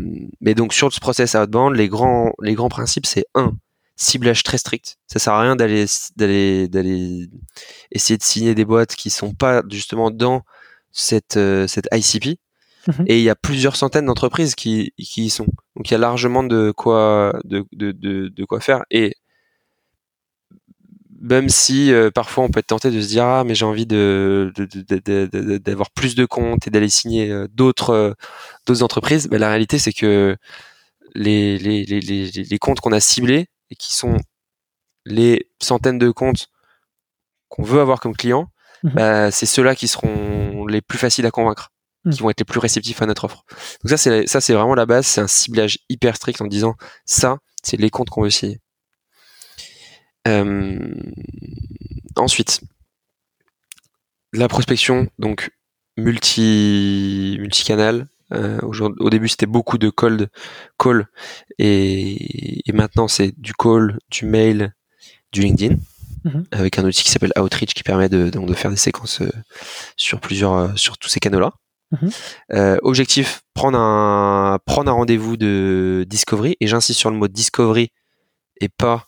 mais 0.41 0.55
donc 0.55 0.73
sur 0.73 0.91
ce 0.91 0.99
process 0.99 1.35
outbound 1.35 1.75
les 1.75 1.87
grands 1.87 2.33
les 2.41 2.53
grands 2.53 2.69
principes 2.69 3.05
c'est 3.05 3.25
un 3.35 3.53
ciblage 4.01 4.43
très 4.43 4.57
strict. 4.57 4.97
Ça 5.07 5.19
sert 5.19 5.33
à 5.33 5.41
rien 5.41 5.55
d'aller 5.55 5.85
d'aller 6.15 6.67
d'aller 6.67 7.29
essayer 7.91 8.17
de 8.17 8.23
signer 8.23 8.55
des 8.55 8.65
boîtes 8.65 8.95
qui 8.95 9.09
sont 9.09 9.33
pas 9.33 9.61
justement 9.69 10.11
dans 10.11 10.41
cette 10.91 11.37
euh, 11.37 11.67
cette 11.67 11.87
ICP. 11.93 12.39
Mhm. 12.87 13.05
Et 13.07 13.17
il 13.17 13.23
y 13.23 13.29
a 13.29 13.35
plusieurs 13.35 13.75
centaines 13.75 14.05
d'entreprises 14.05 14.55
qui 14.55 14.93
qui 14.97 15.25
y 15.25 15.29
sont. 15.29 15.45
Donc 15.75 15.89
il 15.89 15.91
y 15.91 15.95
a 15.95 15.99
largement 15.99 16.43
de 16.43 16.71
quoi 16.75 17.39
de 17.43 17.65
de 17.71 17.91
de, 17.91 18.27
de 18.29 18.45
quoi 18.45 18.59
faire. 18.59 18.83
Et 18.91 19.15
même 21.21 21.49
si 21.49 21.93
euh, 21.93 22.09
parfois 22.09 22.43
on 22.43 22.49
peut 22.49 22.59
être 22.59 22.67
tenté 22.67 22.89
de 22.89 22.99
se 22.99 23.07
dire 23.07 23.25
ah 23.25 23.43
mais 23.43 23.53
j'ai 23.53 23.65
envie 23.65 23.85
de 23.85 24.51
d'avoir 25.63 25.91
plus 25.91 26.15
de 26.15 26.25
comptes 26.25 26.67
et 26.67 26.71
d'aller 26.71 26.89
signer 26.89 27.31
euh, 27.31 27.47
d'autres 27.53 28.15
d'autres 28.65 28.83
entreprises, 28.83 29.27
mais 29.31 29.37
la 29.37 29.49
réalité 29.49 29.77
c'est 29.77 29.93
que 29.93 30.35
les, 31.13 31.57
les, 31.57 31.83
les, 31.85 32.01
les 32.01 32.57
comptes 32.57 32.79
qu'on 32.79 32.91
a 32.91 32.99
ciblés 32.99 33.47
et 33.69 33.75
qui 33.75 33.93
sont 33.93 34.17
les 35.05 35.49
centaines 35.59 35.99
de 35.99 36.11
comptes 36.11 36.47
qu'on 37.49 37.63
veut 37.63 37.81
avoir 37.81 37.99
comme 37.99 38.15
clients, 38.15 38.49
mhm. 38.83 38.91
bah, 38.93 39.31
c'est 39.31 39.45
ceux-là 39.45 39.75
qui 39.75 39.87
seront 39.87 40.65
les 40.67 40.81
plus 40.81 40.97
faciles 40.97 41.25
à 41.25 41.31
convaincre, 41.31 41.70
qui 42.09 42.21
vont 42.21 42.29
être 42.29 42.39
les 42.39 42.45
plus 42.45 42.59
réceptifs 42.59 43.01
à 43.01 43.05
notre 43.05 43.25
offre. 43.25 43.43
Donc 43.83 43.89
ça, 43.89 43.97
c'est 43.97 44.27
ça, 44.27 44.41
c'est 44.41 44.53
vraiment 44.53 44.75
la 44.75 44.85
base. 44.85 45.05
C'est 45.05 45.21
un 45.21 45.27
ciblage 45.27 45.79
hyper 45.89 46.15
strict 46.15 46.41
en 46.41 46.47
disant 46.47 46.75
ça, 47.05 47.37
c'est 47.61 47.77
les 47.77 47.89
comptes 47.89 48.09
qu'on 48.09 48.23
veut 48.23 48.29
signer. 48.29 48.59
Euh, 50.27 50.79
ensuite, 52.15 52.61
la 54.33 54.47
prospection, 54.47 55.07
donc 55.19 55.51
multi 55.97 57.37
multicanal, 57.39 58.07
euh, 58.33 58.59
au 58.61 59.09
début, 59.09 59.27
c'était 59.27 59.45
beaucoup 59.45 59.77
de 59.77 59.89
cold 59.89 60.29
call 60.79 61.07
et, 61.59 62.67
et 62.67 62.71
maintenant 62.71 63.07
c'est 63.07 63.33
du 63.37 63.53
call, 63.53 63.99
du 64.09 64.25
mail, 64.25 64.73
du 65.31 65.41
LinkedIn 65.41 65.75
mhm. 66.23 66.45
avec 66.51 66.77
un 66.79 66.85
outil 66.85 67.03
qui 67.03 67.11
s'appelle 67.11 67.33
Outreach 67.37 67.73
qui 67.73 67.83
permet 67.83 68.09
de, 68.09 68.29
donc 68.29 68.47
de 68.47 68.53
faire 68.53 68.71
des 68.71 68.77
séquences 68.77 69.21
euh, 69.21 69.31
sur 69.95 70.19
plusieurs, 70.19 70.53
euh, 70.53 70.69
sur 70.75 70.97
tous 70.97 71.09
ces 71.09 71.19
canaux-là. 71.19 71.53
Mhm. 71.91 72.09
Euh, 72.53 72.77
objectif 72.83 73.41
prendre 73.53 73.77
un 73.77 74.59
prendre 74.65 74.89
un 74.89 74.93
rendez-vous 74.93 75.35
de 75.37 76.05
discovery 76.07 76.55
et 76.61 76.67
j'insiste 76.67 76.99
sur 76.99 77.11
le 77.11 77.17
mot 77.17 77.27
discovery 77.27 77.91
et 78.61 78.69
pas 78.69 79.07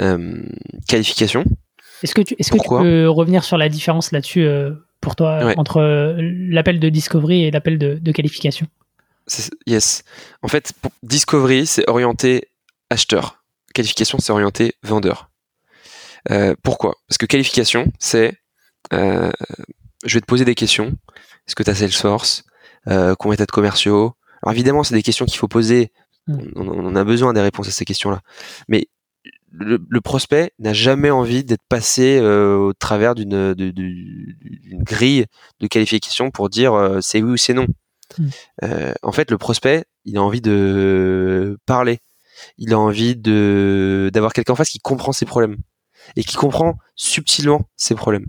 euh, 0.00 0.42
qualification. 0.88 1.44
Est-ce 2.02 2.14
que 2.14 2.22
tu 2.22 2.36
est-ce 2.38 2.50
que 2.52 2.58
tu 2.58 2.68
peux 2.68 3.08
revenir 3.08 3.42
sur 3.44 3.56
la 3.58 3.68
différence 3.68 4.12
là-dessus 4.12 4.42
euh, 4.44 4.72
pour 5.00 5.16
toi 5.16 5.44
Ouais. 5.44 5.54
entre 5.58 5.80
l'appel 6.20 6.78
de 6.80 6.88
discovery 6.88 7.44
et 7.44 7.50
l'appel 7.50 7.78
de, 7.78 7.94
de 8.00 8.12
qualification? 8.12 8.66
Yes. 9.66 10.02
En 10.42 10.48
fait, 10.48 10.72
pour- 10.80 10.92
discovery 11.02 11.66
c'est 11.66 11.88
orienté 11.88 12.48
acheteur. 12.90 13.42
Qualification 13.74 14.18
c'est 14.20 14.32
orienté 14.32 14.74
vendeur. 14.82 15.30
Pourquoi? 16.62 16.94
Parce 17.08 17.18
que 17.18 17.26
qualification 17.26 17.90
c'est 17.98 18.38
je 18.92 20.14
vais 20.14 20.20
te 20.20 20.26
poser 20.26 20.44
des 20.44 20.54
questions. 20.54 20.92
Est-ce 21.46 21.54
que 21.54 21.62
tu 21.62 21.70
as 21.70 21.74
Salesforce 21.74 22.44
euh, 22.88 23.14
Combien 23.18 23.36
t'as 23.36 23.46
de 23.46 23.50
commerciaux? 23.50 24.14
Alors 24.42 24.52
évidemment, 24.52 24.82
c'est 24.84 24.94
des 24.94 25.02
questions 25.02 25.24
qu'il 25.26 25.38
faut 25.38 25.48
poser. 25.48 25.92
Mm. 26.26 26.38
On, 26.56 26.68
on- 26.68 26.96
a 26.96 27.04
besoin 27.04 27.32
des 27.32 27.40
réponses 27.40 27.68
à 27.68 27.70
ces 27.70 27.84
questions-là. 27.84 28.20
Mais 28.68 28.88
le, 29.50 29.78
le 29.88 30.00
prospect 30.00 30.52
n'a 30.58 30.72
jamais 30.72 31.10
envie 31.10 31.44
d'être 31.44 31.62
passé 31.68 32.18
euh, 32.18 32.56
au 32.56 32.72
travers 32.72 33.14
d'une 33.14 33.54
d'une 33.54 34.82
grille 34.82 35.26
de 35.60 35.66
qualification 35.66 36.30
pour 36.30 36.48
dire 36.50 36.74
euh, 36.74 36.98
c'est 37.00 37.22
oui 37.22 37.32
ou 37.32 37.36
c'est 37.36 37.54
non. 37.54 37.66
Mm. 38.18 38.28
Euh, 38.64 38.92
en 39.02 39.12
fait, 39.12 39.30
le 39.30 39.38
prospect, 39.38 39.84
il 40.04 40.16
a 40.18 40.22
envie 40.22 40.40
de 40.40 41.58
parler. 41.66 41.98
Il 42.58 42.72
a 42.72 42.78
envie 42.78 43.16
de 43.16 44.10
d'avoir 44.12 44.32
quelqu'un 44.32 44.54
en 44.54 44.56
face 44.56 44.70
qui 44.70 44.80
comprend 44.80 45.12
ses 45.12 45.24
problèmes 45.24 45.56
et 46.16 46.24
qui 46.24 46.36
comprend 46.36 46.76
subtilement 46.96 47.68
ses 47.76 47.94
problèmes. 47.94 48.26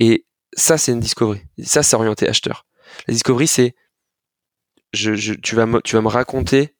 Et 0.00 0.26
ça, 0.56 0.78
c'est 0.78 0.92
une 0.92 1.00
discovery. 1.00 1.42
Ça, 1.62 1.82
c'est 1.82 1.96
orienté 1.96 2.28
acheteur. 2.28 2.66
La 3.08 3.14
discovery, 3.14 3.46
c'est 3.46 3.74
je, 4.92 5.14
je, 5.14 5.34
tu, 5.34 5.56
vas 5.56 5.66
me, 5.66 5.80
tu 5.82 5.96
vas 5.96 6.02
me 6.02 6.08
raconter 6.08 6.74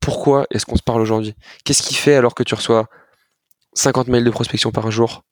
pourquoi 0.00 0.46
est-ce 0.50 0.66
qu'on 0.66 0.76
se 0.76 0.82
parle 0.82 1.00
aujourd'hui. 1.00 1.34
Qu'est-ce 1.64 1.82
qui 1.82 1.94
fait 1.94 2.14
alors 2.14 2.34
que 2.34 2.42
tu 2.42 2.54
reçois 2.54 2.88
50 3.74 4.08
mails 4.08 4.24
de 4.24 4.30
prospection 4.30 4.72
par 4.72 4.90
jour 4.90 5.24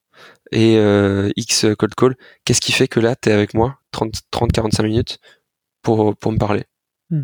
et 0.51 0.77
euh, 0.77 1.29
X 1.35 1.65
cold 1.77 1.95
call? 1.95 2.15
Qu'est-ce 2.45 2.61
qui 2.61 2.71
fait 2.71 2.87
que 2.87 2.99
là, 2.99 3.15
tu 3.15 3.29
es 3.29 3.31
avec 3.31 3.53
moi 3.53 3.79
30-45 3.93 4.83
minutes 4.83 5.19
pour, 5.81 6.15
pour 6.15 6.31
me 6.31 6.37
parler? 6.37 6.63
Hmm. 7.09 7.23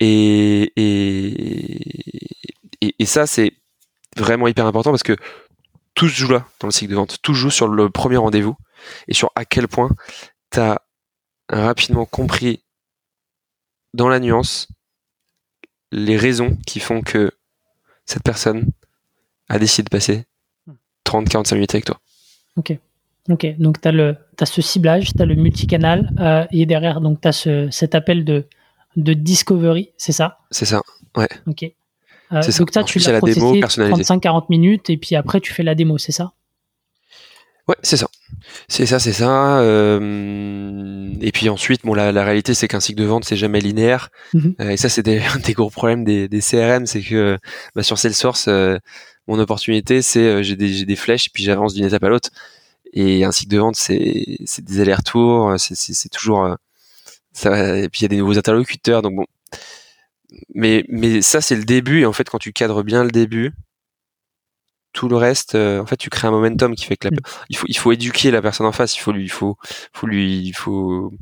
et, 0.00 0.70
et, 0.76 2.06
et, 2.82 2.94
et 2.98 3.06
ça, 3.06 3.26
c'est 3.26 3.54
vraiment 4.16 4.48
hyper 4.48 4.66
important 4.66 4.90
parce 4.90 5.02
que 5.02 5.16
tout 5.96 6.08
se 6.08 6.14
joue 6.14 6.30
là 6.30 6.46
dans 6.60 6.68
le 6.68 6.72
cycle 6.72 6.90
de 6.90 6.96
vente. 6.96 7.16
Tout 7.22 7.34
se 7.34 7.40
joue 7.40 7.50
sur 7.50 7.66
le 7.66 7.90
premier 7.90 8.18
rendez-vous 8.18 8.56
et 9.08 9.14
sur 9.14 9.32
à 9.34 9.44
quel 9.44 9.66
point 9.66 9.90
tu 10.52 10.60
as 10.60 10.80
rapidement 11.48 12.04
compris 12.04 12.62
dans 13.94 14.08
la 14.08 14.20
nuance 14.20 14.68
les 15.90 16.16
raisons 16.16 16.56
qui 16.66 16.80
font 16.80 17.00
que 17.00 17.32
cette 18.04 18.22
personne 18.22 18.66
a 19.48 19.58
décidé 19.58 19.84
de 19.84 19.88
passer 19.88 20.24
30-45 21.06 21.54
minutes 21.54 21.74
avec 21.74 21.86
toi. 21.86 22.00
Ok. 22.56 22.76
Ok. 23.30 23.46
Donc, 23.58 23.80
tu 23.80 23.88
as, 23.88 24.14
as 24.40 24.46
ce 24.46 24.60
ciblage, 24.60 25.14
tu 25.14 25.22
as 25.22 25.24
le 25.24 25.34
multicanal 25.34 26.12
euh, 26.20 26.46
et 26.50 26.66
derrière, 26.66 27.00
donc 27.00 27.20
tu 27.20 27.28
as 27.28 27.32
ce, 27.32 27.70
cet 27.70 27.94
appel 27.94 28.24
de, 28.24 28.44
de 28.96 29.14
discovery, 29.14 29.92
c'est 29.96 30.12
ça? 30.12 30.38
C'est 30.50 30.66
ça. 30.66 30.82
Ok. 31.46 31.72
Euh, 32.32 32.42
C'est 32.42 32.52
ça. 32.52 32.58
donc, 32.58 32.70
ça, 32.72 32.82
tu 32.84 32.98
l'as 32.98 33.12
la 33.12 33.20
démo 33.20 33.40
processé 33.40 33.60
personnalisée. 33.60 34.02
35-40 34.02 34.46
minutes 34.48 34.90
et 34.90 34.96
puis 34.96 35.14
après, 35.16 35.40
tu 35.40 35.52
fais 35.52 35.62
la 35.62 35.74
démo, 35.74 35.98
c'est 35.98 36.12
ça? 36.12 36.32
Ouais, 37.68 37.76
c'est 37.82 37.96
ça. 37.96 38.06
C'est 38.68 38.86
ça, 38.86 38.98
c'est 39.00 39.12
ça. 39.12 39.58
Euh, 39.60 41.10
et 41.20 41.32
puis 41.32 41.48
ensuite, 41.48 41.84
bon, 41.84 41.94
la, 41.94 42.12
la 42.12 42.24
réalité, 42.24 42.54
c'est 42.54 42.68
qu'un 42.68 42.78
cycle 42.80 43.00
de 43.00 43.04
vente, 43.06 43.24
c'est 43.24 43.36
jamais 43.36 43.60
linéaire. 43.60 44.10
Mhm. 44.34 44.54
Euh, 44.60 44.70
et 44.70 44.76
ça, 44.76 44.88
c'est 44.88 45.02
des, 45.02 45.18
un 45.34 45.38
des 45.38 45.52
gros 45.52 45.70
problèmes 45.70 46.04
des, 46.04 46.28
des 46.28 46.40
CRM, 46.40 46.86
c'est 46.86 47.00
que 47.02 47.38
bah, 47.74 47.82
sur 47.82 47.98
Salesforce, 47.98 48.46
euh, 48.48 48.78
mon 49.26 49.38
opportunité, 49.40 50.02
c'est 50.02 50.44
j'ai 50.44 50.54
des, 50.54 50.84
des 50.84 50.96
flèches 50.96 51.26
et 51.26 51.30
puis 51.32 51.42
j'avance 51.42 51.74
d'une 51.74 51.84
étape 51.84 52.04
à 52.04 52.08
l'autre. 52.08 52.30
Et 52.92 53.24
un 53.24 53.32
cycle 53.32 53.52
de 53.52 53.58
vente, 53.58 53.74
c'est 53.76 54.64
des 54.64 54.80
allers-retours, 54.80 55.54
c'est 55.58 56.08
toujours 56.08 56.56
ça. 57.32 57.76
Et 57.76 57.88
puis 57.88 58.00
il 58.00 58.04
y 58.04 58.06
a 58.06 58.08
des 58.08 58.18
nouveaux 58.18 58.38
interlocuteurs, 58.38 59.02
donc 59.02 59.16
bon. 59.16 59.26
Mais 60.54 60.84
mais 60.88 61.22
ça, 61.22 61.40
c'est 61.40 61.56
le 61.56 61.64
début. 61.64 62.00
Et 62.00 62.06
en 62.06 62.12
fait, 62.12 62.28
quand 62.28 62.38
tu 62.38 62.52
cadres 62.52 62.82
bien 62.82 63.04
le 63.04 63.10
début, 63.10 63.52
tout 64.92 65.08
le 65.08 65.16
reste, 65.16 65.54
euh, 65.54 65.80
en 65.80 65.86
fait, 65.86 65.96
tu 65.96 66.08
crées 66.10 66.26
un 66.28 66.30
momentum 66.30 66.74
qui 66.74 66.84
fait 66.86 66.96
que 66.96 67.08
la, 67.08 67.10
Mm. 67.12 67.20
il 67.50 67.56
faut 67.56 67.66
il 67.68 67.76
faut 67.76 67.92
éduquer 67.92 68.30
la 68.30 68.40
personne 68.42 68.66
en 68.66 68.72
face. 68.72 68.96
Il 68.96 69.00
faut 69.00 69.12
lui 69.12 69.24
il 69.24 69.30
faut 69.30 69.56
faut 69.92 70.06
lui 70.06 70.38
il 70.38 70.52
faut 70.54 71.12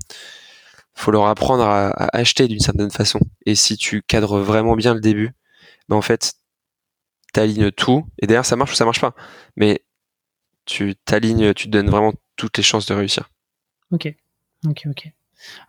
faut 0.94 1.10
leur 1.10 1.26
apprendre 1.26 1.64
à, 1.64 1.88
à 1.88 2.16
acheter 2.18 2.46
d'une 2.48 2.60
certaine 2.60 2.90
façon. 2.90 3.20
Et 3.46 3.54
si 3.56 3.76
tu 3.76 4.02
cadres 4.02 4.38
vraiment 4.40 4.76
bien 4.76 4.94
le 4.94 5.00
début, 5.00 5.32
ben 5.88 5.96
en 5.96 6.02
fait, 6.02 6.34
t'alignes 7.32 7.72
tout. 7.72 8.06
Et 8.20 8.26
derrière, 8.28 8.46
ça 8.46 8.56
marche 8.56 8.72
ou 8.72 8.74
ça 8.76 8.84
marche 8.84 9.00
pas. 9.00 9.14
Mais 9.56 9.84
tu 10.66 10.94
t'alignes, 11.04 11.52
tu 11.54 11.66
te 11.66 11.70
donnes 11.70 11.90
vraiment 11.90 12.12
toutes 12.36 12.56
les 12.56 12.62
chances 12.62 12.86
de 12.86 12.94
réussir. 12.94 13.28
Ok, 13.90 14.08
ok, 14.66 14.82
ok. 14.86 15.08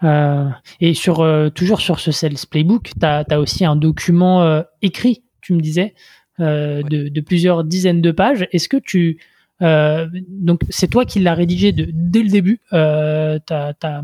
Euh, 0.04 0.50
et 0.80 0.94
sur, 0.94 1.22
euh, 1.22 1.50
toujours 1.50 1.82
sur 1.82 2.00
ce 2.00 2.12
Sales 2.12 2.34
Playbook, 2.50 2.92
tu 3.00 3.06
as, 3.06 3.40
aussi 3.40 3.66
un 3.66 3.76
document 3.76 4.44
euh, 4.44 4.62
écrit, 4.82 5.24
tu 5.42 5.54
me 5.54 5.62
disais, 5.62 5.94
de, 6.40 6.84
de 7.08 7.22
plusieurs 7.22 7.64
dizaines 7.64 8.02
de 8.02 8.12
pages. 8.12 8.48
Est-ce 8.52 8.68
que 8.68 8.78
tu. 8.78 9.20
donc, 9.62 10.62
c'est 10.70 10.90
toi 10.90 11.06
qui 11.06 11.20
l'as 11.20 11.34
rédigé 11.34 11.72
de, 11.72 11.88
dès 11.94 12.24
le 12.24 12.30
début. 12.30 12.60
Tu 12.72 12.76
as, 12.76 14.02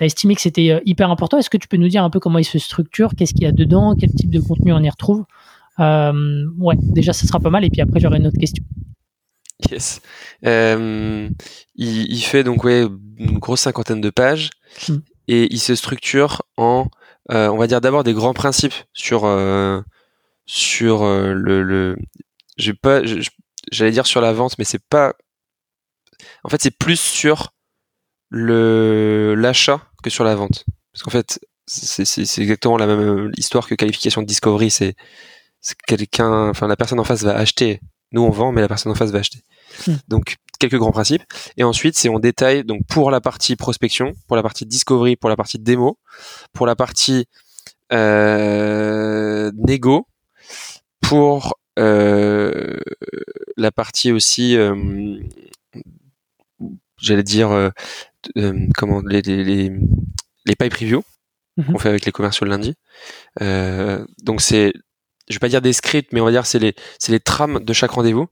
estimé 0.00 0.34
que 0.34 0.42
c'était 0.42 0.82
hyper 0.84 1.10
important. 1.10 1.38
Est-ce 1.38 1.48
que 1.48 1.56
tu 1.56 1.68
peux 1.68 1.78
nous 1.78 1.88
dire 1.88 2.04
un 2.04 2.10
peu 2.10 2.20
comment 2.20 2.38
il 2.38 2.44
se 2.44 2.58
structure 2.58 3.12
Qu'est-ce 3.16 3.32
qu'il 3.32 3.44
y 3.44 3.46
a 3.46 3.52
dedans 3.52 3.94
Quel 3.98 4.10
type 4.10 4.30
de 4.30 4.40
contenu 4.40 4.72
on 4.72 4.80
y 4.80 4.90
retrouve? 4.90 5.24
Ouais, 5.78 6.76
déjà, 6.78 7.14
ça 7.14 7.26
sera 7.26 7.40
pas 7.40 7.50
mal. 7.50 7.64
Et 7.64 7.70
puis 7.70 7.80
après, 7.80 8.00
j'aurai 8.00 8.18
une 8.18 8.26
autre 8.26 8.38
question. 8.38 8.64
Yes. 9.70 10.00
Euh, 10.44 11.28
il, 11.76 12.12
il 12.12 12.20
fait 12.22 12.44
donc 12.44 12.64
ouais 12.64 12.82
une 13.18 13.38
grosse 13.38 13.60
cinquantaine 13.62 14.00
de 14.00 14.10
pages 14.10 14.50
Mm. 14.88 14.96
et 15.28 15.52
il 15.52 15.60
se 15.60 15.74
structure 15.74 16.42
en, 16.56 16.86
euh, 17.30 17.48
on 17.48 17.58
va 17.58 17.66
dire 17.66 17.80
d'abord 17.82 18.04
des 18.04 18.14
grands 18.14 18.32
principes 18.34 18.74
sur 18.94 19.24
euh, 19.26 19.80
sur 20.46 21.04
le, 21.04 21.62
le 21.62 21.96
j'ai 22.56 22.72
pas, 22.74 23.02
j'allais 23.70 23.90
dire 23.92 24.06
sur 24.06 24.20
la 24.20 24.32
vente, 24.32 24.56
mais 24.58 24.64
c'est 24.64 24.82
pas. 24.88 25.14
En 26.44 26.48
fait, 26.48 26.60
c'est 26.62 26.76
plus 26.76 26.98
sur 27.00 27.52
le 28.30 29.34
l'achat 29.36 29.82
que 30.02 30.10
sur 30.10 30.24
la 30.24 30.34
vente, 30.34 30.64
parce 30.92 31.02
qu'en 31.02 31.10
fait, 31.10 31.38
c'est 31.66 32.04
c'est- 32.04 32.24
c'est 32.24 32.42
exactement 32.42 32.76
la 32.78 32.86
même 32.86 33.30
histoire 33.36 33.66
que 33.68 33.74
qualification 33.74 34.22
de 34.22 34.26
discovery. 34.26 34.70
C'est 34.70 34.94
c'est 35.60 35.76
quelqu'un, 35.86 36.48
enfin 36.48 36.66
la 36.66 36.76
personne 36.76 36.98
en 37.00 37.04
face 37.04 37.22
va 37.22 37.36
acheter. 37.36 37.80
Nous 38.12 38.22
on 38.22 38.30
vend, 38.30 38.52
mais 38.52 38.60
la 38.62 38.68
personne 38.68 38.92
en 38.92 38.94
face 38.94 39.10
va 39.10 39.20
acheter. 39.20 39.40
Hmm. 39.86 39.94
Donc 40.08 40.36
quelques 40.58 40.78
grands 40.78 40.92
principes. 40.92 41.24
Et 41.56 41.64
ensuite, 41.64 41.96
c'est 41.96 42.08
on 42.08 42.18
détaille 42.18 42.64
donc 42.64 42.82
pour 42.88 43.10
la 43.10 43.20
partie 43.20 43.56
prospection, 43.56 44.12
pour 44.28 44.36
la 44.36 44.42
partie 44.42 44.64
discovery, 44.64 45.16
pour 45.16 45.28
la 45.28 45.36
partie 45.36 45.58
démo, 45.58 45.98
pour 46.52 46.66
la 46.66 46.76
partie 46.76 47.26
euh, 47.92 49.50
négo, 49.54 50.06
pour 51.00 51.58
euh, 51.78 52.78
la 53.56 53.72
partie 53.72 54.12
aussi, 54.12 54.56
euh, 54.56 55.18
j'allais 56.98 57.22
dire, 57.22 57.50
euh, 57.50 57.70
comment 58.76 59.00
les, 59.00 59.22
les, 59.22 59.44
les, 59.44 60.56
pipe 60.56 60.74
reviews 60.74 61.02
Mhm. 61.58 61.64
qu'on 61.66 61.78
fait 61.78 61.90
avec 61.90 62.06
les 62.06 62.12
commerciaux 62.12 62.46
le 62.46 62.50
lundi. 62.50 62.74
Donc 64.22 64.40
c'est, 64.40 64.72
je 65.28 65.34
vais 65.34 65.40
pas 65.40 65.48
dire 65.48 65.62
des 65.62 65.72
scripts, 65.72 66.12
mais 66.12 66.20
on 66.20 66.24
va 66.24 66.30
dire 66.30 66.46
c'est 66.46 66.58
les, 66.58 66.74
c'est 66.98 67.12
les 67.12 67.20
trames 67.20 67.60
de 67.64 67.72
chaque 67.72 67.92
rendez-vous. 67.92 68.28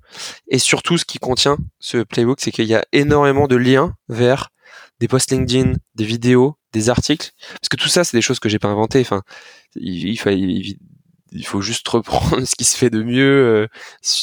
Et 0.49 0.59
surtout, 0.59 0.99
ce 0.99 1.05
qui 1.05 1.19
contient 1.19 1.57
ce 1.79 1.99
playbook, 1.99 2.41
c'est 2.41 2.51
qu'il 2.51 2.67
y 2.67 2.75
a 2.75 2.85
énormément 2.93 3.47
de 3.47 3.57
liens 3.57 3.95
vers 4.09 4.51
des 4.99 5.09
posts 5.09 5.31
LinkedIn, 5.31 5.75
des 5.95 6.05
vidéos, 6.05 6.57
des 6.73 6.91
articles, 6.91 7.31
parce 7.53 7.69
que 7.71 7.77
tout 7.77 7.89
ça, 7.89 8.05
c'est 8.05 8.17
des 8.17 8.23
choses 8.23 8.39
que 8.39 8.49
j'ai 8.49 8.59
pas 8.59 8.69
inventées. 8.69 9.01
Enfin, 9.01 9.23
il, 9.77 10.09
il, 10.09 10.17
faut, 10.19 10.31
il, 10.31 11.47
faut 11.47 11.61
juste 11.61 11.89
reprendre 11.89 12.45
ce 12.45 12.55
qui 12.55 12.65
se 12.65 12.77
fait 12.77 12.91
de 12.91 13.03
mieux 13.03 13.23
euh, 13.23 13.67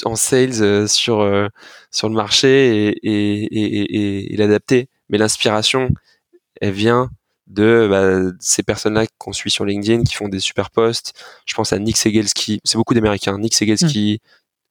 en 0.05 0.15
sales 0.15 0.61
euh, 0.61 0.87
sur 0.87 1.21
euh, 1.21 1.47
sur 1.91 2.09
le 2.09 2.15
marché 2.15 2.89
et, 2.89 2.99
et, 3.03 3.43
et, 3.43 4.33
et 4.33 4.37
l'adapter. 4.37 4.89
Mais 5.09 5.17
l'inspiration, 5.17 5.89
elle 6.61 6.73
vient 6.73 7.09
de 7.47 7.87
bah, 7.89 8.31
ces 8.39 8.61
personnes-là 8.63 9.05
qu'on 9.17 9.33
suit 9.33 9.49
sur 9.51 9.65
LinkedIn, 9.65 10.03
qui 10.03 10.15
font 10.15 10.27
des 10.27 10.39
super 10.39 10.69
posts. 10.69 11.13
Je 11.45 11.53
pense 11.55 11.73
à 11.73 11.79
Nick 11.79 11.97
Segelski, 11.97 12.59
c'est 12.63 12.77
beaucoup 12.77 12.93
d'Américains. 12.93 13.37
Nick 13.39 13.53
Segelski 13.53 14.19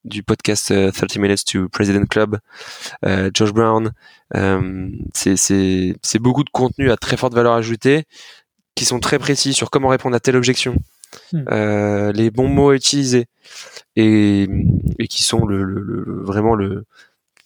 du 0.05 0.22
podcast 0.22 0.70
euh, 0.70 0.93
30 0.93 1.16
Minutes 1.16 1.45
to 1.47 1.68
President 1.68 2.07
Club, 2.09 2.39
euh, 3.05 3.31
Josh 3.35 3.53
Brown. 3.53 3.93
Euh, 4.37 4.89
c'est- 5.14 5.37
c'est 5.37 5.97
c'est 6.03 6.18
beaucoup 6.20 6.45
de 6.45 6.51
contenu 6.51 6.91
à 6.93 6.97
très 6.97 7.16
forte 7.16 7.35
valeur 7.35 7.55
ajoutée, 7.55 8.05
qui 8.77 8.85
sont 8.85 9.01
très 9.01 9.18
précis 9.18 9.53
sur 9.53 9.68
comment 9.70 9.89
répondre 9.89 10.14
à 10.14 10.20
telle 10.20 10.37
objection, 10.37 10.77
Hmm. 11.33 11.45
euh, 11.51 12.12
les 12.12 12.31
bons 12.31 12.47
mots 12.49 12.70
à 12.70 12.74
utiliser, 12.77 13.27
et, 13.97 14.47
et 14.99 15.09
qui 15.09 15.22
sont 15.22 15.47
le, 15.47 15.64
le- 15.64 15.81
le- 15.83 16.22
vraiment 16.24 16.55
le, 16.55 16.85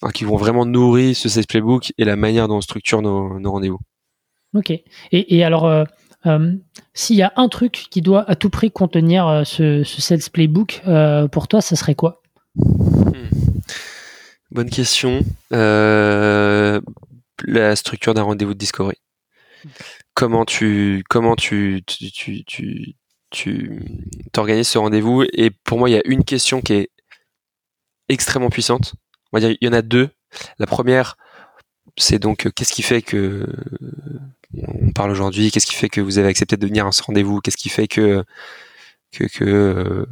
enfin, 0.01 0.11
qui 0.11 0.23
vont 0.25 0.35
vraiment 0.37 0.65
nourrir 0.65 1.15
ce 1.15 1.29
sales 1.29 1.47
playbook 1.47 1.93
et 1.97 2.03
la 2.05 2.15
manière 2.15 2.47
dont 2.47 2.57
on 2.57 2.61
structure 2.61 3.01
nos, 3.01 3.39
nos 3.39 3.51
rendez-vous. 3.51 3.79
Ok. 4.53 4.73
Et, 5.11 5.43
alors, 5.43 5.85
s'il 6.93 7.15
y 7.15 7.21
a 7.21 7.33
un 7.35 7.47
truc 7.47 7.87
qui 7.89 8.01
doit 8.01 8.29
à 8.29 8.35
tout 8.35 8.49
prix 8.49 8.71
contenir 8.71 9.43
ce, 9.45 9.83
ce 9.83 10.01
Sales 10.01 10.29
Playbook, 10.31 10.81
pour 11.31 11.47
toi, 11.47 11.61
ça 11.61 11.75
serait 11.75 11.95
quoi? 11.95 12.21
Hmm. 12.55 13.29
Bonne 14.51 14.69
question. 14.69 15.23
la 17.45 17.75
structure 17.75 18.13
d'un 18.13 18.23
rendez-vous 18.23 18.53
de 18.53 18.59
discovery. 18.59 18.97
Comment 20.13 20.45
tu 20.45 21.03
comment 21.09 21.35
tu 21.35 21.83
tu, 21.85 22.43
tu, 22.43 22.95
tu 23.29 23.81
t'organises 24.31 24.67
ce 24.67 24.77
rendez-vous? 24.77 25.23
Et 25.33 25.51
pour 25.51 25.79
moi 25.79 25.89
il 25.89 25.93
y 25.93 25.97
a 25.97 26.01
une 26.05 26.23
question 26.23 26.61
qui 26.61 26.73
est 26.73 26.89
extrêmement 28.09 28.49
puissante. 28.49 28.95
On 29.31 29.37
va 29.37 29.39
dire 29.39 29.55
il 29.59 29.65
y 29.65 29.69
en 29.69 29.73
a 29.73 29.81
deux. 29.81 30.09
La 30.59 30.67
première 30.67 31.17
c'est 31.97 32.19
donc 32.19 32.45
euh, 32.45 32.51
qu'est-ce 32.51 32.73
qui 32.73 32.83
fait 32.83 33.01
que 33.01 33.45
on 34.55 34.91
parle 34.91 35.11
aujourd'hui, 35.11 35.51
qu'est-ce 35.51 35.65
qui 35.65 35.75
fait 35.75 35.89
que 35.89 36.01
vous 36.01 36.17
avez 36.17 36.27
accepté 36.27 36.57
de 36.57 36.65
venir 36.65 36.85
à 36.85 36.91
ce 36.91 37.03
rendez-vous, 37.03 37.39
qu'est-ce 37.39 37.57
qui 37.57 37.69
fait 37.69 37.87
que 37.87 38.23
que, 39.11 39.25
que 39.25 39.43
euh, 39.43 40.05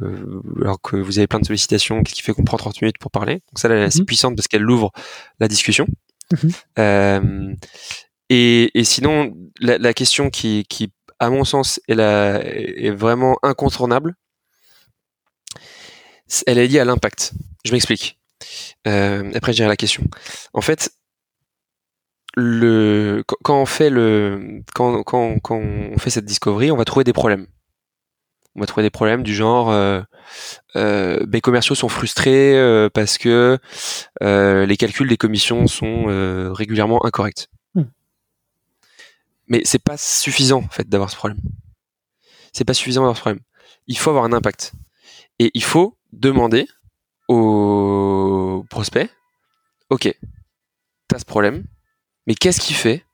alors 0.60 0.80
que 0.80 0.96
vous 0.96 1.18
avez 1.18 1.26
plein 1.26 1.40
de 1.40 1.46
sollicitations, 1.46 2.02
qu'est-ce 2.02 2.16
qui 2.16 2.22
fait 2.22 2.32
qu'on 2.32 2.44
prend 2.44 2.58
30 2.58 2.82
minutes 2.82 2.98
pour 2.98 3.10
parler? 3.10 3.34
Donc 3.34 3.58
ça, 3.58 3.68
là, 3.68 3.90
c'est 3.90 4.00
mhm. 4.00 4.06
puissante 4.06 4.36
parce 4.36 4.48
qu'elle 4.48 4.68
ouvre 4.68 4.92
la 5.38 5.48
discussion. 5.48 5.86
Mhm. 6.32 6.50
Euh, 6.78 7.54
et, 8.28 8.78
et, 8.78 8.84
sinon, 8.84 9.34
la, 9.58 9.78
la, 9.78 9.94
question 9.94 10.30
qui, 10.30 10.64
qui, 10.68 10.92
à 11.18 11.30
mon 11.30 11.44
sens, 11.44 11.80
est, 11.88 11.94
la, 11.94 12.40
est 12.44 12.90
vraiment 12.90 13.38
incontournable, 13.42 14.14
elle 16.46 16.58
est 16.58 16.68
liée 16.68 16.78
à 16.78 16.84
l'impact. 16.84 17.32
Je 17.64 17.72
m'explique. 17.72 18.18
Euh, 18.86 19.32
après, 19.34 19.52
je 19.52 19.56
dirai 19.56 19.68
la 19.68 19.76
question. 19.76 20.04
En 20.52 20.60
fait, 20.60 20.90
le, 22.36 23.24
quand 23.26 23.60
on 23.60 23.66
fait 23.66 23.90
le, 23.90 24.62
quand, 24.74 25.02
quand, 25.02 25.38
quand 25.40 25.56
on 25.56 25.98
fait 25.98 26.10
cette 26.10 26.24
discovery, 26.24 26.70
on 26.70 26.76
va 26.76 26.84
trouver 26.84 27.04
des 27.04 27.12
problèmes 27.12 27.46
on 28.56 28.60
va 28.60 28.66
trouver 28.66 28.84
des 28.84 28.90
problèmes 28.90 29.22
du 29.22 29.34
genre 29.34 29.70
euh, 29.70 30.02
euh, 30.76 31.24
mes 31.28 31.40
commerciaux 31.40 31.74
sont 31.74 31.88
frustrés 31.88 32.56
euh, 32.58 32.88
parce 32.92 33.18
que 33.18 33.58
euh, 34.22 34.66
les 34.66 34.76
calculs 34.76 35.08
des 35.08 35.16
commissions 35.16 35.66
sont 35.66 36.52
régulièrement 36.52 37.04
incorrects. 37.04 37.48
Hmm. 37.74 37.84
Mais 39.48 39.62
c'est 39.64 39.82
pas 39.82 39.96
suffisant 39.96 40.58
en 40.64 40.68
fait 40.68 40.88
d'avoir 40.88 41.10
ce 41.10 41.16
problème. 41.16 41.40
C'est 42.52 42.64
pas 42.64 42.74
suffisant 42.74 43.02
d'avoir 43.02 43.16
ce 43.16 43.22
problème. 43.22 43.42
Il 43.86 43.98
faut 43.98 44.10
avoir 44.10 44.24
un 44.24 44.32
impact 44.32 44.72
et 45.38 45.50
il 45.54 45.62
faut 45.62 45.96
demander 46.12 46.66
aux 47.28 48.64
prospects, 48.68 49.08
ok, 49.88 50.12
t'as 51.06 51.18
ce 51.20 51.24
problème, 51.24 51.64
mais 52.30 52.36
qu'est-ce 52.36 52.60
qui 52.60 52.74
fait 52.74 53.04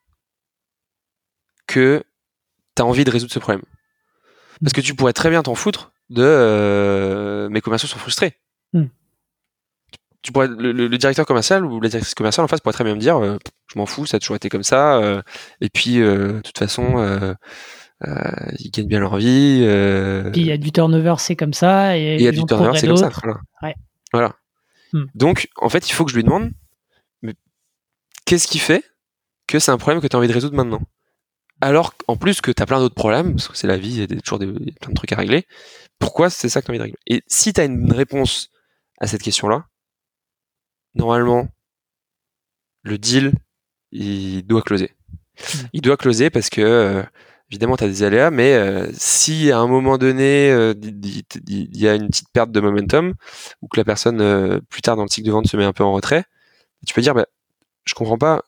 que 1.66 2.04
t'as 2.74 2.82
envie 2.82 3.02
de 3.02 3.10
résoudre 3.10 3.32
ce 3.32 3.38
problème? 3.38 3.62
Parce 4.60 4.74
que 4.74 4.82
tu 4.82 4.94
pourrais 4.94 5.14
très 5.14 5.30
bien 5.30 5.42
t'en 5.42 5.54
foutre 5.54 5.90
de 6.10 6.22
euh, 6.22 7.48
mes 7.48 7.62
commerciaux 7.62 7.88
sont 7.88 7.98
frustrés. 7.98 8.34
Hmm. 8.74 8.88
Tu 10.20 10.32
pourrais, 10.32 10.48
le, 10.48 10.98
directeur 10.98 11.24
commercial 11.24 11.64
ou 11.64 11.80
la 11.80 11.88
directrice 11.88 12.14
commerciale 12.14 12.44
en 12.44 12.48
face 12.48 12.60
pourrait 12.60 12.74
très 12.74 12.84
bien 12.84 12.94
me 12.94 13.00
dire 13.00 13.16
euh, 13.16 13.38
je 13.68 13.78
m'en 13.78 13.86
fous, 13.86 14.04
ça 14.04 14.18
a 14.18 14.20
toujours 14.20 14.36
été 14.36 14.50
comme 14.50 14.64
ça. 14.64 14.98
Euh, 14.98 15.22
et 15.62 15.70
puis, 15.70 15.96
de 15.96 16.42
toute 16.44 16.58
façon, 16.58 17.36
ils 18.04 18.70
gagnent 18.70 18.86
bien 18.86 19.00
leur 19.00 19.16
vie. 19.16 19.60
Puis 20.30 20.42
il 20.42 20.46
y 20.46 20.52
a 20.52 20.58
du 20.58 20.72
turnover, 20.72 21.14
c'est 21.20 21.36
comme 21.36 21.54
ça. 21.54 21.96
Et 21.96 22.16
il 22.16 22.20
y 22.20 22.28
a 22.28 22.32
du 22.32 22.44
turnover, 22.44 22.78
c'est 22.78 22.86
comme 22.86 22.98
ça. 22.98 23.10
Voilà. 24.12 24.34
Hmm. 24.92 25.06
Donc, 25.14 25.48
en 25.56 25.70
fait, 25.70 25.88
il 25.88 25.94
faut 25.94 26.04
que 26.04 26.10
je 26.10 26.16
lui 26.16 26.24
demande 26.24 26.50
mais 27.22 27.32
qu'est-ce 28.26 28.46
qui 28.46 28.58
fait 28.58 28.84
que 29.47 29.59
c'est 29.59 29.70
un 29.70 29.78
problème 29.78 30.01
que 30.01 30.07
tu 30.07 30.16
as 30.16 30.18
envie 30.18 30.28
de 30.28 30.32
résoudre 30.32 30.57
maintenant. 30.57 30.82
Alors 31.61 31.94
en 32.07 32.16
plus 32.16 32.40
que 32.40 32.51
tu 32.51 32.62
as 32.62 32.66
plein 32.66 32.78
d'autres 32.80 32.94
problèmes, 32.94 33.32
parce 33.32 33.49
que 33.49 33.57
c'est 33.57 33.66
la 33.66 33.78
vie, 33.78 33.94
il 33.94 33.99
y 33.99 34.03
a 34.03 34.20
toujours 34.20 34.38
des, 34.38 34.47
plein 34.47 34.90
de 34.90 34.94
trucs 34.94 35.12
à 35.12 35.16
régler, 35.16 35.47
pourquoi 35.99 36.28
c'est 36.30 36.49
ça 36.49 36.61
que 36.61 36.66
tu 36.66 36.70
as 36.70 36.72
envie 36.72 36.78
de 36.78 36.84
régler? 36.84 36.99
Et 37.07 37.22
si 37.26 37.53
tu 37.53 37.61
as 37.61 37.64
une 37.64 37.92
réponse 37.92 38.51
à 39.01 39.07
cette 39.07 39.22
question-là, 39.22 39.66
normalement, 40.94 41.49
le 42.82 42.99
deal, 42.99 43.32
il 43.92 44.42
doit 44.47 44.62
closer. 44.62 44.92
Il 45.72 45.80
doit 45.80 45.97
closer 45.97 46.30
parce 46.30 46.51
que, 46.51 46.61
euh, 46.61 47.03
évidemment, 47.51 47.76
tu 47.76 47.84
as 47.84 47.88
des 47.88 48.03
aléas, 48.03 48.30
mais 48.30 48.55
euh, 48.55 48.88
si 48.92 49.51
à 49.51 49.59
un 49.59 49.66
moment 49.66 49.99
donné, 49.99 50.51
euh, 50.51 50.74
il 50.82 51.76
y 51.76 51.88
a 51.88 51.94
une 51.94 52.09
petite 52.09 52.30
perte 52.32 52.51
de 52.51 52.61
momentum, 52.61 53.14
ou 53.62 53.68
que 53.68 53.78
la 53.78 53.84
personne, 53.84 54.61
plus 54.68 54.82
tard 54.82 54.97
dans 54.97 55.03
le 55.03 55.09
cycle 55.09 55.26
de 55.26 55.32
vente, 55.32 55.47
se 55.47 55.57
met 55.57 55.64
un 55.64 55.72
peu 55.72 55.84
en 55.84 55.92
retrait, 55.92 56.24
tu 56.86 56.94
peux 56.94 57.03
dire, 57.03 57.14
bah, 57.14 57.26
je 57.84 57.94
comprends 57.94 58.18
pas, 58.18 58.44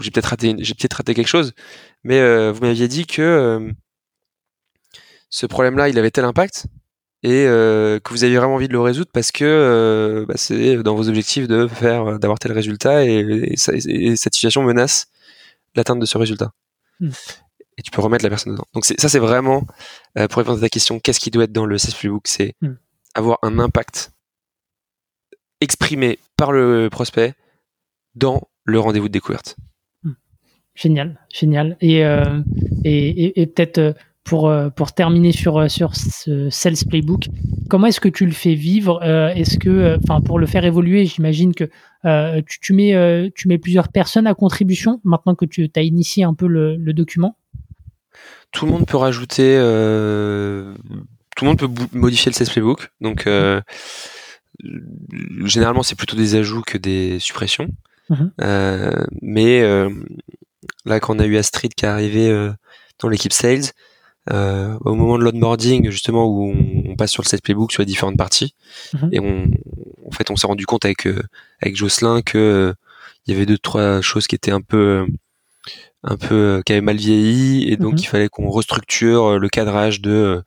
j'ai 0.00 0.10
peut-être 0.10 0.26
raté, 0.26 0.54
j'ai 0.58 0.74
peut-être 0.74 0.94
raté 0.94 1.14
quelque 1.14 1.28
chose, 1.28 1.52
mais 2.04 2.20
euh, 2.20 2.52
vous 2.52 2.60
m'aviez 2.60 2.88
dit 2.88 3.06
que 3.06 3.22
euh, 3.22 3.70
ce 5.30 5.46
problème-là, 5.46 5.88
il 5.88 5.98
avait 5.98 6.10
tel 6.10 6.24
impact 6.24 6.66
et 7.22 7.46
euh, 7.46 8.00
que 8.00 8.10
vous 8.10 8.24
aviez 8.24 8.36
vraiment 8.36 8.54
envie 8.54 8.68
de 8.68 8.72
le 8.72 8.80
résoudre 8.80 9.10
parce 9.12 9.30
que 9.30 10.24
bah, 10.26 10.34
c'est 10.36 10.82
dans 10.82 10.94
vos 10.94 11.08
objectifs 11.08 11.46
de 11.46 11.66
faire, 11.68 12.18
d'avoir 12.18 12.38
tel 12.38 12.52
résultat 12.52 13.04
et, 13.04 13.54
cette 13.56 14.34
situation 14.34 14.62
menace 14.62 15.08
l'atteinte 15.74 16.00
de 16.00 16.06
ce 16.06 16.18
résultat. 16.18 16.52
Hmm. 17.00 17.10
Et 17.78 17.82
tu 17.82 17.90
peux 17.90 18.02
remettre 18.02 18.24
la 18.24 18.28
personne 18.28 18.52
dedans. 18.52 18.66
Donc 18.74 18.84
ça, 18.84 19.08
c'est 19.08 19.18
vraiment 19.18 19.66
pour 20.14 20.38
répondre 20.38 20.58
à 20.58 20.60
ta 20.60 20.68
question, 20.68 21.00
qu'est-ce 21.00 21.20
qui 21.20 21.30
doit 21.30 21.44
être 21.44 21.52
dans 21.52 21.64
le 21.64 21.78
Sales 21.78 21.94
Playbook, 21.98 22.26
c'est 22.26 22.54
hmm. 22.60 22.74
avoir 23.14 23.38
un 23.42 23.58
impact 23.58 24.12
exprimé 25.60 26.18
par 26.36 26.52
le 26.52 26.88
prospect 26.90 27.34
dans 28.14 28.42
le 28.64 28.78
rendez-vous 28.78 29.08
de 29.08 29.12
découverte. 29.12 29.56
Génial, 30.74 31.20
génial. 31.32 31.76
Et, 31.80 32.04
euh, 32.04 32.40
et, 32.84 33.40
et, 33.40 33.46
peut-être 33.46 33.78
euh, 33.78 33.92
pour, 34.24 34.48
euh, 34.48 34.70
pour 34.70 34.92
terminer 34.92 35.32
sur, 35.32 35.70
sur 35.70 35.94
ce 35.94 36.48
Sales 36.48 36.76
Playbook, 36.88 37.28
comment 37.68 37.86
est-ce 37.88 38.00
que 38.00 38.08
tu 38.08 38.24
le 38.24 38.32
fais 38.32 38.54
vivre 38.54 39.02
Est-ce 39.02 39.58
que, 39.58 39.98
enfin, 40.02 40.20
pour 40.20 40.38
le 40.38 40.46
faire 40.46 40.64
évoluer, 40.64 41.04
j'imagine 41.06 41.54
que 41.54 41.64
tu, 42.46 42.60
tu, 42.60 42.72
mets, 42.72 43.30
tu 43.34 43.48
mets 43.48 43.58
plusieurs 43.58 43.88
personnes 43.88 44.26
à 44.26 44.34
contribution 44.34 45.00
maintenant 45.04 45.34
que 45.34 45.44
tu 45.44 45.68
as 45.76 45.82
initié 45.82 46.24
un 46.24 46.34
peu 46.34 46.46
le, 46.46 46.76
le 46.76 46.92
document? 46.92 47.36
Tout 48.52 48.66
le 48.66 48.72
monde 48.72 48.86
peut 48.86 48.96
rajouter, 48.96 49.56
tout 51.36 51.44
le 51.44 51.48
monde 51.48 51.58
peut 51.58 51.70
modifier 51.92 52.30
le 52.30 52.34
Sales 52.34 52.48
Playbook. 52.48 52.90
Donc, 53.00 53.28
généralement, 55.44 55.82
c'est 55.82 55.96
plutôt 55.96 56.16
des 56.16 56.36
ajouts 56.36 56.62
que 56.62 56.78
des 56.78 57.18
suppressions. 57.18 57.68
Mmh 58.08 58.26
mais 59.22 59.62
là 60.84 61.00
quand 61.00 61.16
on 61.16 61.18
a 61.18 61.26
eu 61.26 61.36
Astrid 61.36 61.74
qui 61.74 61.84
est 61.84 61.88
arrivé 61.88 62.28
euh, 62.28 62.52
dans 63.00 63.08
l'équipe 63.08 63.32
sales, 63.32 63.72
euh, 64.30 64.76
au 64.84 64.94
moment 64.94 65.18
de 65.18 65.24
l'onboarding 65.24 65.90
justement 65.90 66.26
où 66.26 66.52
on, 66.86 66.94
passe 66.96 67.10
sur 67.10 67.22
le 67.22 67.28
set 67.28 67.42
playbook 67.42 67.72
sur 67.72 67.80
les 67.80 67.86
différentes 67.86 68.18
parties 68.18 68.54
mhm. 68.92 69.08
et 69.12 69.18
on 69.18 69.50
en 70.06 70.10
fait 70.12 70.30
on 70.30 70.36
s'est 70.36 70.46
rendu 70.46 70.66
compte 70.66 70.84
avec 70.84 71.06
euh, 71.06 71.22
avec 71.62 71.74
Jocelyn 71.74 72.20
que 72.20 72.74
il 73.26 73.32
y 73.32 73.36
avait 73.36 73.46
deux 73.46 73.58
trois 73.58 74.02
choses 74.02 74.26
qui 74.26 74.34
étaient 74.34 74.52
un 74.52 74.60
peu 74.60 75.06
un 76.04 76.16
peu 76.16 76.62
qui 76.66 76.72
avaient 76.72 76.82
mal 76.82 76.98
vieilli 76.98 77.68
et 77.72 77.76
donc 77.76 77.94
mhm. 77.94 77.98
il 77.98 78.06
fallait 78.06 78.28
qu'on 78.28 78.48
restructure 78.50 79.38
le 79.38 79.48
cadrage 79.48 80.00
de 80.00 80.44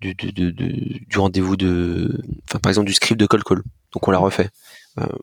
du, 0.00 0.14
du 0.14 1.18
rendez-vous 1.18 1.56
de 1.56 2.22
enfin 2.44 2.60
par 2.60 2.70
exemple 2.70 2.86
du 2.86 2.94
script 2.94 3.20
de 3.20 3.26
call 3.26 3.42
call 3.42 3.62
donc 3.92 4.06
on 4.06 4.12
l'a 4.12 4.18
refait 4.18 4.48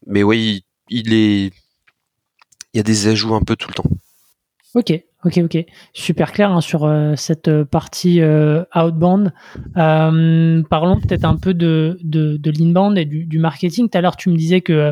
mais 0.06 0.22
oui 0.22 0.66
il 0.89 1.14
est 1.14 1.51
il 2.76 2.80
y 2.80 2.82
a 2.82 2.84
des 2.84 3.08
ajouts 3.08 3.34
un 3.34 3.42
peu 3.42 3.56
tout 3.56 3.70
le 3.70 3.74
temps. 3.74 3.90
Ok, 4.74 4.92
ok, 5.24 5.40
ok. 5.46 5.66
Super 5.94 6.34
clair 6.34 6.52
hein, 6.52 6.60
sur 6.60 6.84
euh, 6.84 7.14
cette 7.16 7.48
euh, 7.48 7.64
partie 7.64 8.20
euh, 8.20 8.66
outbound. 8.76 9.32
parlons 9.74 11.00
peut-être 11.00 11.24
un 11.24 11.38
peu 11.38 11.54
de, 11.54 11.98
l'inbound 12.60 12.98
et 12.98 13.06
du, 13.06 13.40
marketing. 13.40 13.88
Tout 13.90 13.98
à 13.98 14.02
l'heure, 14.02 14.18
tu 14.18 14.30
me 14.30 14.36
disais 14.36 14.60
que 14.60 14.92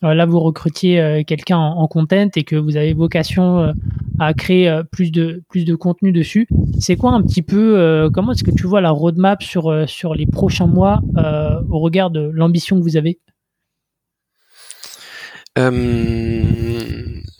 là, 0.00 0.24
vous 0.24 0.40
recrutiez 0.40 1.22
quelqu'un 1.26 1.58
en, 1.58 1.86
content 1.86 2.30
et 2.34 2.44
que 2.44 2.56
vous 2.56 2.78
avez 2.78 2.94
vocation 2.94 3.74
à 4.18 4.32
créer 4.32 4.80
plus, 4.90 5.12
de, 5.12 5.74
contenu 5.74 6.12
dessus. 6.12 6.48
C'est 6.80 6.96
quoi 6.96 7.12
un 7.12 7.20
petit 7.20 7.42
peu, 7.42 8.08
comment 8.14 8.32
est-ce 8.32 8.44
que 8.44 8.50
tu 8.50 8.66
vois 8.66 8.80
la 8.80 8.90
roadmap 8.90 9.42
sur 9.42 9.70
les 10.14 10.26
prochains 10.26 10.68
mois 10.68 11.02
au 11.68 11.80
regard 11.80 12.10
de 12.10 12.30
l'ambition 12.32 12.78
que 12.78 12.82
vous 12.82 12.96
avez? 12.96 13.18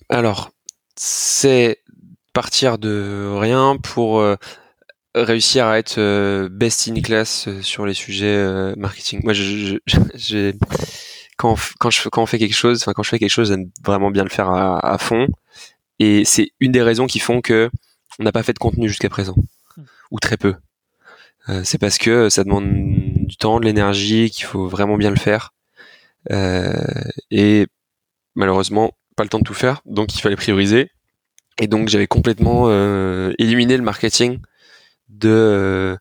Alors, 0.09 0.51
c'est 0.97 1.79
partir 2.33 2.79
de 2.79 3.35
rien 3.37 3.77
pour 3.83 4.21
euh, 4.21 4.37
réussir 5.15 5.67
à 5.67 5.79
être 5.79 5.99
euh, 5.99 6.49
best 6.49 6.89
in 6.89 7.01
class 7.01 7.49
euh, 7.49 7.63
sur 7.63 7.85
les 7.85 7.95
sujets 7.95 8.75
marketing. 8.77 9.23
Moi, 9.25 9.33
je, 9.33 9.79
quand, 11.37 11.57
quand, 11.81 11.91
je, 11.91 12.09
quand 12.09 12.23
on 12.23 12.27
fait 12.27 12.39
quelque 12.39 12.55
chose, 12.55 12.83
enfin 12.83 12.93
quand 12.93 13.03
je 13.03 13.11
fais 13.11 13.19
quelque 13.19 13.31
chose, 13.31 13.49
j'aime 13.49 13.71
vraiment 13.85 14.13
bien 14.13 14.23
le 14.23 14.31
faire 14.31 14.51
à, 14.51 14.99
fond. 14.99 15.27
Et 15.99 16.25
c'est 16.25 16.53
une 16.61 16.73
des 16.73 16.83
raisons 16.83 17.09
qui 17.09 17.19
font 17.19 17.41
que 17.41 17.71
on 18.21 18.25
n'a 18.25 18.31
pas 18.33 18.45
fait 18.45 18.53
de 18.53 18.59
contenu 18.59 18.89
jusqu'à 18.89 19.09
présent, 19.09 19.35
hmm. 19.77 19.83
ou 20.13 20.21
très 20.21 20.37
peu. 20.37 20.55
c'est 21.65 21.79
parce 21.79 21.99
que 21.99 22.29
ça 22.29 22.45
demande 22.45 22.69
du 23.27 23.37
temps, 23.37 23.59
de 23.59 23.65
l'énergie, 23.65 24.31
qu'il 24.31 24.45
faut 24.45 24.69
vraiment 24.69 24.97
bien 24.97 25.11
le 25.11 25.17
faire. 25.17 25.55
et 27.31 27.67
malheureusement, 28.39 28.93
pas 29.17 29.25
le 29.25 29.29
temps 29.29 29.39
de 29.39 29.45
tout 29.45 29.55
faire, 29.55 29.83
donc 29.85 30.15
il 30.15 30.21
fallait 30.21 30.37
prioriser. 30.37 30.91
Et 31.61 31.67
donc 31.67 31.89
j'avais 31.89 32.07
complètement 32.07 32.71
éliminé 33.39 33.77
le 33.77 33.83
marketing 33.83 34.39
de, 35.09 35.99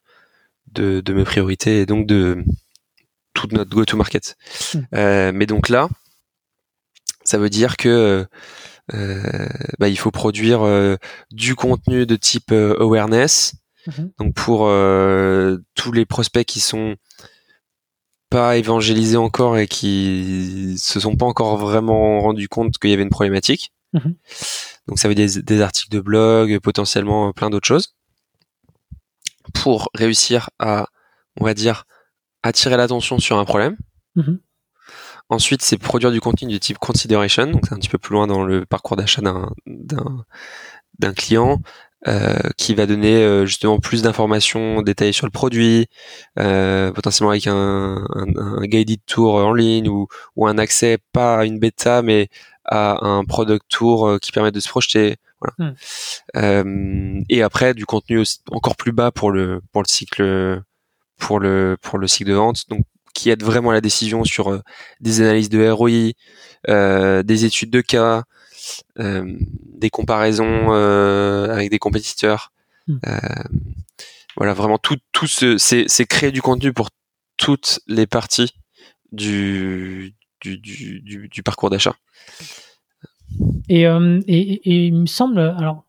de, 0.72 1.02
de 1.02 1.14
mes 1.14 1.24
priorités 1.24 1.82
et 1.82 1.86
donc 1.88 2.06
de 2.06 2.44
toute 3.34 3.54
notre 3.54 3.72
go-to-market. 3.72 4.38
Hmm. 4.74 5.32
mais 5.34 5.48
donc 5.48 5.70
là, 5.70 5.90
ça 7.24 7.40
veut 7.40 7.50
dire 7.50 7.76
que 7.76 8.28
euh, 8.94 9.48
bah, 9.80 9.90
il 9.90 9.98
faut 9.98 10.12
produire 10.12 10.62
euh, 10.62 10.96
du 11.32 11.56
contenu 11.56 12.06
de 12.06 12.16
type 12.16 12.52
euh, 12.52 12.76
awareness. 12.80 13.56
Mhm. 13.88 14.12
Donc 14.20 14.34
pour 14.34 14.70
tous 15.76 15.92
les 15.92 16.06
prospects 16.06 16.46
qui 16.46 16.60
sont 16.60 16.96
pas 18.30 18.57
évangélisés 18.57 19.17
encore 19.17 19.57
et 19.57 19.67
qui 19.67 20.75
se 20.78 20.99
sont 20.99 21.15
pas 21.15 21.25
encore 21.25 21.57
vraiment 21.57 22.19
rendus 22.19 22.49
compte 22.49 22.78
qu'il 22.78 22.89
y 22.89 22.93
avait 22.93 23.03
une 23.03 23.09
problématique. 23.09 23.71
Mhm. 23.93 24.15
Donc 24.88 24.99
ça 24.99 25.07
veut 25.07 25.15
dire 25.15 25.30
des, 25.43 25.61
articles 25.61 25.91
de 25.91 26.01
blog, 26.01 26.59
potentiellement 26.59 27.32
plein 27.34 27.49
d'autres 27.49 27.67
choses. 27.67 27.95
Pour 29.53 29.89
réussir 29.93 30.49
à, 30.59 30.88
on 31.39 31.45
va 31.45 31.53
dire, 31.53 31.86
attirer 32.43 32.78
l'attention 32.78 33.19
sur 33.19 33.38
un 33.38 33.45
problème. 33.45 33.78
Mhm. 34.15 34.39
Ensuite, 35.30 35.61
c'est 35.61 35.78
produire 35.78 36.11
du 36.11 36.21
contenu 36.21 36.47
du 36.47 36.59
type 36.59 36.78
consideration, 36.78 37.47
donc 37.47 37.65
c'est 37.67 37.73
un 37.73 37.78
petit 37.78 37.89
peu 37.89 37.97
plus 37.97 38.13
loin 38.13 38.28
dans 38.28 38.43
le 38.43 38.65
parcours 38.65 38.95
d'achat 38.95 39.21
d'un 39.21 41.13
client 41.13 41.53
euh, 41.53 41.87
qui 42.58 42.76
va 42.76 42.86
donner 42.86 43.16
euh, 43.24 43.45
justement 43.45 43.80
plus 43.80 44.02
d'informations 44.02 44.82
détaillées 44.82 45.14
sur 45.14 45.26
le 45.26 45.32
produit, 45.32 45.88
euh, 46.39 46.91
potentiellement 46.91 47.32
avec 47.32 47.48
un, 47.48 48.06
un, 48.16 48.62
guided 48.64 49.00
tour 49.06 49.36
en 49.36 49.54
ligne 49.54 49.89
ou, 49.89 50.08
ou 50.36 50.48
un 50.48 50.58
accès 50.58 51.00
pas 51.12 51.39
à 51.39 51.45
une 51.45 51.60
bêta 51.60 52.02
mais 52.02 52.30
à 52.66 53.06
un 53.06 53.24
product 53.26 53.66
tour 53.70 54.20
qui 54.22 54.32
permet 54.32 54.52
de 54.52 54.60
se 54.60 54.70
projeter. 54.70 55.18
Voilà. 55.39 55.74
Hmm. 56.34 57.22
et 57.30 57.43
après 57.43 57.76
du 57.76 57.86
contenu 57.86 58.24
encore 58.50 58.76
plus 58.76 58.91
bas 58.91 59.12
pour 59.12 59.30
le 59.30 59.62
pour 59.72 59.84
le 59.84 59.88
cycle 59.88 60.64
pour 61.20 61.39
le 61.39 61.78
pour 61.80 62.00
le 62.00 62.08
cycle 62.08 62.32
de 62.32 62.36
vente. 62.36 62.64
Donc 62.70 62.86
qui 63.18 63.32
aide 63.32 63.43
vraiment 63.43 63.72
à 63.72 63.74
la 63.74 63.82
décision 63.82 64.24
sur 64.24 64.52
euh, 64.52 64.62
des 65.02 65.22
analyses 65.22 65.50
de 65.50 65.68
ROI, 65.68 66.12
euh, 66.70 67.24
des 67.24 67.45
études 67.45 67.72
de 67.72 67.82
cas, 67.82 68.20
euh, 68.20 68.22
des 68.97 69.89
comparaisons 69.89 70.72
avec 70.72 71.70
des 71.70 71.80
compétiteurs. 71.80 72.51
Hmm. 72.88 72.99
voilà, 74.38 74.53
vraiment 74.53 74.78
tout, 74.78 74.97
tout 75.11 75.28
ce, 75.28 75.57
c'est, 75.57 76.05
créer 76.05 76.32
du 76.32 76.41
contenu 76.41 76.72
pour 76.72 76.89
toutes 77.36 77.80
les 77.88 78.07
parties 78.07 78.53
du, 79.11 80.15
du, 80.41 80.57
du, 80.57 81.28
du, 81.30 81.43
parcours 81.43 81.70
d'achat. 81.70 81.95
Et, 83.68 83.84
et, 83.84 83.91
et, 84.28 84.88
il 84.88 84.95
me 84.95 85.05
semble, 85.05 85.39
alors, 85.39 85.84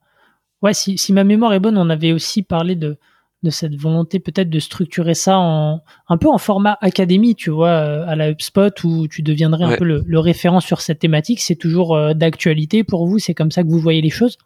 ouais, 0.62 0.74
si, 0.74 0.98
si 0.98 1.12
ma 1.12 1.24
mémoire 1.24 1.52
est 1.52 1.60
bonne, 1.60 1.78
on 1.78 1.88
avait 1.88 2.12
aussi 2.12 2.42
parlé 2.42 2.74
de, 2.74 2.98
de 3.42 3.50
cette 3.50 3.76
volonté 3.76 4.18
peut-être 4.18 4.50
de 4.50 4.58
structurer 4.58 5.14
ça 5.14 5.38
en 5.38 5.80
un 6.08 6.16
peu 6.16 6.28
en 6.28 6.38
format 6.38 6.76
académie, 6.80 7.34
tu 7.36 7.50
vois, 7.50 7.68
euh, 7.68 8.06
à 8.06 8.16
la 8.16 8.30
HubSpot 8.30 8.72
où 8.84 9.06
tu 9.06 9.22
deviendrais 9.22 9.64
un 9.64 9.76
peu 9.76 9.84
le, 9.84 10.18
référent 10.18 10.60
sur 10.60 10.80
cette 10.80 10.98
thématique. 10.98 11.40
C'est 11.40 11.56
toujours 11.56 11.96
euh, 11.96 12.14
d'actualité 12.14 12.82
pour 12.82 13.06
vous? 13.06 13.18
C'est 13.18 13.34
comme 13.34 13.52
ça 13.52 13.62
que 13.62 13.68
vous 13.68 13.78
voyez 13.78 14.00
les 14.00 14.10
choses? 14.10 14.38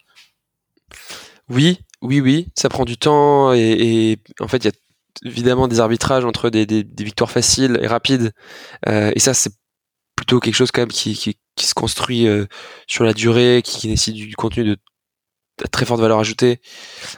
Oui, 1.49 1.79
oui, 2.03 2.21
oui. 2.21 2.49
Ça 2.55 2.69
prend 2.69 2.85
du 2.85 2.99
temps 2.99 3.53
et, 3.55 4.19
en 4.41 4.49
fait, 4.49 4.59
il 4.59 4.65
y 4.67 4.69
a 4.69 4.73
évidemment 5.25 5.69
des 5.69 5.81
arbitrages 5.81 6.25
entre 6.25 6.51
des, 6.51 6.85
victoires 6.99 7.31
faciles 7.31 7.79
et 7.81 7.87
rapides. 7.87 8.33
Euh, 8.89 9.11
et 9.15 9.21
ça, 9.21 9.33
c'est 9.33 9.53
plutôt 10.17 10.39
quelque 10.39 10.55
chose 10.55 10.71
quand 10.71 10.83
même 10.83 10.89
qui, 10.89 11.17
qui, 11.17 11.67
se 11.67 11.75
construit 11.75 12.27
sur 12.87 13.05
la 13.05 13.15
durée, 13.15 13.63
qui, 13.65 13.89
nécessite 13.89 14.17
du 14.17 14.37
contenu 14.37 14.65
de 14.65 14.77
très 15.71 15.87
forte 15.87 16.01
valeur 16.01 16.19
ajoutée. 16.19 16.61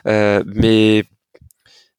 mais 0.04 1.04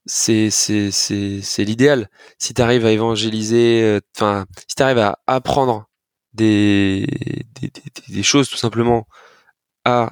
c'est 0.05 0.49
c'est 0.49 0.91
c'est 0.91 1.41
c'est 1.41 1.63
l'idéal. 1.63 2.09
Si 2.39 2.53
tu 2.53 2.61
arrives 2.61 2.85
à 2.85 2.91
évangéliser, 2.91 3.81
euh, 3.83 3.99
enfin, 4.15 4.45
si 4.67 4.75
tu 4.75 4.83
arrives 4.83 4.99
à 4.99 5.19
apprendre 5.27 5.89
des, 6.33 7.07
des, 7.61 7.71
des, 8.09 8.23
choses 8.23 8.49
tout 8.49 8.57
simplement 8.57 9.07
à 9.85 10.11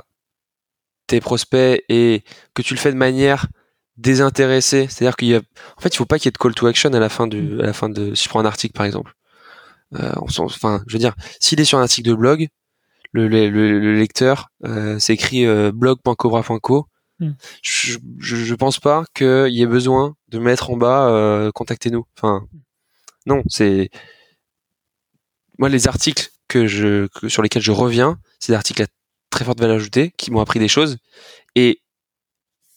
tes 1.07 1.21
prospects 1.21 1.83
et 1.89 2.23
que 2.53 2.61
tu 2.61 2.73
le 2.73 2.79
fais 2.79 2.91
de 2.91 2.97
manière 2.97 3.47
désintéressée, 3.97 4.87
c'est-à-dire 4.89 5.15
qu'il 5.17 5.29
y 5.29 5.35
a, 5.35 5.41
en 5.77 5.81
fait, 5.81 5.89
il 5.89 5.97
faut 5.97 6.05
pas 6.05 6.17
qu'il 6.17 6.27
y 6.27 6.29
ait 6.29 6.31
de 6.31 6.37
call 6.37 6.55
to 6.55 6.67
action 6.67 6.93
à 6.93 6.99
la 6.99 7.09
fin 7.09 7.27
du, 7.27 7.59
à 7.61 7.65
la 7.65 7.73
fin 7.73 7.89
de, 7.89 8.15
si 8.15 8.25
je 8.25 8.29
prends 8.29 8.39
un 8.39 8.45
article 8.45 8.73
par 8.73 8.85
exemple. 8.85 9.13
Euh, 9.95 10.11
enfin, 10.17 10.83
je 10.87 10.93
veux 10.93 10.99
dire, 10.99 11.15
s'il 11.39 11.59
est 11.59 11.65
sur 11.65 11.77
un 11.77 11.83
article 11.83 12.09
de 12.09 12.15
blog, 12.15 12.47
le, 13.11 13.27
le, 13.27 13.49
le, 13.49 13.95
lecteur 13.95 14.49
euh, 14.65 14.97
s'écrit 14.99 15.45
euh, 15.45 15.71
blog.cobra.co 15.71 16.87
Hmm. 17.23 17.35
Je, 17.61 17.97
je, 18.19 18.55
pense 18.55 18.79
pas 18.79 19.05
qu'il 19.13 19.53
y 19.53 19.61
ait 19.61 19.67
besoin 19.67 20.15
de 20.29 20.39
mettre 20.39 20.69
en 20.69 20.77
bas 20.77 21.09
euh, 21.09 21.51
contactez-nous. 21.51 22.05
Enfin, 22.17 22.45
non, 23.25 23.43
c'est 23.47 23.89
moi 25.57 25.69
les 25.69 25.87
articles 25.87 26.29
que 26.47 26.67
je 26.67 27.07
sur 27.27 27.41
lesquels 27.41 27.61
je 27.61 27.71
reviens, 27.71 28.19
c'est 28.39 28.51
des 28.51 28.57
articles 28.57 28.83
à 28.83 28.87
très 29.29 29.45
forte 29.45 29.59
valeur 29.59 29.77
ajoutée 29.77 30.13
qui 30.17 30.31
m'ont 30.31 30.41
appris 30.41 30.59
des 30.59 30.67
choses 30.67 30.97
et 31.55 31.81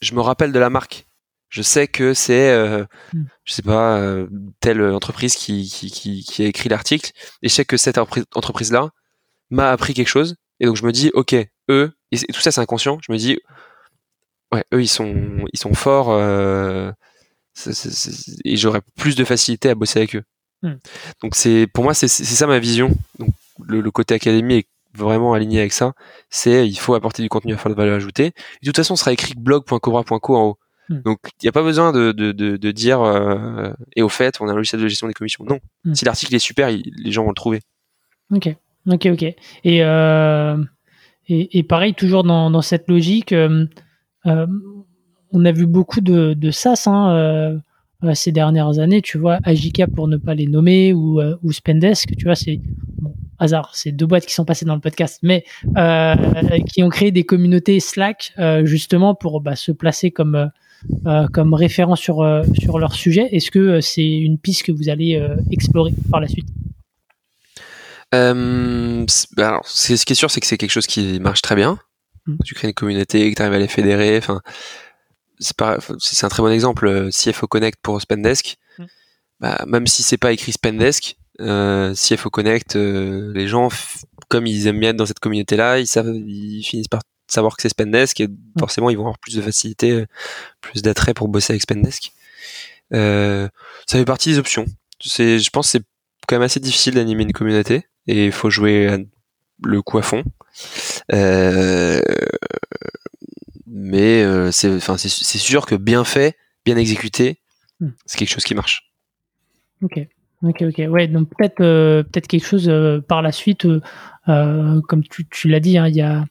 je 0.00 0.14
me 0.14 0.20
rappelle 0.20 0.52
de 0.52 0.58
la 0.58 0.70
marque. 0.70 1.06
Je 1.48 1.62
sais 1.62 1.86
que 1.86 2.12
c'est, 2.12 2.50
euh, 2.50 2.84
hmm. 3.12 3.24
je 3.44 3.52
sais 3.52 3.62
pas, 3.62 3.98
euh, 3.98 4.26
telle 4.60 4.82
entreprise 4.82 5.36
qui, 5.36 5.68
qui, 5.68 5.90
qui, 5.90 6.24
qui 6.24 6.42
a 6.42 6.46
écrit 6.46 6.68
l'article 6.68 7.12
et 7.42 7.48
je 7.48 7.54
sais 7.54 7.64
que 7.64 7.76
cette 7.76 7.98
entreprise-là 7.98 8.90
m'a 9.50 9.70
appris 9.70 9.94
quelque 9.94 10.08
chose 10.08 10.36
et 10.60 10.66
donc 10.66 10.76
je 10.76 10.84
me 10.84 10.92
dis, 10.92 11.10
ok, 11.14 11.34
eux, 11.70 11.92
et 12.12 12.18
tout 12.18 12.40
ça 12.40 12.50
c'est 12.50 12.60
inconscient, 12.60 12.98
je 13.02 13.12
me 13.12 13.18
dis, 13.18 13.38
ouais, 14.52 14.64
eux 14.72 14.82
ils 14.82 14.88
sont 14.88 15.44
ils 15.52 15.58
sont 15.58 15.74
forts 15.74 16.10
euh, 16.10 16.90
et 18.44 18.56
j'aurais 18.56 18.82
plus 18.96 19.16
de 19.16 19.24
facilité 19.24 19.70
à 19.70 19.74
bosser 19.74 20.00
avec 20.00 20.16
eux. 20.16 20.22
Hmm. 20.62 20.74
Donc 21.22 21.34
c'est 21.34 21.66
pour 21.72 21.84
moi 21.84 21.94
c'est 21.94 22.08
ça 22.08 22.46
ma 22.46 22.58
vision. 22.58 22.94
Donc 23.18 23.30
le, 23.64 23.90
côté 23.90 24.14
académie 24.14 24.54
est 24.54 24.68
vraiment 24.94 25.32
aligné 25.34 25.60
avec 25.60 25.72
ça. 25.72 25.92
C'est 26.30 26.68
il 26.68 26.78
faut 26.78 26.94
apporter 26.94 27.22
du 27.22 27.28
contenu 27.28 27.54
à 27.54 27.56
faire 27.56 27.70
de 27.70 27.76
valeur 27.76 27.96
ajoutée. 27.96 28.26
Et 28.26 28.32
de 28.62 28.66
toute 28.66 28.76
façon, 28.76 28.96
ce 28.96 29.00
sera 29.00 29.12
écrit 29.12 29.34
blog.cobra.co 29.36 30.36
en 30.36 30.44
haut. 30.44 30.58
Hmm. 30.88 31.00
Donc 31.02 31.18
il 31.42 31.46
n'y 31.46 31.48
a 31.48 31.52
pas 31.52 31.62
besoin 31.62 31.92
de, 31.92 32.12
de, 32.12 32.32
de, 32.32 32.56
de 32.56 32.70
dire 32.70 33.00
euh, 33.00 33.72
et 33.96 34.02
au 34.02 34.08
fait 34.08 34.40
on 34.40 34.48
a 34.48 34.52
un 34.52 34.56
logiciel 34.56 34.80
de 34.80 34.88
gestion 34.88 35.08
des 35.08 35.14
commissions. 35.14 35.44
Non. 35.44 35.58
Hmm. 35.84 35.94
Si 35.94 36.04
l'article 36.04 36.34
est 36.34 36.40
super, 36.40 36.68
les 36.70 37.12
gens 37.12 37.22
vont 37.22 37.30
le 37.30 37.34
trouver. 37.34 37.60
Ok, 38.32 38.54
ok, 38.88 39.06
ok. 39.12 39.22
Et 39.22 39.82
euh, 39.82 40.56
et, 41.28 41.58
et, 41.58 41.62
pareil 41.64 41.94
toujours 41.94 42.22
dans, 42.22 42.50
dans 42.50 42.62
cette 42.62 42.88
logique. 42.88 43.34
Euh, 44.26 44.46
euh, 44.46 44.46
on 45.32 45.44
a 45.44 45.52
vu 45.52 45.66
beaucoup 45.66 46.00
de, 46.00 46.50
SaaS 46.50 46.84
hein, 46.86 47.10
euh, 47.10 47.58
euh, 48.04 48.14
ces 48.14 48.32
dernières 48.32 48.78
années, 48.78 49.02
tu 49.02 49.18
vois, 49.18 49.38
Agika 49.44 49.86
pour 49.86 50.08
ne 50.08 50.16
pas 50.16 50.34
les 50.34 50.46
nommer 50.46 50.92
ou, 50.92 51.20
Spendesk, 51.50 52.16
tu 52.16 52.24
vois, 52.24 52.36
c'est 52.36 52.60
hasard, 53.38 53.70
c'est 53.74 53.92
deux 53.92 54.06
boîtes 54.06 54.24
qui 54.24 54.32
sont 54.32 54.44
passées 54.44 54.64
dans 54.64 54.74
le 54.74 54.80
podcast, 54.80 55.18
mais 55.22 55.44
qui 56.72 56.82
ont 56.82 56.88
créé 56.88 57.10
des 57.10 57.24
communautés 57.24 57.80
Slack 57.80 58.34
justement 58.64 59.14
pour 59.14 59.40
bah, 59.40 59.56
se 59.56 59.72
placer 59.72 60.10
comme 60.10 60.50
comme 61.32 61.52
référent 61.52 61.96
sur 61.96 62.24
sur 62.58 62.78
leur 62.78 62.94
sujet. 62.94 63.28
Est-ce 63.32 63.50
que 63.50 63.80
c'est 63.80 64.06
une 64.06 64.38
piste 64.38 64.62
que 64.62 64.72
vous 64.72 64.88
allez 64.88 65.20
explorer 65.50 65.92
par 66.10 66.20
la 66.20 66.28
suite? 66.28 66.48
Bah, 68.12 69.60
ce 69.66 70.04
qui 70.04 70.12
est 70.12 70.16
sûr, 70.16 70.30
c'est 70.30 70.40
que 70.40 70.46
c'est 70.46 70.56
quelque 70.56 70.70
chose 70.70 70.86
qui 70.86 71.18
marche 71.20 71.42
très 71.42 71.56
bien. 71.56 71.78
Mm. 72.26 72.36
tu 72.44 72.54
crées 72.54 72.68
une 72.68 72.74
communauté, 72.74 73.30
que 73.30 73.36
tu 73.36 73.42
arrives 73.42 73.54
à 73.54 73.58
les 73.58 73.68
fédérer. 73.68 74.18
Enfin, 74.18 74.40
c'est 75.38 75.54
c'est 75.98 76.26
un 76.26 76.28
très 76.28 76.42
bon 76.42 76.50
exemple. 76.50 77.10
CFO 77.10 77.46
Connect 77.46 77.78
pour 77.82 78.00
Spendesk. 78.00 78.56
Mm. 78.78 78.84
Bah, 79.40 79.64
même 79.66 79.86
si 79.86 80.02
c'est 80.02 80.16
pas 80.16 80.32
écrit 80.32 80.52
Spendesk, 80.52 81.16
euh, 81.40 81.94
CFO 81.94 82.30
Connect, 82.30 82.76
euh, 82.76 83.32
les 83.34 83.48
gens, 83.48 83.68
comme 84.28 84.46
ils 84.46 84.66
aiment 84.66 84.80
bien 84.80 84.90
être 84.90 84.96
dans 84.96 85.06
cette 85.06 85.20
communauté-là, 85.20 85.78
ils 85.78 85.86
savent, 85.86 86.14
ils 86.14 86.62
finissent 86.62 86.88
par 86.88 87.02
savoir 87.28 87.56
que 87.56 87.62
c'est 87.62 87.68
Spendesk 87.68 88.20
et 88.20 88.28
mm. 88.28 88.36
forcément 88.58 88.90
ils 88.90 88.96
vont 88.96 89.02
avoir 89.04 89.18
plus 89.18 89.34
de 89.34 89.42
facilité, 89.42 89.90
euh, 89.92 90.06
plus 90.60 90.82
d'attrait 90.82 91.14
pour 91.14 91.28
bosser 91.28 91.52
avec 91.52 91.62
Spendesk. 91.62 92.12
Euh, 92.92 93.48
ça 93.86 93.98
fait 93.98 94.04
partie 94.04 94.30
des 94.30 94.38
options. 94.38 94.64
C'est, 95.00 95.38
je 95.38 95.50
pense, 95.50 95.66
que 95.66 95.78
c'est 95.78 95.84
quand 96.28 96.36
même 96.36 96.42
assez 96.42 96.60
difficile 96.60 96.94
d'animer 96.94 97.24
une 97.24 97.32
communauté 97.32 97.86
et 98.06 98.26
il 98.26 98.32
faut 98.32 98.50
jouer 98.50 99.06
le 99.62 99.82
fond. 100.02 100.24
Euh, 101.12 102.00
mais 103.66 104.22
euh, 104.22 104.50
c'est 104.50 104.74
enfin 104.74 104.96
c'est 104.96 105.08
sûr 105.38 105.66
que 105.66 105.74
bien 105.74 106.04
fait, 106.04 106.36
bien 106.64 106.76
exécuté, 106.76 107.40
hmm. 107.80 107.90
c'est 108.06 108.18
quelque 108.18 108.30
chose 108.30 108.44
qui 108.44 108.54
marche. 108.54 108.92
Ok. 109.82 110.00
Ok, 110.42 110.62
ok. 110.62 110.82
Ouais, 110.90 111.08
donc 111.08 111.30
peut-être 111.30 111.60
euh, 111.60 112.02
peut-être 112.02 112.26
quelque 112.26 112.46
chose 112.46 112.70
par 113.08 113.22
la 113.22 113.32
suite, 113.32 113.66
comme 114.26 115.02
tu, 115.10 115.26
tu 115.28 115.48
l'as 115.48 115.60
dit, 115.60 115.78
hein, 115.78 115.88
il 115.88 115.96
y 115.96 116.02
a, 116.02 116.24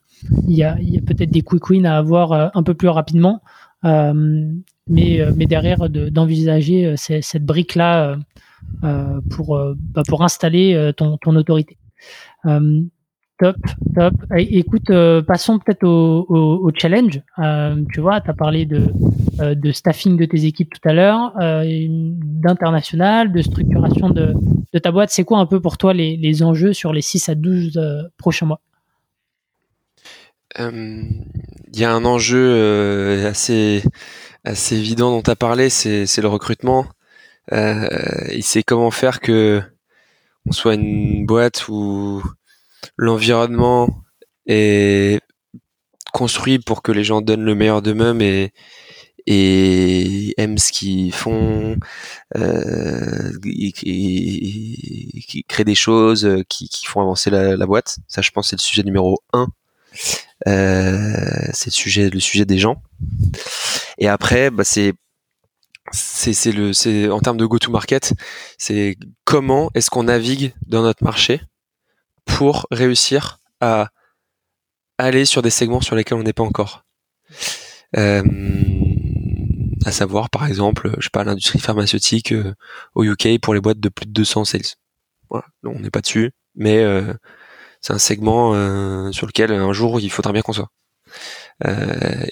y 0.48 0.64
a, 0.64 0.78
y 0.80 0.98
a 0.98 1.02
peut-être 1.02 1.32
des 1.32 1.42
quick 1.42 1.70
wins 1.70 1.86
à 1.86 1.98
avoir 1.98 2.56
un 2.56 2.64
peu 2.64 2.76
plus 2.76 2.88
rapidement, 2.88 3.42
mais, 3.84 4.52
mais 4.88 5.46
derrière 5.48 5.90
d'envisager 5.90 6.96
cette 6.98 7.44
brique-là 7.46 8.18
pour, 9.32 9.60
bah, 9.76 10.04
pour 10.08 10.24
installer 10.24 10.92
ton, 10.96 11.18
ton 11.18 11.36
autorité. 11.36 11.78
Top, 13.38 13.58
top. 13.94 14.14
Écoute, 14.38 14.90
euh, 14.92 15.22
passons 15.22 15.60
peut-être 15.60 15.86
au, 15.86 16.72
challenge. 16.74 17.22
Euh, 17.40 17.84
tu 17.94 18.00
vois, 18.00 18.22
tu 18.22 18.30
as 18.30 18.34
parlé 18.34 18.66
de, 18.66 18.88
euh, 19.42 19.56
de 19.56 19.72
staffing 19.74 20.16
de 20.16 20.24
tes 20.24 20.46
équipes 20.46 20.74
tout 20.74 20.88
à 20.88 20.94
l'heure, 20.94 21.34
d'international, 21.36 23.34
de 23.34 23.42
structuration 23.42 24.10
de, 24.10 24.34
ta 24.80 24.92
boîte. 24.92 25.10
C'est 25.10 25.26
quoi 25.26 25.40
un 25.40 25.46
peu 25.46 25.60
pour 25.60 25.78
toi 25.78 25.94
les, 25.94 26.44
enjeux 26.44 26.72
sur 26.72 26.94
les 26.94 27.02
6 27.02 27.28
à 27.28 27.36
12 27.36 28.10
prochains 28.18 28.46
mois? 28.46 28.62
Il 30.58 31.20
y 31.74 31.84
a 31.84 31.92
un 31.92 32.06
enjeu 32.06 33.26
assez, 33.26 33.84
assez 34.46 34.78
évident 34.78 35.12
dont 35.12 35.22
tu 35.22 35.32
as 35.32 35.36
parlé, 35.36 35.70
c'est 35.70 36.22
le 36.22 36.28
recrutement. 36.30 36.86
c'est 37.52 38.64
comment 38.66 38.92
faire 38.92 39.20
que 39.20 39.62
on 40.48 40.54
soit 40.54 40.76
une 40.76 41.26
boîte 41.26 41.68
où 41.68 42.24
l'environnement 42.98 44.04
est 44.48 45.20
construit 46.14 46.60
pour 46.60 46.82
que 46.82 46.92
les 46.92 47.04
gens 47.04 47.22
donnent 47.22 47.44
le 47.44 47.56
meilleur 47.56 47.82
d'eux-mêmes 47.82 48.22
et, 48.22 48.54
et 49.28 50.34
aiment 50.40 50.58
ce 50.58 50.72
qu'ils 50.72 51.14
font, 51.14 51.78
euh, 52.38 53.32
qui, 53.42 53.74
créent 55.48 55.66
des 55.66 55.76
choses 55.76 56.44
qui, 56.48 56.70
font 56.86 57.02
avancer 57.02 57.30
la, 57.30 57.66
boîte. 57.66 57.98
Ça, 58.08 58.22
je 58.22 58.32
pense, 58.32 58.50
c'est 58.50 58.56
le 58.56 58.62
sujet 58.62 58.84
numéro 58.84 59.20
un. 59.34 59.48
Euh, 60.48 61.48
c'est 61.54 61.68
le 61.68 61.72
sujet, 61.72 62.10
le 62.10 62.20
sujet 62.20 62.46
des 62.46 62.60
gens. 62.60 62.82
Et 63.98 64.08
après, 64.08 64.52
bah, 64.52 64.64
c'est 64.64 64.94
c'est 65.92 66.52
le 66.52 66.74
c'est 66.74 67.10
en 67.10 67.20
termes 67.20 67.38
de 67.38 67.46
go 67.46 67.60
to 67.60 67.72
market, 67.72 68.14
c'est 68.58 68.98
comment 69.24 69.70
est-ce 69.76 69.90
qu'on 69.90 70.04
navigue 70.04 70.54
dans 70.66 70.82
notre 70.82 71.04
marché? 71.04 71.42
Pour 72.26 72.68
réussir 72.72 73.40
à 73.62 73.90
aller 74.98 75.26
sur 75.26 75.42
des 75.42 75.50
segments 75.50 75.82
sur 75.82 75.96
lesquels 75.96 76.18
on 76.18 76.24
n'est 76.24 76.34
pas 76.34 76.44
encore. 76.44 76.86
Euh, 77.98 78.24
à 79.86 79.92
savoir, 79.92 80.30
par 80.30 80.46
exemple, 80.46 80.92
je 80.98 81.04
sais 81.04 81.10
pas, 81.12 81.24
l'industrie 81.24 81.60
pharmaceutique 81.60 82.32
euh, 82.32 82.54
au 82.96 83.04
UK 83.04 83.40
pour 83.42 83.54
les 83.54 83.62
boîtes 83.62 83.80
de 83.80 83.90
plus 83.90 84.06
de 84.06 84.12
200 84.12 84.46
sales. 84.46 84.62
Voilà, 85.30 85.46
on 85.64 85.80
n'est 85.80 85.92
pas 85.92 86.02
dessus, 86.02 86.32
mais 86.56 86.78
euh, 86.84 87.14
c'est 87.82 87.94
un 87.94 88.00
segment 88.00 88.52
sur 89.12 89.28
lequel 89.28 89.52
un 89.52 89.74
jour 89.74 90.00
il 90.00 90.10
faudra 90.10 90.32
bien 90.32 90.42
qu'on 90.42 90.54
soit. 90.54 90.72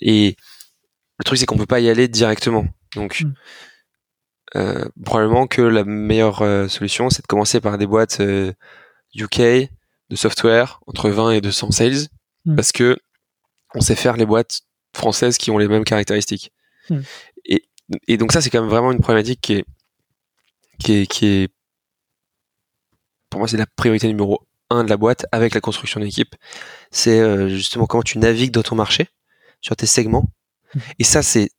et 0.02 0.36
le 1.20 1.24
truc, 1.24 1.38
c'est 1.38 1.46
qu'on 1.46 1.58
peut 1.58 1.66
pas 1.66 1.80
y 1.80 1.90
aller 1.90 2.08
directement. 2.08 2.66
Donc, 2.96 3.24
hmm. 4.56 4.90
probablement 5.06 5.48
que 5.48 5.62
la 5.62 5.84
meilleure 5.84 6.70
solution, 6.70 7.10
c'est 7.10 7.22
de 7.22 7.28
commencer 7.28 7.62
par 7.62 7.78
des 7.78 7.86
boîtes 7.86 8.22
UK, 9.16 9.70
de 10.14 10.18
software 10.18 10.80
entre 10.88 11.10
20 11.10 11.32
et 11.32 11.42
200 11.42 11.72
sales 11.72 12.08
hmm. 12.46 12.56
parce 12.56 12.72
que 12.72 12.98
on 13.74 13.82
sait 13.82 13.96
faire 13.96 14.16
les 14.16 14.26
boîtes 14.26 14.62
françaises 14.96 15.38
qui 15.38 15.50
ont 15.50 15.58
les 15.58 15.68
mêmes 15.68 15.84
caractéristiques. 15.84 16.52
Hmm. 16.90 17.02
Et, 17.46 17.68
et, 18.08 18.18
donc 18.18 18.32
ça, 18.32 18.42
c'est 18.42 18.52
quand 18.52 18.62
même 18.62 18.70
vraiment 18.70 18.92
une 18.92 19.00
problématique 19.00 19.42
qui 19.42 19.54
est, 19.54 19.66
qui 20.80 20.94
est, 20.94 21.08
qui 21.08 21.26
est 21.26 21.52
pour 23.30 23.40
moi, 23.40 23.48
c'est 23.48 23.58
la 23.58 23.66
priorité 23.66 24.08
numéro 24.08 24.46
un 24.70 24.84
de 24.84 24.90
la 24.90 24.98
boîte 24.98 25.26
avec 25.32 25.56
la 25.56 25.62
construction 25.62 26.00
d'équipe. 26.00 26.36
C'est 26.92 27.20
euh, 27.20 27.50
justement 27.50 27.88
comment 27.88 28.04
tu 28.04 28.20
navigues 28.20 28.52
dans 28.52 28.62
ton 28.62 28.76
marché, 28.76 29.08
sur 29.62 29.76
tes 29.76 29.88
segments. 29.88 30.30
Hmm. 30.76 30.80
Et 31.00 31.04
ça, 31.04 31.24
c'est 31.24 31.50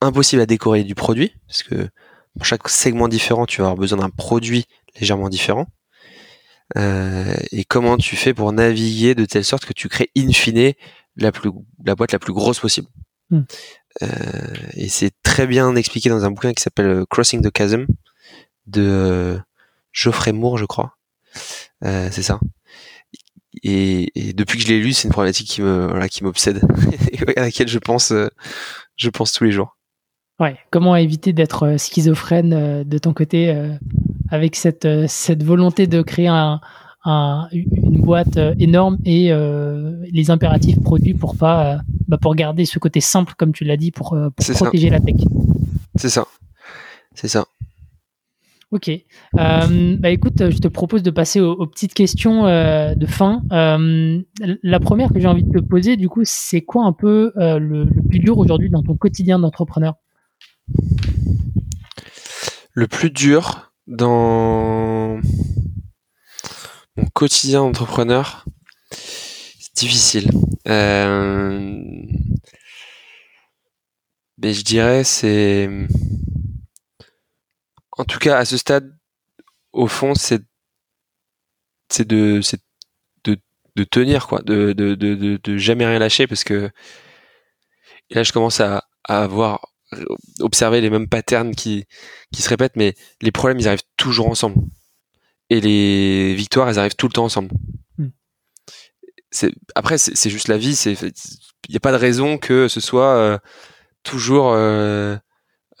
impossible 0.00 0.42
à 0.42 0.46
décorer 0.46 0.82
du 0.82 0.96
produit, 0.96 1.32
parce 1.46 1.62
que 1.62 1.88
pour 2.34 2.44
chaque 2.44 2.68
segment 2.68 3.06
différent, 3.06 3.46
tu 3.46 3.60
vas 3.60 3.68
avoir 3.68 3.76
besoin 3.76 3.98
d'un 3.98 4.10
produit 4.10 4.66
légèrement 5.00 5.28
différent. 5.28 5.66
Euh, 6.76 7.34
et 7.52 7.64
comment 7.64 7.96
tu 7.96 8.16
fais 8.16 8.34
pour 8.34 8.52
naviguer 8.52 9.14
de 9.14 9.24
telle 9.24 9.44
sorte 9.44 9.64
que 9.64 9.72
tu 9.72 9.88
crées 9.88 10.10
in 10.16 10.32
fine 10.32 10.72
la, 11.16 11.32
plus, 11.32 11.50
la 11.84 11.94
boîte 11.94 12.12
la 12.12 12.18
plus 12.18 12.32
grosse 12.32 12.58
possible. 12.58 12.88
Hmm. 13.30 13.42
Euh, 14.02 14.08
et 14.74 14.88
c'est 14.88 15.12
très 15.22 15.46
bien 15.46 15.74
expliqué 15.76 16.08
dans 16.08 16.24
un 16.24 16.30
bouquin 16.30 16.52
qui 16.52 16.62
s'appelle 16.62 16.86
euh, 16.86 17.04
Crossing 17.08 17.40
the 17.40 17.56
Chasm 17.56 17.86
de 18.66 19.38
Geoffrey 19.92 20.32
Moore, 20.32 20.58
je 20.58 20.64
crois. 20.64 20.96
c'est 21.82 22.22
ça. 22.22 22.40
Et, 23.62 24.10
et, 24.14 24.32
depuis 24.34 24.58
que 24.58 24.64
je 24.64 24.68
l'ai 24.68 24.80
lu, 24.80 24.92
c'est 24.92 25.04
une 25.04 25.12
problématique 25.12 25.48
qui 25.48 25.62
me 25.62 25.86
voilà, 25.86 26.08
qui 26.08 26.24
m'obsède 26.24 26.60
et 27.12 27.38
à 27.38 27.42
laquelle 27.42 27.68
je 27.68 27.78
pense 27.78 28.12
je 28.96 29.08
pense 29.08 29.32
tous 29.32 29.44
les 29.44 29.52
jours. 29.52 29.78
Ouais, 30.38 30.58
comment 30.70 30.94
éviter 30.96 31.32
d'être 31.32 31.78
schizophrène 31.78 32.82
de 32.84 32.98
ton 32.98 33.14
côté 33.14 33.54
avec 34.36 34.54
cette, 34.54 34.84
euh, 34.84 35.06
cette 35.08 35.42
volonté 35.42 35.86
de 35.86 36.02
créer 36.02 36.28
un, 36.28 36.60
une 37.52 38.00
boîte 38.02 38.36
euh, 38.36 38.54
énorme 38.58 38.98
et 39.04 39.32
euh, 39.32 40.04
les 40.10 40.30
impératifs 40.30 40.80
produits 40.80 41.14
pour 41.14 41.36
pas 41.36 41.80
bah, 42.08 42.18
pour 42.20 42.34
garder 42.34 42.64
ce 42.64 42.78
côté 42.78 43.00
simple 43.00 43.34
comme 43.36 43.52
tu 43.52 43.64
l'as 43.64 43.76
dit 43.76 43.90
pour, 43.90 44.16
protéger 44.54 44.90
la 44.90 45.00
tech. 45.00 45.16
C'est 45.96 46.08
ça, 46.08 46.26
c'est 47.14 47.28
ça. 47.28 47.46
Ok. 48.72 48.90
bah 49.32 50.10
écoute, 50.10 50.50
je 50.50 50.58
te 50.58 50.68
propose 50.68 51.02
de 51.04 51.10
passer 51.10 51.40
aux, 51.40 51.66
petites 51.66 51.94
questions 51.94 52.44
de 52.44 53.06
fin. 53.06 53.42
la 53.50 54.80
première 54.80 55.12
que 55.12 55.20
j'ai 55.20 55.28
envie 55.28 55.44
de 55.44 55.60
te 55.60 55.64
poser, 55.64 55.96
du 55.96 56.08
coup, 56.08 56.22
c'est 56.24 56.62
quoi 56.62 56.84
un 56.84 56.92
peu 56.92 57.32
le, 57.36 57.84
le, 57.84 58.02
plus 58.08 58.18
dur 58.18 58.36
aujourd'hui 58.38 58.68
dans 58.68 58.82
ton 58.82 58.96
quotidien 58.96 59.38
d'entrepreneur? 59.38 59.94
Le 62.72 62.88
plus 62.88 63.10
dur, 63.10 63.72
dans 63.86 65.20
mon 66.96 67.06
quotidien 67.14 67.60
d'entrepreneur, 67.60 68.44
c'est 68.90 69.74
difficile. 69.76 70.30
Euh, 70.68 71.80
mais 74.38 74.52
je 74.52 74.62
dirais 74.62 75.04
c'est, 75.04 75.68
en 77.92 78.04
tout 78.04 78.18
cas 78.18 78.38
à 78.38 78.44
ce 78.44 78.56
stade, 78.56 78.96
au 79.72 79.86
fond, 79.88 80.14
c'est 80.14 80.42
c'est 81.88 82.06
de 82.06 82.40
c'est 82.42 82.60
de, 83.24 83.38
de 83.76 83.84
tenir 83.84 84.26
quoi, 84.26 84.40
de, 84.42 84.72
de, 84.72 84.94
de, 84.94 85.38
de, 85.42 85.56
jamais 85.58 85.86
rien 85.86 85.98
lâcher 85.98 86.26
parce 86.26 86.44
que 86.44 86.70
là 88.10 88.22
je 88.22 88.32
commence 88.32 88.60
à, 88.60 88.84
à 89.04 89.22
avoir 89.22 89.75
observer 90.40 90.80
les 90.80 90.90
mêmes 90.90 91.08
patterns 91.08 91.54
qui, 91.54 91.84
qui 92.32 92.42
se 92.42 92.48
répètent, 92.48 92.76
mais 92.76 92.94
les 93.22 93.32
problèmes, 93.32 93.58
ils 93.58 93.68
arrivent 93.68 93.82
toujours 93.96 94.28
ensemble. 94.28 94.56
Et 95.50 95.60
les 95.60 96.34
victoires, 96.34 96.68
elles 96.68 96.78
arrivent 96.78 96.96
tout 96.96 97.06
le 97.06 97.12
temps 97.12 97.24
ensemble. 97.24 97.50
Hmm. 97.98 98.08
Après, 99.74 99.98
c'est 99.98 100.30
juste 100.30 100.48
la 100.48 100.58
vie. 100.58 100.74
Il 100.74 101.70
n'y 101.70 101.76
a 101.76 101.80
pas 101.80 101.92
de 101.92 101.96
raison 101.96 102.38
que 102.38 102.68
ce 102.68 102.80
soit 102.80 103.16
euh, 103.16 103.38
toujours 104.02 104.52
euh, 104.52 105.16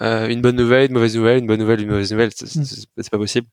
euh, 0.02 0.28
une 0.28 0.40
bonne 0.40 0.56
nouvelle, 0.56 0.86
une 0.86 0.94
mauvaise 0.94 1.16
nouvelle, 1.16 1.38
une 1.38 1.46
bonne 1.46 1.60
nouvelle, 1.60 1.80
une 1.80 1.88
mauvaise 1.88 2.12
nouvelle. 2.12 2.30
C'est 2.32 2.56
hmm. 2.56 3.02
pas 3.10 3.18
possible. 3.18 3.48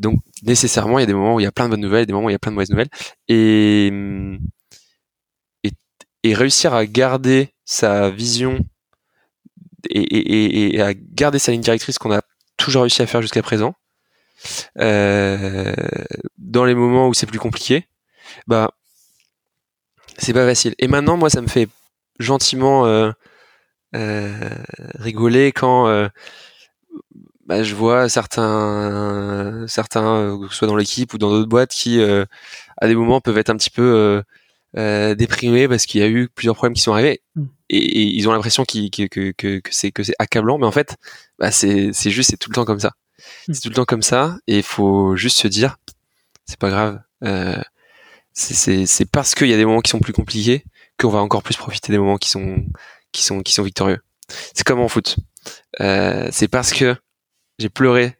donc, 0.00 0.20
nécessairement, 0.42 0.98
il 0.98 1.02
y 1.02 1.04
a 1.04 1.06
des 1.06 1.14
moments 1.14 1.34
où 1.34 1.40
il 1.40 1.44
y 1.44 1.46
a 1.46 1.52
plein 1.52 1.66
de 1.66 1.70
bonnes 1.70 1.80
nouvelles, 1.80 2.06
des 2.06 2.12
moments 2.12 2.26
où 2.26 2.30
il 2.30 2.34
y 2.34 2.36
a 2.36 2.38
plein 2.38 2.52
de 2.52 2.56
mauvaises 2.56 2.70
nouvelles. 2.70 2.90
Et, 3.26 3.88
et, 5.64 5.70
et 6.22 6.34
réussir 6.34 6.74
à 6.74 6.86
garder 6.86 7.54
sa 7.64 8.10
vision 8.10 8.64
et, 9.90 10.80
à 10.80 10.94
garder 10.94 11.38
sa 11.38 11.52
ligne 11.52 11.60
directrice 11.60 11.98
qu'on 11.98 12.12
a 12.12 12.22
toujours 12.56 12.82
réussi 12.82 13.02
à 13.02 13.06
faire 13.06 13.22
jusqu'à 13.22 13.42
présent. 13.42 13.74
Euh, 14.78 15.74
dans 16.38 16.64
les 16.64 16.74
moments 16.74 17.08
où 17.08 17.14
c'est 17.14 17.26
plus 17.26 17.38
compliqué, 17.38 17.88
bah 18.46 18.70
c'est 20.18 20.32
pas 20.32 20.46
facile. 20.46 20.74
Et 20.78 20.88
maintenant, 20.88 21.16
moi, 21.16 21.30
ça 21.30 21.40
me 21.40 21.46
fait 21.46 21.68
gentiment 22.18 22.86
euh, 22.86 23.10
euh, 23.94 24.50
rigoler 24.94 25.52
quand 25.52 26.08
bah, 27.46 27.62
je 27.62 27.74
vois 27.74 28.08
certains, 28.08 29.66
certains, 29.68 30.38
que 30.40 30.48
ce 30.48 30.56
soit 30.56 30.68
dans 30.68 30.76
l'équipe 30.76 31.12
ou 31.14 31.18
dans 31.18 31.30
d'autres 31.30 31.48
boîtes, 31.48 31.70
qui 31.70 32.02
à 32.02 32.86
des 32.86 32.94
moments 32.94 33.20
peuvent 33.20 33.38
être 33.38 33.50
un 33.50 33.56
petit 33.56 33.70
peu 33.70 34.22
déprimés 34.74 35.68
parce 35.68 35.86
qu'il 35.86 36.00
y 36.00 36.04
a 36.04 36.08
eu 36.08 36.28
plusieurs 36.28 36.54
problèmes 36.54 36.74
qui 36.74 36.82
sont 36.82 36.92
arrivés. 36.92 37.22
Et, 37.76 38.02
ils 38.02 38.28
ont 38.28 38.32
l'impression 38.32 38.64
que, 38.64 39.06
que, 39.06 39.32
que, 39.32 39.60
c'est 39.70 39.92
que 39.92 40.02
c'est 40.02 40.14
accablant, 40.18 40.58
mais 40.58 40.66
en 40.66 40.72
fait, 40.72 40.96
bah 41.38 41.50
c'est 41.50 41.92
juste 41.92 42.30
c'est 42.30 42.36
tout 42.36 42.50
le 42.50 42.54
temps 42.54 42.64
comme 42.64 42.80
ça. 42.80 42.92
Hmm. 43.48 43.54
C'est 43.54 43.60
tout 43.62 43.68
le 43.68 43.74
temps 43.74 43.84
comme 43.84 44.02
ça, 44.02 44.36
et 44.46 44.58
il 44.58 44.62
faut 44.62 45.16
juste 45.16 45.38
se 45.38 45.48
dire, 45.48 45.78
c'est 46.46 46.58
pas 46.58 46.70
grave. 46.70 47.00
Euh, 47.24 47.60
c'est 48.32 48.86
c'est 48.86 49.04
parce 49.06 49.34
qu'il 49.34 49.48
y 49.48 49.54
a 49.54 49.56
des 49.56 49.64
moments 49.64 49.80
qui 49.80 49.90
sont 49.90 50.00
plus 50.00 50.12
compliqués 50.12 50.64
qu'on 50.98 51.08
va 51.08 51.20
encore 51.20 51.42
plus 51.42 51.56
profiter 51.56 51.92
des 51.92 51.98
moments 51.98 52.18
qui 52.18 52.30
sont 52.30 52.64
qui 53.12 53.22
sont 53.24 53.42
qui 53.42 53.52
sont 53.54 53.62
victorieux. 53.62 54.00
C'est 54.54 54.64
comme 54.64 54.80
en 54.80 54.88
foot. 54.88 55.16
Euh, 55.80 56.28
c'est 56.32 56.48
parce 56.48 56.72
que 56.72 56.96
j'ai 57.58 57.68
pleuré 57.68 58.16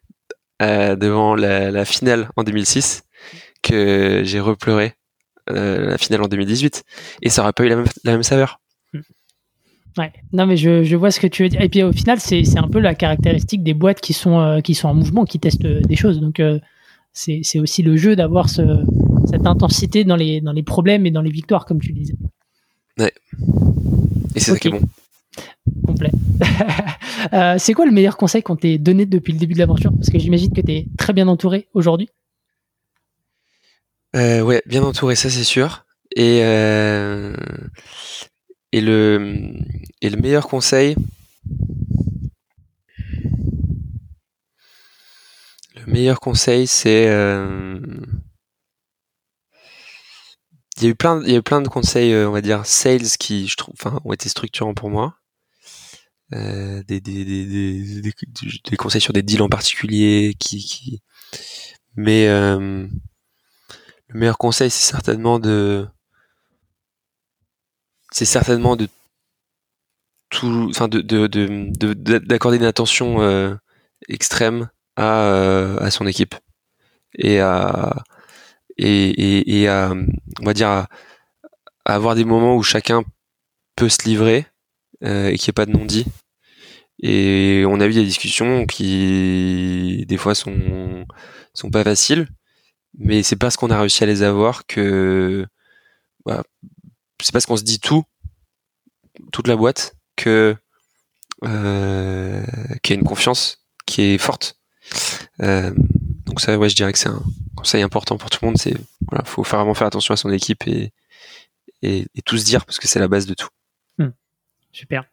euh, 0.62 0.96
devant 0.96 1.34
la, 1.34 1.70
la, 1.70 1.84
finale 1.84 2.30
en 2.36 2.44
2006 2.44 3.02
que 3.62 4.22
j'ai 4.24 4.40
repleuré 4.40 4.94
euh, 5.50 5.90
la 5.90 5.98
finale 5.98 6.22
en 6.22 6.28
2018 6.28 6.84
et 7.22 7.30
ça 7.30 7.42
aurait 7.42 7.52
pas 7.52 7.64
eu 7.64 7.68
la 7.68 7.76
même, 7.76 7.86
la 8.04 8.12
même 8.12 8.22
saveur. 8.22 8.60
Ouais. 9.96 10.12
Non, 10.32 10.46
mais 10.46 10.56
je, 10.56 10.82
je, 10.82 10.96
vois 10.96 11.10
ce 11.10 11.20
que 11.20 11.26
tu 11.26 11.44
veux 11.44 11.48
dire. 11.48 11.60
Et 11.60 11.68
puis 11.68 11.82
au 11.82 11.92
final, 11.92 12.18
c'est 12.20 12.58
un 12.58 12.68
peu 12.68 12.80
la 12.80 12.94
caractéristique 12.94 13.62
des 13.62 13.74
boîtes 13.74 14.00
qui 14.00 14.12
sont, 14.12 14.40
euh, 14.40 14.60
qui 14.60 14.74
sont 14.74 14.88
en 14.88 14.94
mouvement, 14.94 15.24
qui 15.24 15.38
testent 15.38 15.62
des 15.66 15.96
choses. 15.96 16.20
Donc, 16.20 16.40
euh, 16.40 16.58
c'est 17.12 17.60
aussi 17.60 17.82
le 17.82 17.96
jeu 17.96 18.16
d'avoir 18.16 18.48
ce, 18.48 18.62
cette 19.30 19.46
intensité 19.46 20.04
dans 20.04 20.16
les, 20.16 20.40
dans 20.40 20.52
les 20.52 20.62
problèmes 20.62 21.06
et 21.06 21.10
dans 21.10 21.22
les 21.22 21.30
victoires, 21.30 21.64
comme 21.64 21.80
tu 21.80 21.92
disais. 21.92 22.16
Ouais. 22.98 23.12
Et 24.34 24.40
c'est 24.40 24.52
ça 24.52 24.58
qui 24.58 24.68
est 24.68 24.72
bon. 24.72 24.82
Complet. 25.86 26.10
Euh, 27.32 27.54
c'est 27.58 27.72
quoi 27.72 27.86
le 27.86 27.90
meilleur 27.90 28.18
conseil 28.18 28.42
qu'on 28.42 28.54
t'ait 28.54 28.76
donné 28.76 29.06
depuis 29.06 29.32
le 29.32 29.38
début 29.38 29.54
de 29.54 29.58
l'aventure? 29.58 29.90
Parce 29.94 30.10
que 30.10 30.18
j'imagine 30.18 30.52
que 30.52 30.60
tu 30.60 30.72
es 30.72 30.86
très 30.98 31.14
bien 31.14 31.26
entouré 31.26 31.68
aujourd'hui. 31.72 32.10
Euh, 34.14 34.42
ouais, 34.42 34.62
bien 34.66 34.82
entouré, 34.82 35.16
ça 35.16 35.30
c'est 35.30 35.44
sûr. 35.44 35.86
Et, 36.14 36.40
euh, 36.42 37.34
et, 38.74 38.80
le, 38.80 39.54
et 40.00 40.10
le 40.10 40.20
meilleur 40.20 40.48
conseil, 40.48 40.96
le 45.76 45.86
meilleur 45.86 46.18
conseil, 46.18 46.66
c'est 46.66 47.06
euh, 47.06 47.78
il 50.76 50.82
y 50.82 50.86
a 50.86 50.88
eu 50.88 50.96
plein, 50.96 51.22
il 51.22 51.30
y 51.30 51.34
a 51.36 51.38
eu 51.38 51.42
plein 51.42 51.62
de 51.62 51.68
conseils, 51.68 52.12
euh, 52.12 52.28
on 52.28 52.32
va 52.32 52.40
dire 52.40 52.66
sales 52.66 53.16
qui, 53.16 53.46
je 53.46 53.54
trouve, 53.56 53.76
enfin, 53.78 54.00
ont 54.04 54.12
été 54.12 54.28
structurants 54.28 54.74
pour 54.74 54.90
moi. 54.90 55.18
Euh, 56.32 56.82
des, 56.88 57.00
des, 57.00 57.24
des, 57.24 58.02
des, 58.02 58.76
conseils 58.76 59.00
sur 59.00 59.12
des 59.12 59.22
deals 59.22 59.42
en 59.42 59.48
particulier, 59.48 60.34
qui, 60.40 60.58
qui... 60.64 61.00
mais 61.94 62.26
euh, 62.26 62.88
le 64.08 64.18
meilleur 64.18 64.36
conseil, 64.36 64.68
c'est 64.68 64.90
certainement 64.90 65.38
de, 65.38 65.86
c'est 68.14 68.24
certainement 68.26 68.76
de 68.76 68.86
tout, 70.30 70.68
enfin, 70.70 70.86
de, 70.86 71.00
de, 71.00 71.26
de, 71.26 71.94
d'accorder 72.18 72.58
une 72.58 72.64
attention 72.64 73.20
euh, 73.20 73.56
extrême 74.08 74.70
à, 74.96 75.22
euh, 75.24 75.78
à 75.80 75.90
son 75.90 76.06
équipe 76.06 76.36
et 77.18 77.40
à 77.40 78.04
et, 78.76 79.62
et, 79.62 79.68
à, 79.68 79.92
on 80.40 80.44
va 80.44 80.54
dire, 80.54 80.86
avoir 81.84 82.14
des 82.14 82.24
moments 82.24 82.56
où 82.56 82.62
chacun 82.62 83.04
peut 83.76 83.88
se 83.88 84.04
livrer 84.04 84.46
euh, 85.04 85.28
et 85.28 85.36
qu'il 85.36 85.48
n'y 85.48 85.52
ait 85.52 85.60
pas 85.60 85.66
de 85.66 85.72
non-dit. 85.72 86.06
Et 87.02 87.64
on 87.68 87.80
a 87.80 87.86
eu 87.86 87.92
des 87.92 88.04
discussions 88.04 88.66
qui, 88.66 90.04
des 90.08 90.16
fois, 90.16 90.34
sont, 90.34 91.06
sont 91.52 91.70
pas 91.70 91.84
faciles, 91.84 92.28
mais 92.98 93.22
c'est 93.22 93.36
parce 93.36 93.56
qu'on 93.56 93.70
a 93.70 93.78
réussi 93.80 94.02
à 94.04 94.06
les 94.06 94.22
avoir 94.22 94.66
que, 94.66 95.46
bah, 96.26 96.42
c'est 97.22 97.32
parce 97.32 97.46
qu'on 97.46 97.56
se 97.56 97.62
dit 97.62 97.80
tout, 97.80 98.04
toute 99.32 99.48
la 99.48 99.56
boîte, 99.56 99.94
que, 100.16 100.56
euh, 101.44 102.44
qu'il 102.82 102.94
y 102.94 102.98
a 102.98 103.00
une 103.00 103.06
confiance 103.06 103.64
qui 103.86 104.02
est 104.02 104.18
forte. 104.18 104.58
Euh, 105.40 105.72
donc 106.26 106.40
ça, 106.40 106.58
ouais, 106.58 106.68
je 106.68 106.76
dirais 106.76 106.92
que 106.92 106.98
c'est 106.98 107.08
un 107.08 107.22
conseil 107.56 107.82
important 107.82 108.16
pour 108.16 108.30
tout 108.30 108.38
le 108.42 108.48
monde. 108.48 108.58
C'est 108.58 108.74
faut 109.24 109.42
vraiment 109.42 109.74
faire 109.74 109.86
attention 109.86 110.14
à 110.14 110.16
son 110.16 110.30
équipe 110.30 110.66
et, 110.66 110.92
et, 111.82 112.06
tout 112.24 112.38
se 112.38 112.44
dire 112.44 112.64
parce 112.64 112.78
que 112.78 112.88
c'est 112.88 112.98
la 112.98 113.08
base 113.08 113.26
de 113.26 113.34
tout. 113.34 113.48
Hmm. 113.98 114.10
super. 114.72 115.04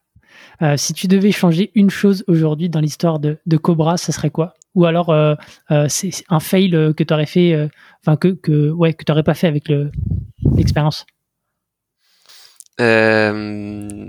Euh, 0.62 0.78
si 0.78 0.94
tu 0.94 1.08
devais 1.08 1.32
changer 1.32 1.72
une 1.76 1.90
chose 1.90 2.24
aujourd'hui 2.28 2.70
dans 2.70 2.80
l'histoire 2.80 3.20
de, 3.20 3.38
Cobra, 3.58 3.98
ça 3.98 4.12
serait 4.12 4.30
quoi? 4.30 4.56
Ou 4.74 4.86
alors 4.86 5.14
c'est 5.90 6.12
un 6.30 6.40
fail 6.40 6.72
que 6.96 7.04
tu 7.04 7.14
aurais 7.14 7.26
fait, 7.26 7.70
enfin 8.02 8.16
que, 8.16 8.30
que 8.30 8.70
ouais 8.70 8.94
que 8.94 9.04
tu 9.04 9.12
n'aurais 9.12 9.24
pas 9.24 9.34
fait 9.34 9.48
avec 9.48 9.70
l'expérience? 10.56 11.06
Ce 12.80 14.04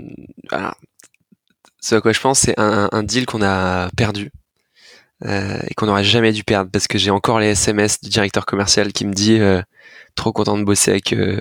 à 1.95 2.01
quoi 2.01 2.13
je 2.13 2.19
pense, 2.19 2.39
c'est 2.39 2.59
un, 2.59 2.89
un 2.91 3.03
deal 3.03 3.25
qu'on 3.25 3.41
a 3.41 3.89
perdu 3.95 4.31
euh, 5.25 5.57
et 5.67 5.73
qu'on 5.73 5.85
n'aurait 5.85 6.03
jamais 6.03 6.33
dû 6.33 6.43
perdre 6.43 6.69
parce 6.69 6.87
que 6.87 6.97
j'ai 6.97 7.11
encore 7.11 7.39
les 7.39 7.47
SMS 7.47 8.01
du 8.01 8.09
directeur 8.09 8.45
commercial 8.45 8.91
qui 8.91 9.05
me 9.05 9.13
dit 9.13 9.39
euh, 9.39 9.61
trop 10.15 10.33
content 10.33 10.57
de 10.57 10.63
bosser 10.63 10.91
avec 10.91 11.13
euh, 11.13 11.39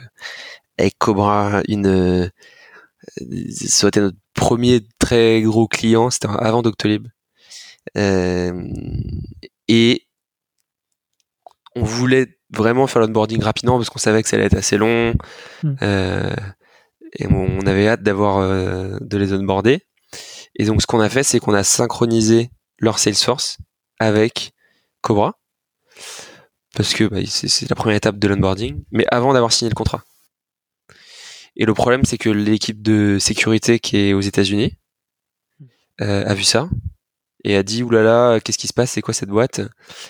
avec 0.78 0.96
Cobra 0.98 1.62
une 1.66 2.30
ça 3.18 3.86
a 3.86 3.88
été 3.88 4.00
notre 4.00 4.16
premier 4.34 4.86
très 5.00 5.42
gros 5.42 5.66
client 5.66 6.10
c'était 6.10 6.28
avant 6.28 6.62
Doctolib. 6.62 7.08
Et 9.68 10.06
on 11.74 11.82
voulait 11.82 12.38
vraiment 12.50 12.86
faire 12.86 13.02
l'onboarding 13.02 13.42
rapidement 13.42 13.78
parce 13.78 13.90
qu'on 13.90 13.98
savait 13.98 14.22
que 14.22 14.28
ça 14.28 14.36
allait 14.36 14.46
être 14.46 14.56
assez 14.56 14.76
long. 14.76 15.14
Hmm. 15.62 15.74
Et 17.14 17.26
on 17.26 17.66
avait 17.66 17.88
hâte 17.88 18.02
d'avoir 18.02 18.40
de 19.00 19.16
les 19.16 19.32
onboarder. 19.32 19.80
Et 20.56 20.64
donc 20.64 20.82
ce 20.82 20.86
qu'on 20.86 21.00
a 21.00 21.08
fait 21.08 21.22
c'est 21.22 21.40
qu'on 21.40 21.54
a 21.54 21.64
synchronisé 21.64 22.50
leur 22.78 22.98
Salesforce 22.98 23.58
avec 23.98 24.52
Cobra. 25.00 25.38
Parce 26.74 26.94
que 26.94 27.04
bah, 27.04 27.18
c'est 27.26 27.68
la 27.68 27.76
première 27.76 27.96
étape 27.96 28.18
de 28.18 28.28
l'onboarding, 28.28 28.82
mais 28.90 29.04
avant 29.10 29.34
d'avoir 29.34 29.52
signé 29.52 29.68
le 29.68 29.74
contrat. 29.74 30.02
Et 31.56 31.66
le 31.66 31.74
problème, 31.74 32.04
c'est 32.04 32.18
que 32.18 32.30
l'équipe 32.30 32.80
de 32.80 33.18
sécurité 33.20 33.78
qui 33.78 33.98
est 33.98 34.14
aux 34.14 34.20
États-Unis 34.20 34.74
euh, 36.00 36.24
a 36.24 36.34
vu 36.34 36.44
ça 36.44 36.70
et 37.44 37.56
a 37.56 37.62
dit 37.62 37.82
oulala, 37.82 38.40
qu'est-ce 38.40 38.56
qui 38.56 38.68
se 38.68 38.72
passe, 38.72 38.92
c'est 38.92 39.02
quoi 39.02 39.12
cette 39.12 39.28
boîte? 39.28 39.60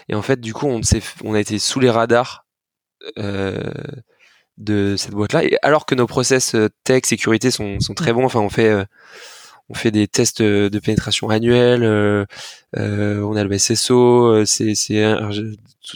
Et 0.09 0.15
en 0.15 0.23
fait, 0.23 0.41
du 0.41 0.55
coup, 0.55 0.67
on, 0.67 0.81
on 1.25 1.35
a 1.35 1.41
été 1.41 1.59
sous 1.59 1.81
les 1.81 1.91
radars 1.91 2.47
euh, 3.19 3.73
de 4.59 4.97
cette 4.97 5.13
boîte-là. 5.13 5.45
Et 5.45 5.57
alors 5.63 5.87
que 5.87 5.95
nos 5.95 6.07
process 6.07 6.55
euh, 6.55 6.69
tech 6.85 7.03
sécurité 7.05 7.51
sont, 7.51 7.81
sont 7.81 7.95
très 7.95 8.13
bons, 8.13 8.25
enfin, 8.25 8.41
on 8.41 8.51
fait 8.51 8.85
on 9.73 9.75
fait 9.75 9.91
des 9.91 10.07
tests 10.07 10.43
de 10.43 10.79
pénétration 10.79 11.31
annuels, 11.31 11.83
euh, 11.83 12.27
euh, 12.77 13.23
on 13.23 13.37
a 13.37 13.43
le 13.45 13.59
SSO, 13.59 14.27
euh, 14.27 14.45
c'est 14.45 14.75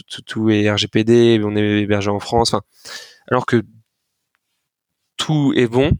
tout, 0.09 0.21
tout, 0.23 0.49
est 0.49 0.69
RGPD, 0.69 1.39
on 1.43 1.55
est 1.55 1.81
hébergé 1.81 2.09
en 2.09 2.19
France. 2.19 2.53
Enfin, 2.53 2.63
alors 3.29 3.45
que 3.45 3.63
tout 5.15 5.53
est 5.55 5.67
bon, 5.67 5.91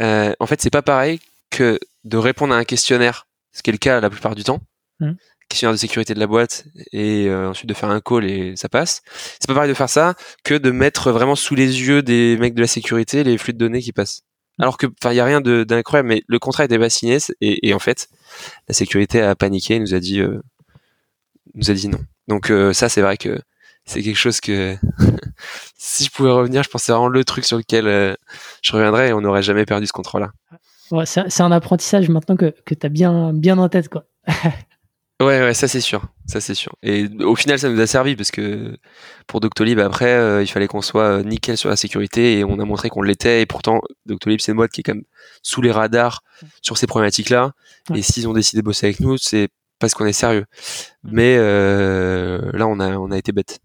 en 0.00 0.46
fait, 0.46 0.62
c'est 0.62 0.70
pas 0.70 0.82
pareil 0.82 1.20
que 1.50 1.78
de 2.04 2.16
répondre 2.16 2.54
à 2.54 2.56
un 2.56 2.64
questionnaire, 2.64 3.26
ce 3.52 3.62
qui 3.62 3.70
est 3.70 3.72
le 3.72 3.78
cas 3.78 4.00
la 4.00 4.10
plupart 4.10 4.34
du 4.34 4.42
temps. 4.42 4.60
Mmh. 5.00 5.12
Questionnaire 5.52 5.74
de 5.74 5.78
sécurité 5.78 6.14
de 6.14 6.20
la 6.20 6.26
boîte 6.26 6.64
et 6.92 7.32
ensuite 7.32 7.68
de 7.68 7.74
faire 7.74 7.90
un 7.90 8.00
call 8.00 8.24
et 8.24 8.56
ça 8.56 8.68
passe. 8.68 9.02
C'est 9.38 9.46
pas 9.46 9.54
pareil 9.54 9.70
de 9.70 9.74
faire 9.74 9.90
ça 9.90 10.14
que 10.44 10.54
de 10.54 10.70
mettre 10.70 11.12
vraiment 11.12 11.36
sous 11.36 11.54
les 11.54 11.80
yeux 11.82 12.02
des 12.02 12.36
mecs 12.38 12.54
de 12.54 12.60
la 12.60 12.66
sécurité 12.66 13.22
les 13.22 13.38
flux 13.38 13.52
de 13.52 13.58
données 13.58 13.80
qui 13.80 13.92
passent. 13.92 14.22
Alors 14.58 14.76
que, 14.76 14.86
enfin, 14.86 15.12
il 15.12 15.16
y 15.16 15.20
a 15.20 15.24
rien 15.24 15.40
d'incroyable, 15.40 16.08
mais 16.08 16.22
le 16.26 16.38
contrat 16.38 16.64
était 16.64 16.78
pas 16.78 16.90
signé 16.90 17.18
et, 17.40 17.74
en 17.74 17.78
fait, 17.78 18.08
la 18.68 18.74
sécurité 18.74 19.20
a 19.22 19.34
paniqué, 19.34 19.78
nous 19.78 19.94
a 19.94 19.98
dit, 19.98 20.20
euh, 20.20 20.40
nous 21.54 21.70
a 21.70 21.74
dit 21.74 21.88
non. 21.88 21.98
Donc 22.28 22.50
euh, 22.50 22.72
ça, 22.72 22.88
c'est 22.88 23.00
vrai 23.00 23.16
que 23.16 23.40
c'est 23.84 24.02
quelque 24.02 24.16
chose 24.16 24.40
que 24.40 24.76
si 25.76 26.04
je 26.04 26.10
pouvais 26.10 26.30
revenir, 26.30 26.62
je 26.62 26.68
pense 26.68 26.84
c'est 26.84 26.92
vraiment 26.92 27.08
le 27.08 27.24
truc 27.24 27.44
sur 27.44 27.56
lequel 27.56 27.88
euh, 27.88 28.14
je 28.62 28.72
reviendrais 28.72 29.08
et 29.08 29.12
on 29.12 29.22
n'aurait 29.22 29.42
jamais 29.42 29.64
perdu 29.64 29.86
ce 29.86 29.92
contrat-là. 29.92 30.30
Ouais, 30.90 31.06
c'est 31.06 31.40
un 31.40 31.52
apprentissage 31.52 32.10
maintenant 32.10 32.36
que, 32.36 32.54
que 32.66 32.74
tu 32.74 32.86
as 32.86 32.90
bien, 32.90 33.32
bien 33.32 33.56
en 33.56 33.68
tête, 33.70 33.88
quoi. 33.88 34.04
Ouais, 35.22 35.40
ouais, 35.40 35.54
ça 35.54 35.68
c'est 35.68 35.80
sûr, 35.80 36.02
ça 36.26 36.40
c'est 36.40 36.54
sûr. 36.54 36.74
Et 36.82 37.06
au 37.20 37.36
final, 37.36 37.56
ça 37.56 37.68
nous 37.68 37.78
a 37.78 37.86
servi 37.86 38.16
parce 38.16 38.32
que 38.32 38.76
pour 39.28 39.38
Doctolib, 39.38 39.78
après, 39.78 40.12
euh, 40.12 40.42
il 40.42 40.48
fallait 40.48 40.66
qu'on 40.66 40.82
soit 40.82 41.18
euh, 41.18 41.22
nickel 41.22 41.56
sur 41.56 41.68
la 41.68 41.76
sécurité 41.76 42.38
et 42.38 42.44
on 42.44 42.58
a 42.58 42.64
montré 42.64 42.88
qu'on 42.88 43.02
l'était. 43.02 43.40
Et 43.40 43.46
pourtant, 43.46 43.82
Doctolib, 44.06 44.40
c'est 44.40 44.50
une 44.50 44.56
boîte 44.56 44.72
qui 44.72 44.80
est 44.80 44.84
quand 44.84 44.94
même 44.94 45.04
sous 45.42 45.62
les 45.62 45.70
radars 45.70 46.24
sur 46.60 46.76
ces 46.76 46.88
problématiques-là. 46.88 47.52
Et 47.94 48.02
s'ils 48.02 48.26
ont 48.26 48.32
décidé 48.32 48.62
de 48.62 48.64
bosser 48.64 48.86
avec 48.86 48.98
nous, 48.98 49.16
c'est 49.16 49.48
parce 49.78 49.94
qu'on 49.94 50.06
est 50.06 50.12
sérieux. 50.12 50.46
Mais 51.04 51.36
euh, 51.38 52.50
là, 52.52 52.66
on 52.66 52.80
a, 52.80 52.96
on 52.96 53.12
a 53.12 53.18
été 53.18 53.30
bête. 53.30 53.60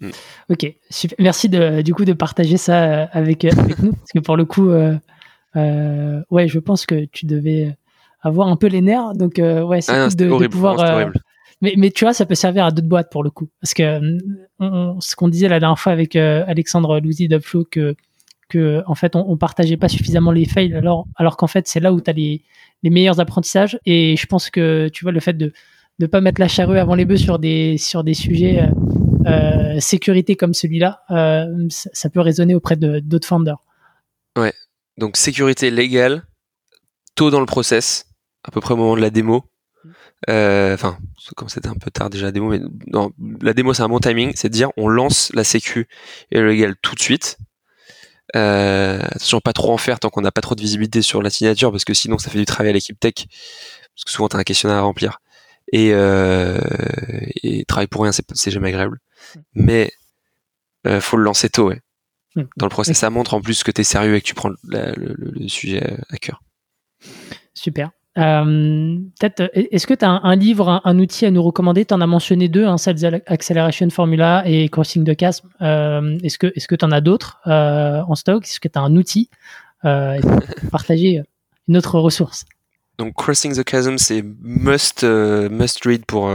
Mm. 0.00 0.10
Ok, 0.50 0.74
merci 1.18 1.50
de, 1.50 1.82
du 1.82 1.92
coup 1.92 2.06
de 2.06 2.14
partager 2.14 2.56
ça 2.56 3.04
avec, 3.12 3.44
avec 3.44 3.78
nous 3.80 3.92
parce 3.92 4.12
que 4.14 4.20
pour 4.20 4.38
le 4.38 4.46
coup, 4.46 4.70
ouais, 4.70 6.48
je 6.48 6.58
pense 6.60 6.86
que 6.86 7.04
tu 7.06 7.26
devais 7.26 7.76
avoir 8.26 8.48
un 8.48 8.56
peu 8.56 8.66
les 8.66 8.80
nerfs. 8.80 9.14
Donc, 9.14 9.38
euh, 9.38 9.62
ouais, 9.62 9.80
c'est 9.80 9.92
ah 9.92 10.08
de, 10.08 10.46
pouvoir. 10.48 10.80
Euh, 10.80 11.06
mais, 11.62 11.74
mais 11.76 11.90
tu 11.90 12.04
vois, 12.04 12.12
ça 12.12 12.26
peut 12.26 12.34
servir 12.34 12.64
à 12.66 12.70
d'autres 12.70 12.88
boîtes 12.88 13.10
pour 13.10 13.22
le 13.22 13.30
coup. 13.30 13.48
Parce 13.60 13.72
que 13.72 14.00
euh, 14.60 14.92
ce 15.00 15.16
qu'on 15.16 15.28
disait 15.28 15.48
la 15.48 15.60
dernière 15.60 15.78
fois 15.78 15.92
avec 15.92 16.16
Alexandre 16.16 17.00
Louzy 17.00 17.28
d'Upflow, 17.28 17.64
que, 17.70 17.94
que 18.48 18.82
en 18.86 18.94
fait, 18.94 19.16
on, 19.16 19.36
partageait 19.36 19.76
pas 19.76 19.88
suffisamment 19.88 20.32
les 20.32 20.44
fails, 20.44 20.74
alors, 20.74 21.06
alors 21.16 21.36
qu'en 21.36 21.46
fait, 21.46 21.66
c'est 21.68 21.80
là 21.80 21.92
où 21.92 22.00
tu 22.00 22.10
as 22.10 22.12
les, 22.12 22.42
les 22.82 22.90
meilleurs 22.90 23.20
apprentissages. 23.20 23.78
Et 23.86 24.16
je 24.16 24.26
pense 24.26 24.50
que, 24.50 24.88
tu 24.92 25.04
vois, 25.04 25.12
le 25.12 25.20
fait 25.20 25.34
de 25.34 25.52
ne 25.98 26.06
pas 26.06 26.20
mettre 26.20 26.40
la 26.40 26.48
charrue 26.48 26.78
avant 26.78 26.94
les 26.94 27.04
bœufs 27.04 27.16
sur 27.16 27.38
des, 27.38 27.78
sur 27.78 28.04
des 28.04 28.14
sujets 28.14 28.68
euh, 29.26 29.80
sécurité 29.80 30.36
comme 30.36 30.52
celui-là, 30.52 31.02
ça, 31.08 31.90
ça, 31.92 32.10
peut 32.10 32.20
résonner 32.20 32.54
auprès 32.54 32.76
d'autres 32.76 33.26
founders. 33.26 33.58
Ouais. 34.36 34.52
Donc, 34.98 35.16
sécurité 35.16 35.70
légale, 35.70 36.22
tôt 37.16 37.30
dans 37.30 37.40
le 37.40 37.46
process, 37.46 38.06
à 38.46 38.50
peu 38.50 38.60
près 38.60 38.74
au 38.74 38.76
moment 38.76 38.96
de 38.96 39.00
la 39.02 39.10
démo. 39.10 39.44
Euh, 40.30 40.74
enfin, 40.74 40.98
comme 41.36 41.48
c'était 41.48 41.68
un 41.68 41.74
peu 41.74 41.90
tard 41.90 42.10
déjà 42.10 42.26
la 42.26 42.32
démo, 42.32 42.48
mais 42.48 42.60
non, 42.86 43.12
la 43.42 43.52
démo 43.52 43.74
c'est 43.74 43.82
un 43.82 43.88
bon 43.88 43.98
timing, 43.98 44.32
c'est 44.34 44.48
de 44.48 44.54
dire 44.54 44.70
on 44.76 44.88
lance 44.88 45.30
la 45.34 45.44
sécu 45.44 45.88
et 46.30 46.40
le 46.40 46.48
légal 46.48 46.74
tout 46.80 46.94
de 46.94 47.00
suite. 47.00 47.38
Euh, 48.34 49.00
attention, 49.02 49.40
pas 49.40 49.52
trop 49.52 49.72
en 49.72 49.76
faire 49.76 50.00
tant 50.00 50.10
qu'on 50.10 50.22
n'a 50.22 50.32
pas 50.32 50.40
trop 50.40 50.54
de 50.54 50.60
visibilité 50.60 51.02
sur 51.02 51.22
la 51.22 51.30
signature, 51.30 51.70
parce 51.70 51.84
que 51.84 51.94
sinon 51.94 52.18
ça 52.18 52.30
fait 52.30 52.38
du 52.38 52.44
travail 52.44 52.70
à 52.70 52.72
l'équipe 52.72 52.98
tech, 52.98 53.14
parce 53.14 54.04
que 54.04 54.10
souvent 54.10 54.28
tu 54.28 54.36
as 54.36 54.40
un 54.40 54.44
questionnaire 54.44 54.78
à 54.78 54.82
remplir. 54.82 55.20
Et, 55.72 55.90
euh, 55.92 56.60
et 57.42 57.64
travailler 57.64 57.88
pour 57.88 58.02
rien, 58.02 58.12
c'est 58.12 58.50
jamais 58.50 58.68
agréable. 58.68 58.98
Mm. 59.34 59.40
Mais 59.54 59.92
euh, 60.86 61.00
faut 61.00 61.16
le 61.16 61.24
lancer 61.24 61.48
tôt, 61.48 61.68
ouais. 61.68 61.80
Mm. 62.36 62.42
Dans 62.56 62.66
le 62.66 62.70
process, 62.70 62.98
ça 62.98 63.10
montre 63.10 63.34
en 63.34 63.40
plus 63.40 63.62
que 63.62 63.70
tu 63.70 63.80
es 63.80 63.84
sérieux 63.84 64.14
et 64.16 64.20
que 64.20 64.26
tu 64.26 64.34
prends 64.34 64.50
le, 64.64 65.48
sujet 65.48 65.82
à 66.10 66.16
cœur. 66.18 66.42
Super. 67.54 67.90
Euh, 68.18 68.98
peut-être, 69.20 69.50
est-ce 69.52 69.86
que 69.86 69.94
tu 69.94 70.04
as 70.04 70.10
un, 70.10 70.36
livre, 70.36 70.80
un, 70.84 70.98
outil 70.98 71.26
à 71.26 71.30
nous 71.30 71.42
recommander? 71.42 71.84
Tu 71.84 71.92
en 71.92 72.00
as 72.00 72.06
mentionné 72.06 72.48
deux, 72.48 72.64
hein, 72.64 72.78
Sales 72.78 73.22
Acceleration 73.26 73.90
Formula 73.90 74.42
et 74.46 74.68
Crossing 74.68 75.04
the 75.04 75.18
Chasm. 75.18 75.48
Euh, 75.60 76.18
est-ce 76.22 76.38
que 76.38 76.52
est-ce 76.54 76.66
que 76.66 76.74
tu 76.74 76.84
en 76.84 76.92
as 76.92 77.00
d'autres 77.00 77.40
euh, 77.46 78.00
en 78.08 78.14
stock? 78.14 78.44
Est-ce 78.44 78.60
que 78.60 78.68
tu 78.68 78.78
as 78.78 78.82
un 78.82 78.96
outil 78.96 79.28
euh, 79.84 80.18
Partager 80.70 81.22
une 81.68 81.76
autre 81.76 81.98
ressource? 81.98 82.46
Donc 82.98 83.14
Crossing 83.14 83.54
the 83.54 83.68
Chasm, 83.68 83.98
c'est 83.98 84.24
must 84.40 85.04
must 85.04 85.84
read 85.84 86.06
pour 86.06 86.28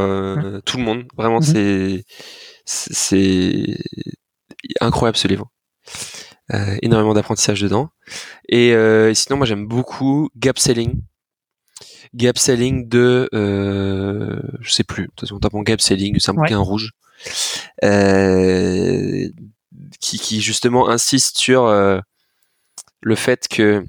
tout 0.66 0.78
le 0.78 0.84
monde. 0.84 1.06
Vraiment, 1.18 1.40
mm-hmm. 1.40 2.04
c'est 2.66 3.76
c'est 3.76 3.78
incroyable 4.80 5.18
ce 5.18 5.28
livre. 5.28 5.50
énormément 6.84 7.16
d'apprentissage 7.16 7.62
dedans. 7.62 7.90
Et 8.48 8.76
sinon, 9.16 9.38
moi 9.38 9.48
j'aime 9.48 9.66
beaucoup 9.66 10.30
Gap 10.38 10.60
Selling 10.60 11.02
gap 12.14 12.38
selling 12.38 12.88
de 12.88 13.30
euh, 13.34 14.42
je 14.60 14.72
sais 14.72 14.84
plus. 14.84 15.04
De 15.04 15.08
toute 15.10 15.22
façon 15.22 15.40
tapant 15.40 15.62
gap 15.62 15.82
selling 15.82 16.20
c'est 16.20 16.32
un 16.32 16.36
bouquin 16.36 16.60
rouge 16.60 16.92
euh, 17.84 19.28
qui, 20.00 20.20
qui 20.20 20.42
justement 20.42 20.90
insiste 20.90 21.38
sur 21.38 21.66
euh, 21.66 22.00
le 23.02 23.16
fait 23.16 23.48
que 23.48 23.86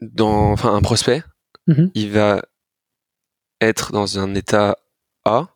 dans 0.00 0.52
enfin 0.52 0.74
un 0.74 0.80
prospect 0.80 1.22
mm-hmm. 1.68 1.90
il 1.94 2.10
va 2.10 2.42
être 3.60 3.92
dans 3.92 4.18
un 4.18 4.34
état 4.34 4.78
A 5.24 5.48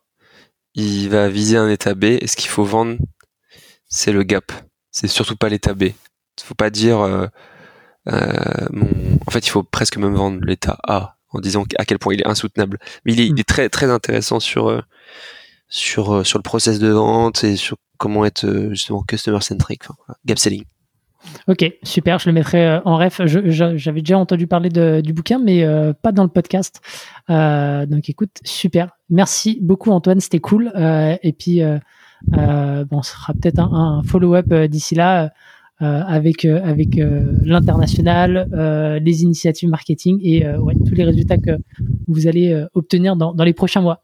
il 0.75 1.09
va 1.09 1.29
viser 1.29 1.57
un 1.57 1.69
état 1.69 1.95
B 1.95 2.03
et 2.03 2.27
ce 2.27 2.35
qu'il 2.35 2.49
faut 2.49 2.65
vendre 2.65 2.97
c'est 3.87 4.11
le 4.11 4.23
gap. 4.23 4.51
C'est 4.91 5.07
surtout 5.07 5.35
pas 5.35 5.49
l'état 5.49 5.73
B. 5.73 5.83
Il 5.83 6.43
faut 6.43 6.55
pas 6.55 6.69
dire 6.69 6.99
euh, 6.99 7.27
euh, 8.09 8.67
mon... 8.71 8.89
en 9.25 9.31
fait 9.31 9.45
il 9.45 9.49
faut 9.49 9.63
presque 9.63 9.97
même 9.97 10.15
vendre 10.15 10.39
l'état 10.43 10.77
A 10.87 11.14
en 11.35 11.39
disant 11.39 11.65
à 11.77 11.85
quel 11.85 11.99
point 11.99 12.13
il 12.13 12.21
est 12.21 12.27
insoutenable. 12.27 12.79
Mais 13.05 13.13
il 13.13 13.19
est, 13.19 13.27
il 13.27 13.39
est 13.39 13.47
très 13.47 13.69
très 13.69 13.89
intéressant 13.91 14.39
sur 14.39 14.67
euh, 14.67 14.81
sur 15.67 16.13
euh, 16.13 16.23
sur 16.23 16.39
le 16.39 16.43
process 16.43 16.79
de 16.79 16.89
vente 16.89 17.43
et 17.43 17.55
sur 17.55 17.77
comment 17.97 18.25
être 18.25 18.45
euh, 18.45 18.69
justement 18.69 19.03
customer 19.03 19.41
centric, 19.41 19.83
enfin, 19.89 20.15
gap 20.25 20.39
selling. 20.39 20.63
Ok, 21.47 21.65
super, 21.81 22.19
je 22.19 22.29
le 22.29 22.33
mettrai 22.33 22.79
en 22.85 22.97
ref. 22.97 23.19
J'avais 23.25 24.01
déjà 24.01 24.17
entendu 24.19 24.45
parler 24.45 24.69
de, 24.69 25.01
du 25.01 25.11
bouquin, 25.11 25.39
mais 25.39 25.65
pas 26.03 26.11
dans 26.11 26.21
le 26.21 26.29
podcast. 26.29 26.81
Euh, 27.31 27.87
donc 27.87 28.09
écoute, 28.09 28.29
super. 28.43 28.91
Merci 29.09 29.57
beaucoup 29.59 29.89
Antoine, 29.89 30.19
c'était 30.19 30.39
cool. 30.39 30.71
Euh, 30.75 31.17
et 31.23 31.33
puis, 31.33 31.61
bon, 32.27 32.87
on 32.91 33.01
sera 33.01 33.33
peut-être 33.33 33.57
un, 33.57 33.73
un 33.73 34.03
follow-up 34.03 34.53
d'ici 34.69 34.93
là 34.93 35.31
avec 35.79 36.45
euh, 36.45 36.61
avec 36.63 36.97
euh, 36.97 37.23
l'international, 37.43 38.47
les 39.01 39.23
initiatives 39.23 39.69
marketing 39.69 40.19
et 40.23 40.47
ouais, 40.47 40.73
tous 40.87 40.95
les 40.95 41.03
résultats 41.03 41.37
que 41.37 41.57
vous 42.07 42.27
allez 42.27 42.65
obtenir 42.73 43.15
dans, 43.15 43.33
dans 43.33 43.43
les 43.43 43.53
prochains 43.53 43.81
mois. 43.81 44.03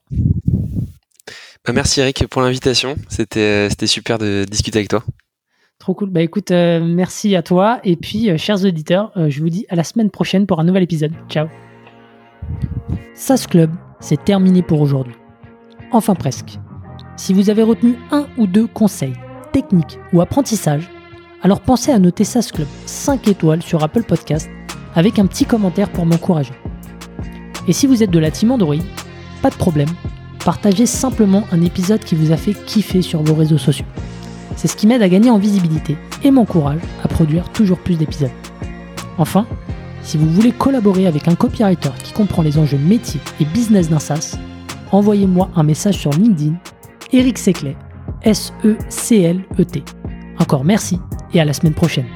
Bah, 1.65 1.73
merci 1.73 2.01
Eric 2.01 2.25
pour 2.27 2.41
l'invitation. 2.41 2.95
C'était 3.07 3.69
c'était 3.69 3.87
super 3.87 4.17
de 4.17 4.45
discuter 4.49 4.79
avec 4.79 4.89
toi. 4.89 5.03
Trop 5.79 5.93
cool. 5.95 6.09
Bah 6.11 6.21
écoute, 6.21 6.51
merci 6.51 7.35
à 7.35 7.41
toi. 7.41 7.79
Et 7.83 7.95
puis, 7.95 8.37
chers 8.37 8.63
auditeurs, 8.65 9.11
je 9.15 9.39
vous 9.39 9.49
dis 9.49 9.65
à 9.69 9.75
la 9.75 9.83
semaine 9.83 10.11
prochaine 10.11 10.45
pour 10.45 10.59
un 10.59 10.63
nouvel 10.63 10.83
épisode. 10.83 11.11
Ciao. 11.27 11.47
SAS 13.15 13.47
Club, 13.47 13.71
c'est 13.99 14.23
terminé 14.23 14.61
pour 14.61 14.81
aujourd'hui. 14.81 15.15
Enfin 15.91 16.15
presque. 16.15 16.59
Si 17.17 17.33
vous 17.33 17.49
avez 17.49 17.63
retenu 17.63 17.95
un 18.11 18.27
ou 18.37 18.47
deux 18.47 18.67
conseils, 18.67 19.13
techniques 19.51 19.99
ou 20.13 20.21
apprentissages, 20.21 20.89
alors 21.43 21.61
pensez 21.61 21.91
à 21.91 21.99
noter 21.99 22.23
SAS 22.23 22.51
Club 22.51 22.67
5 22.85 23.27
étoiles 23.27 23.63
sur 23.63 23.83
Apple 23.83 24.03
Podcast 24.03 24.49
avec 24.95 25.19
un 25.19 25.25
petit 25.25 25.45
commentaire 25.45 25.89
pour 25.89 26.05
m'encourager. 26.05 26.53
Et 27.67 27.73
si 27.73 27.87
vous 27.87 28.03
êtes 28.03 28.11
de 28.11 28.19
la 28.19 28.31
team 28.31 28.51
Android, 28.51 28.75
pas 29.41 29.49
de 29.49 29.55
problème, 29.55 29.89
partagez 30.43 30.85
simplement 30.85 31.45
un 31.51 31.61
épisode 31.61 32.03
qui 32.03 32.15
vous 32.15 32.31
a 32.31 32.37
fait 32.37 32.53
kiffer 32.53 33.01
sur 33.01 33.23
vos 33.23 33.33
réseaux 33.33 33.57
sociaux. 33.57 33.85
C'est 34.55 34.67
ce 34.67 34.75
qui 34.75 34.87
m'aide 34.87 35.01
à 35.01 35.09
gagner 35.09 35.29
en 35.29 35.37
visibilité 35.37 35.97
et 36.23 36.31
m'encourage 36.31 36.81
à 37.03 37.07
produire 37.07 37.49
toujours 37.49 37.79
plus 37.79 37.95
d'épisodes. 37.95 38.29
Enfin, 39.17 39.47
si 40.03 40.17
vous 40.17 40.29
voulez 40.29 40.51
collaborer 40.51 41.07
avec 41.07 41.27
un 41.27 41.35
copywriter 41.35 41.91
qui 42.03 42.13
comprend 42.13 42.41
les 42.41 42.57
enjeux 42.57 42.77
métiers 42.77 43.21
et 43.39 43.45
business 43.45 43.89
d'un 43.89 43.99
SaaS, 43.99 44.37
envoyez-moi 44.91 45.49
un 45.55 45.63
message 45.63 45.97
sur 45.97 46.11
LinkedIn, 46.11 46.55
Eric 47.13 47.37
Seclet, 47.37 47.77
S-E-C-L-E-T. 48.23 49.83
Encore 50.41 50.65
merci 50.65 50.99
et 51.35 51.39
à 51.39 51.45
la 51.45 51.53
semaine 51.53 51.75
prochaine. 51.75 52.07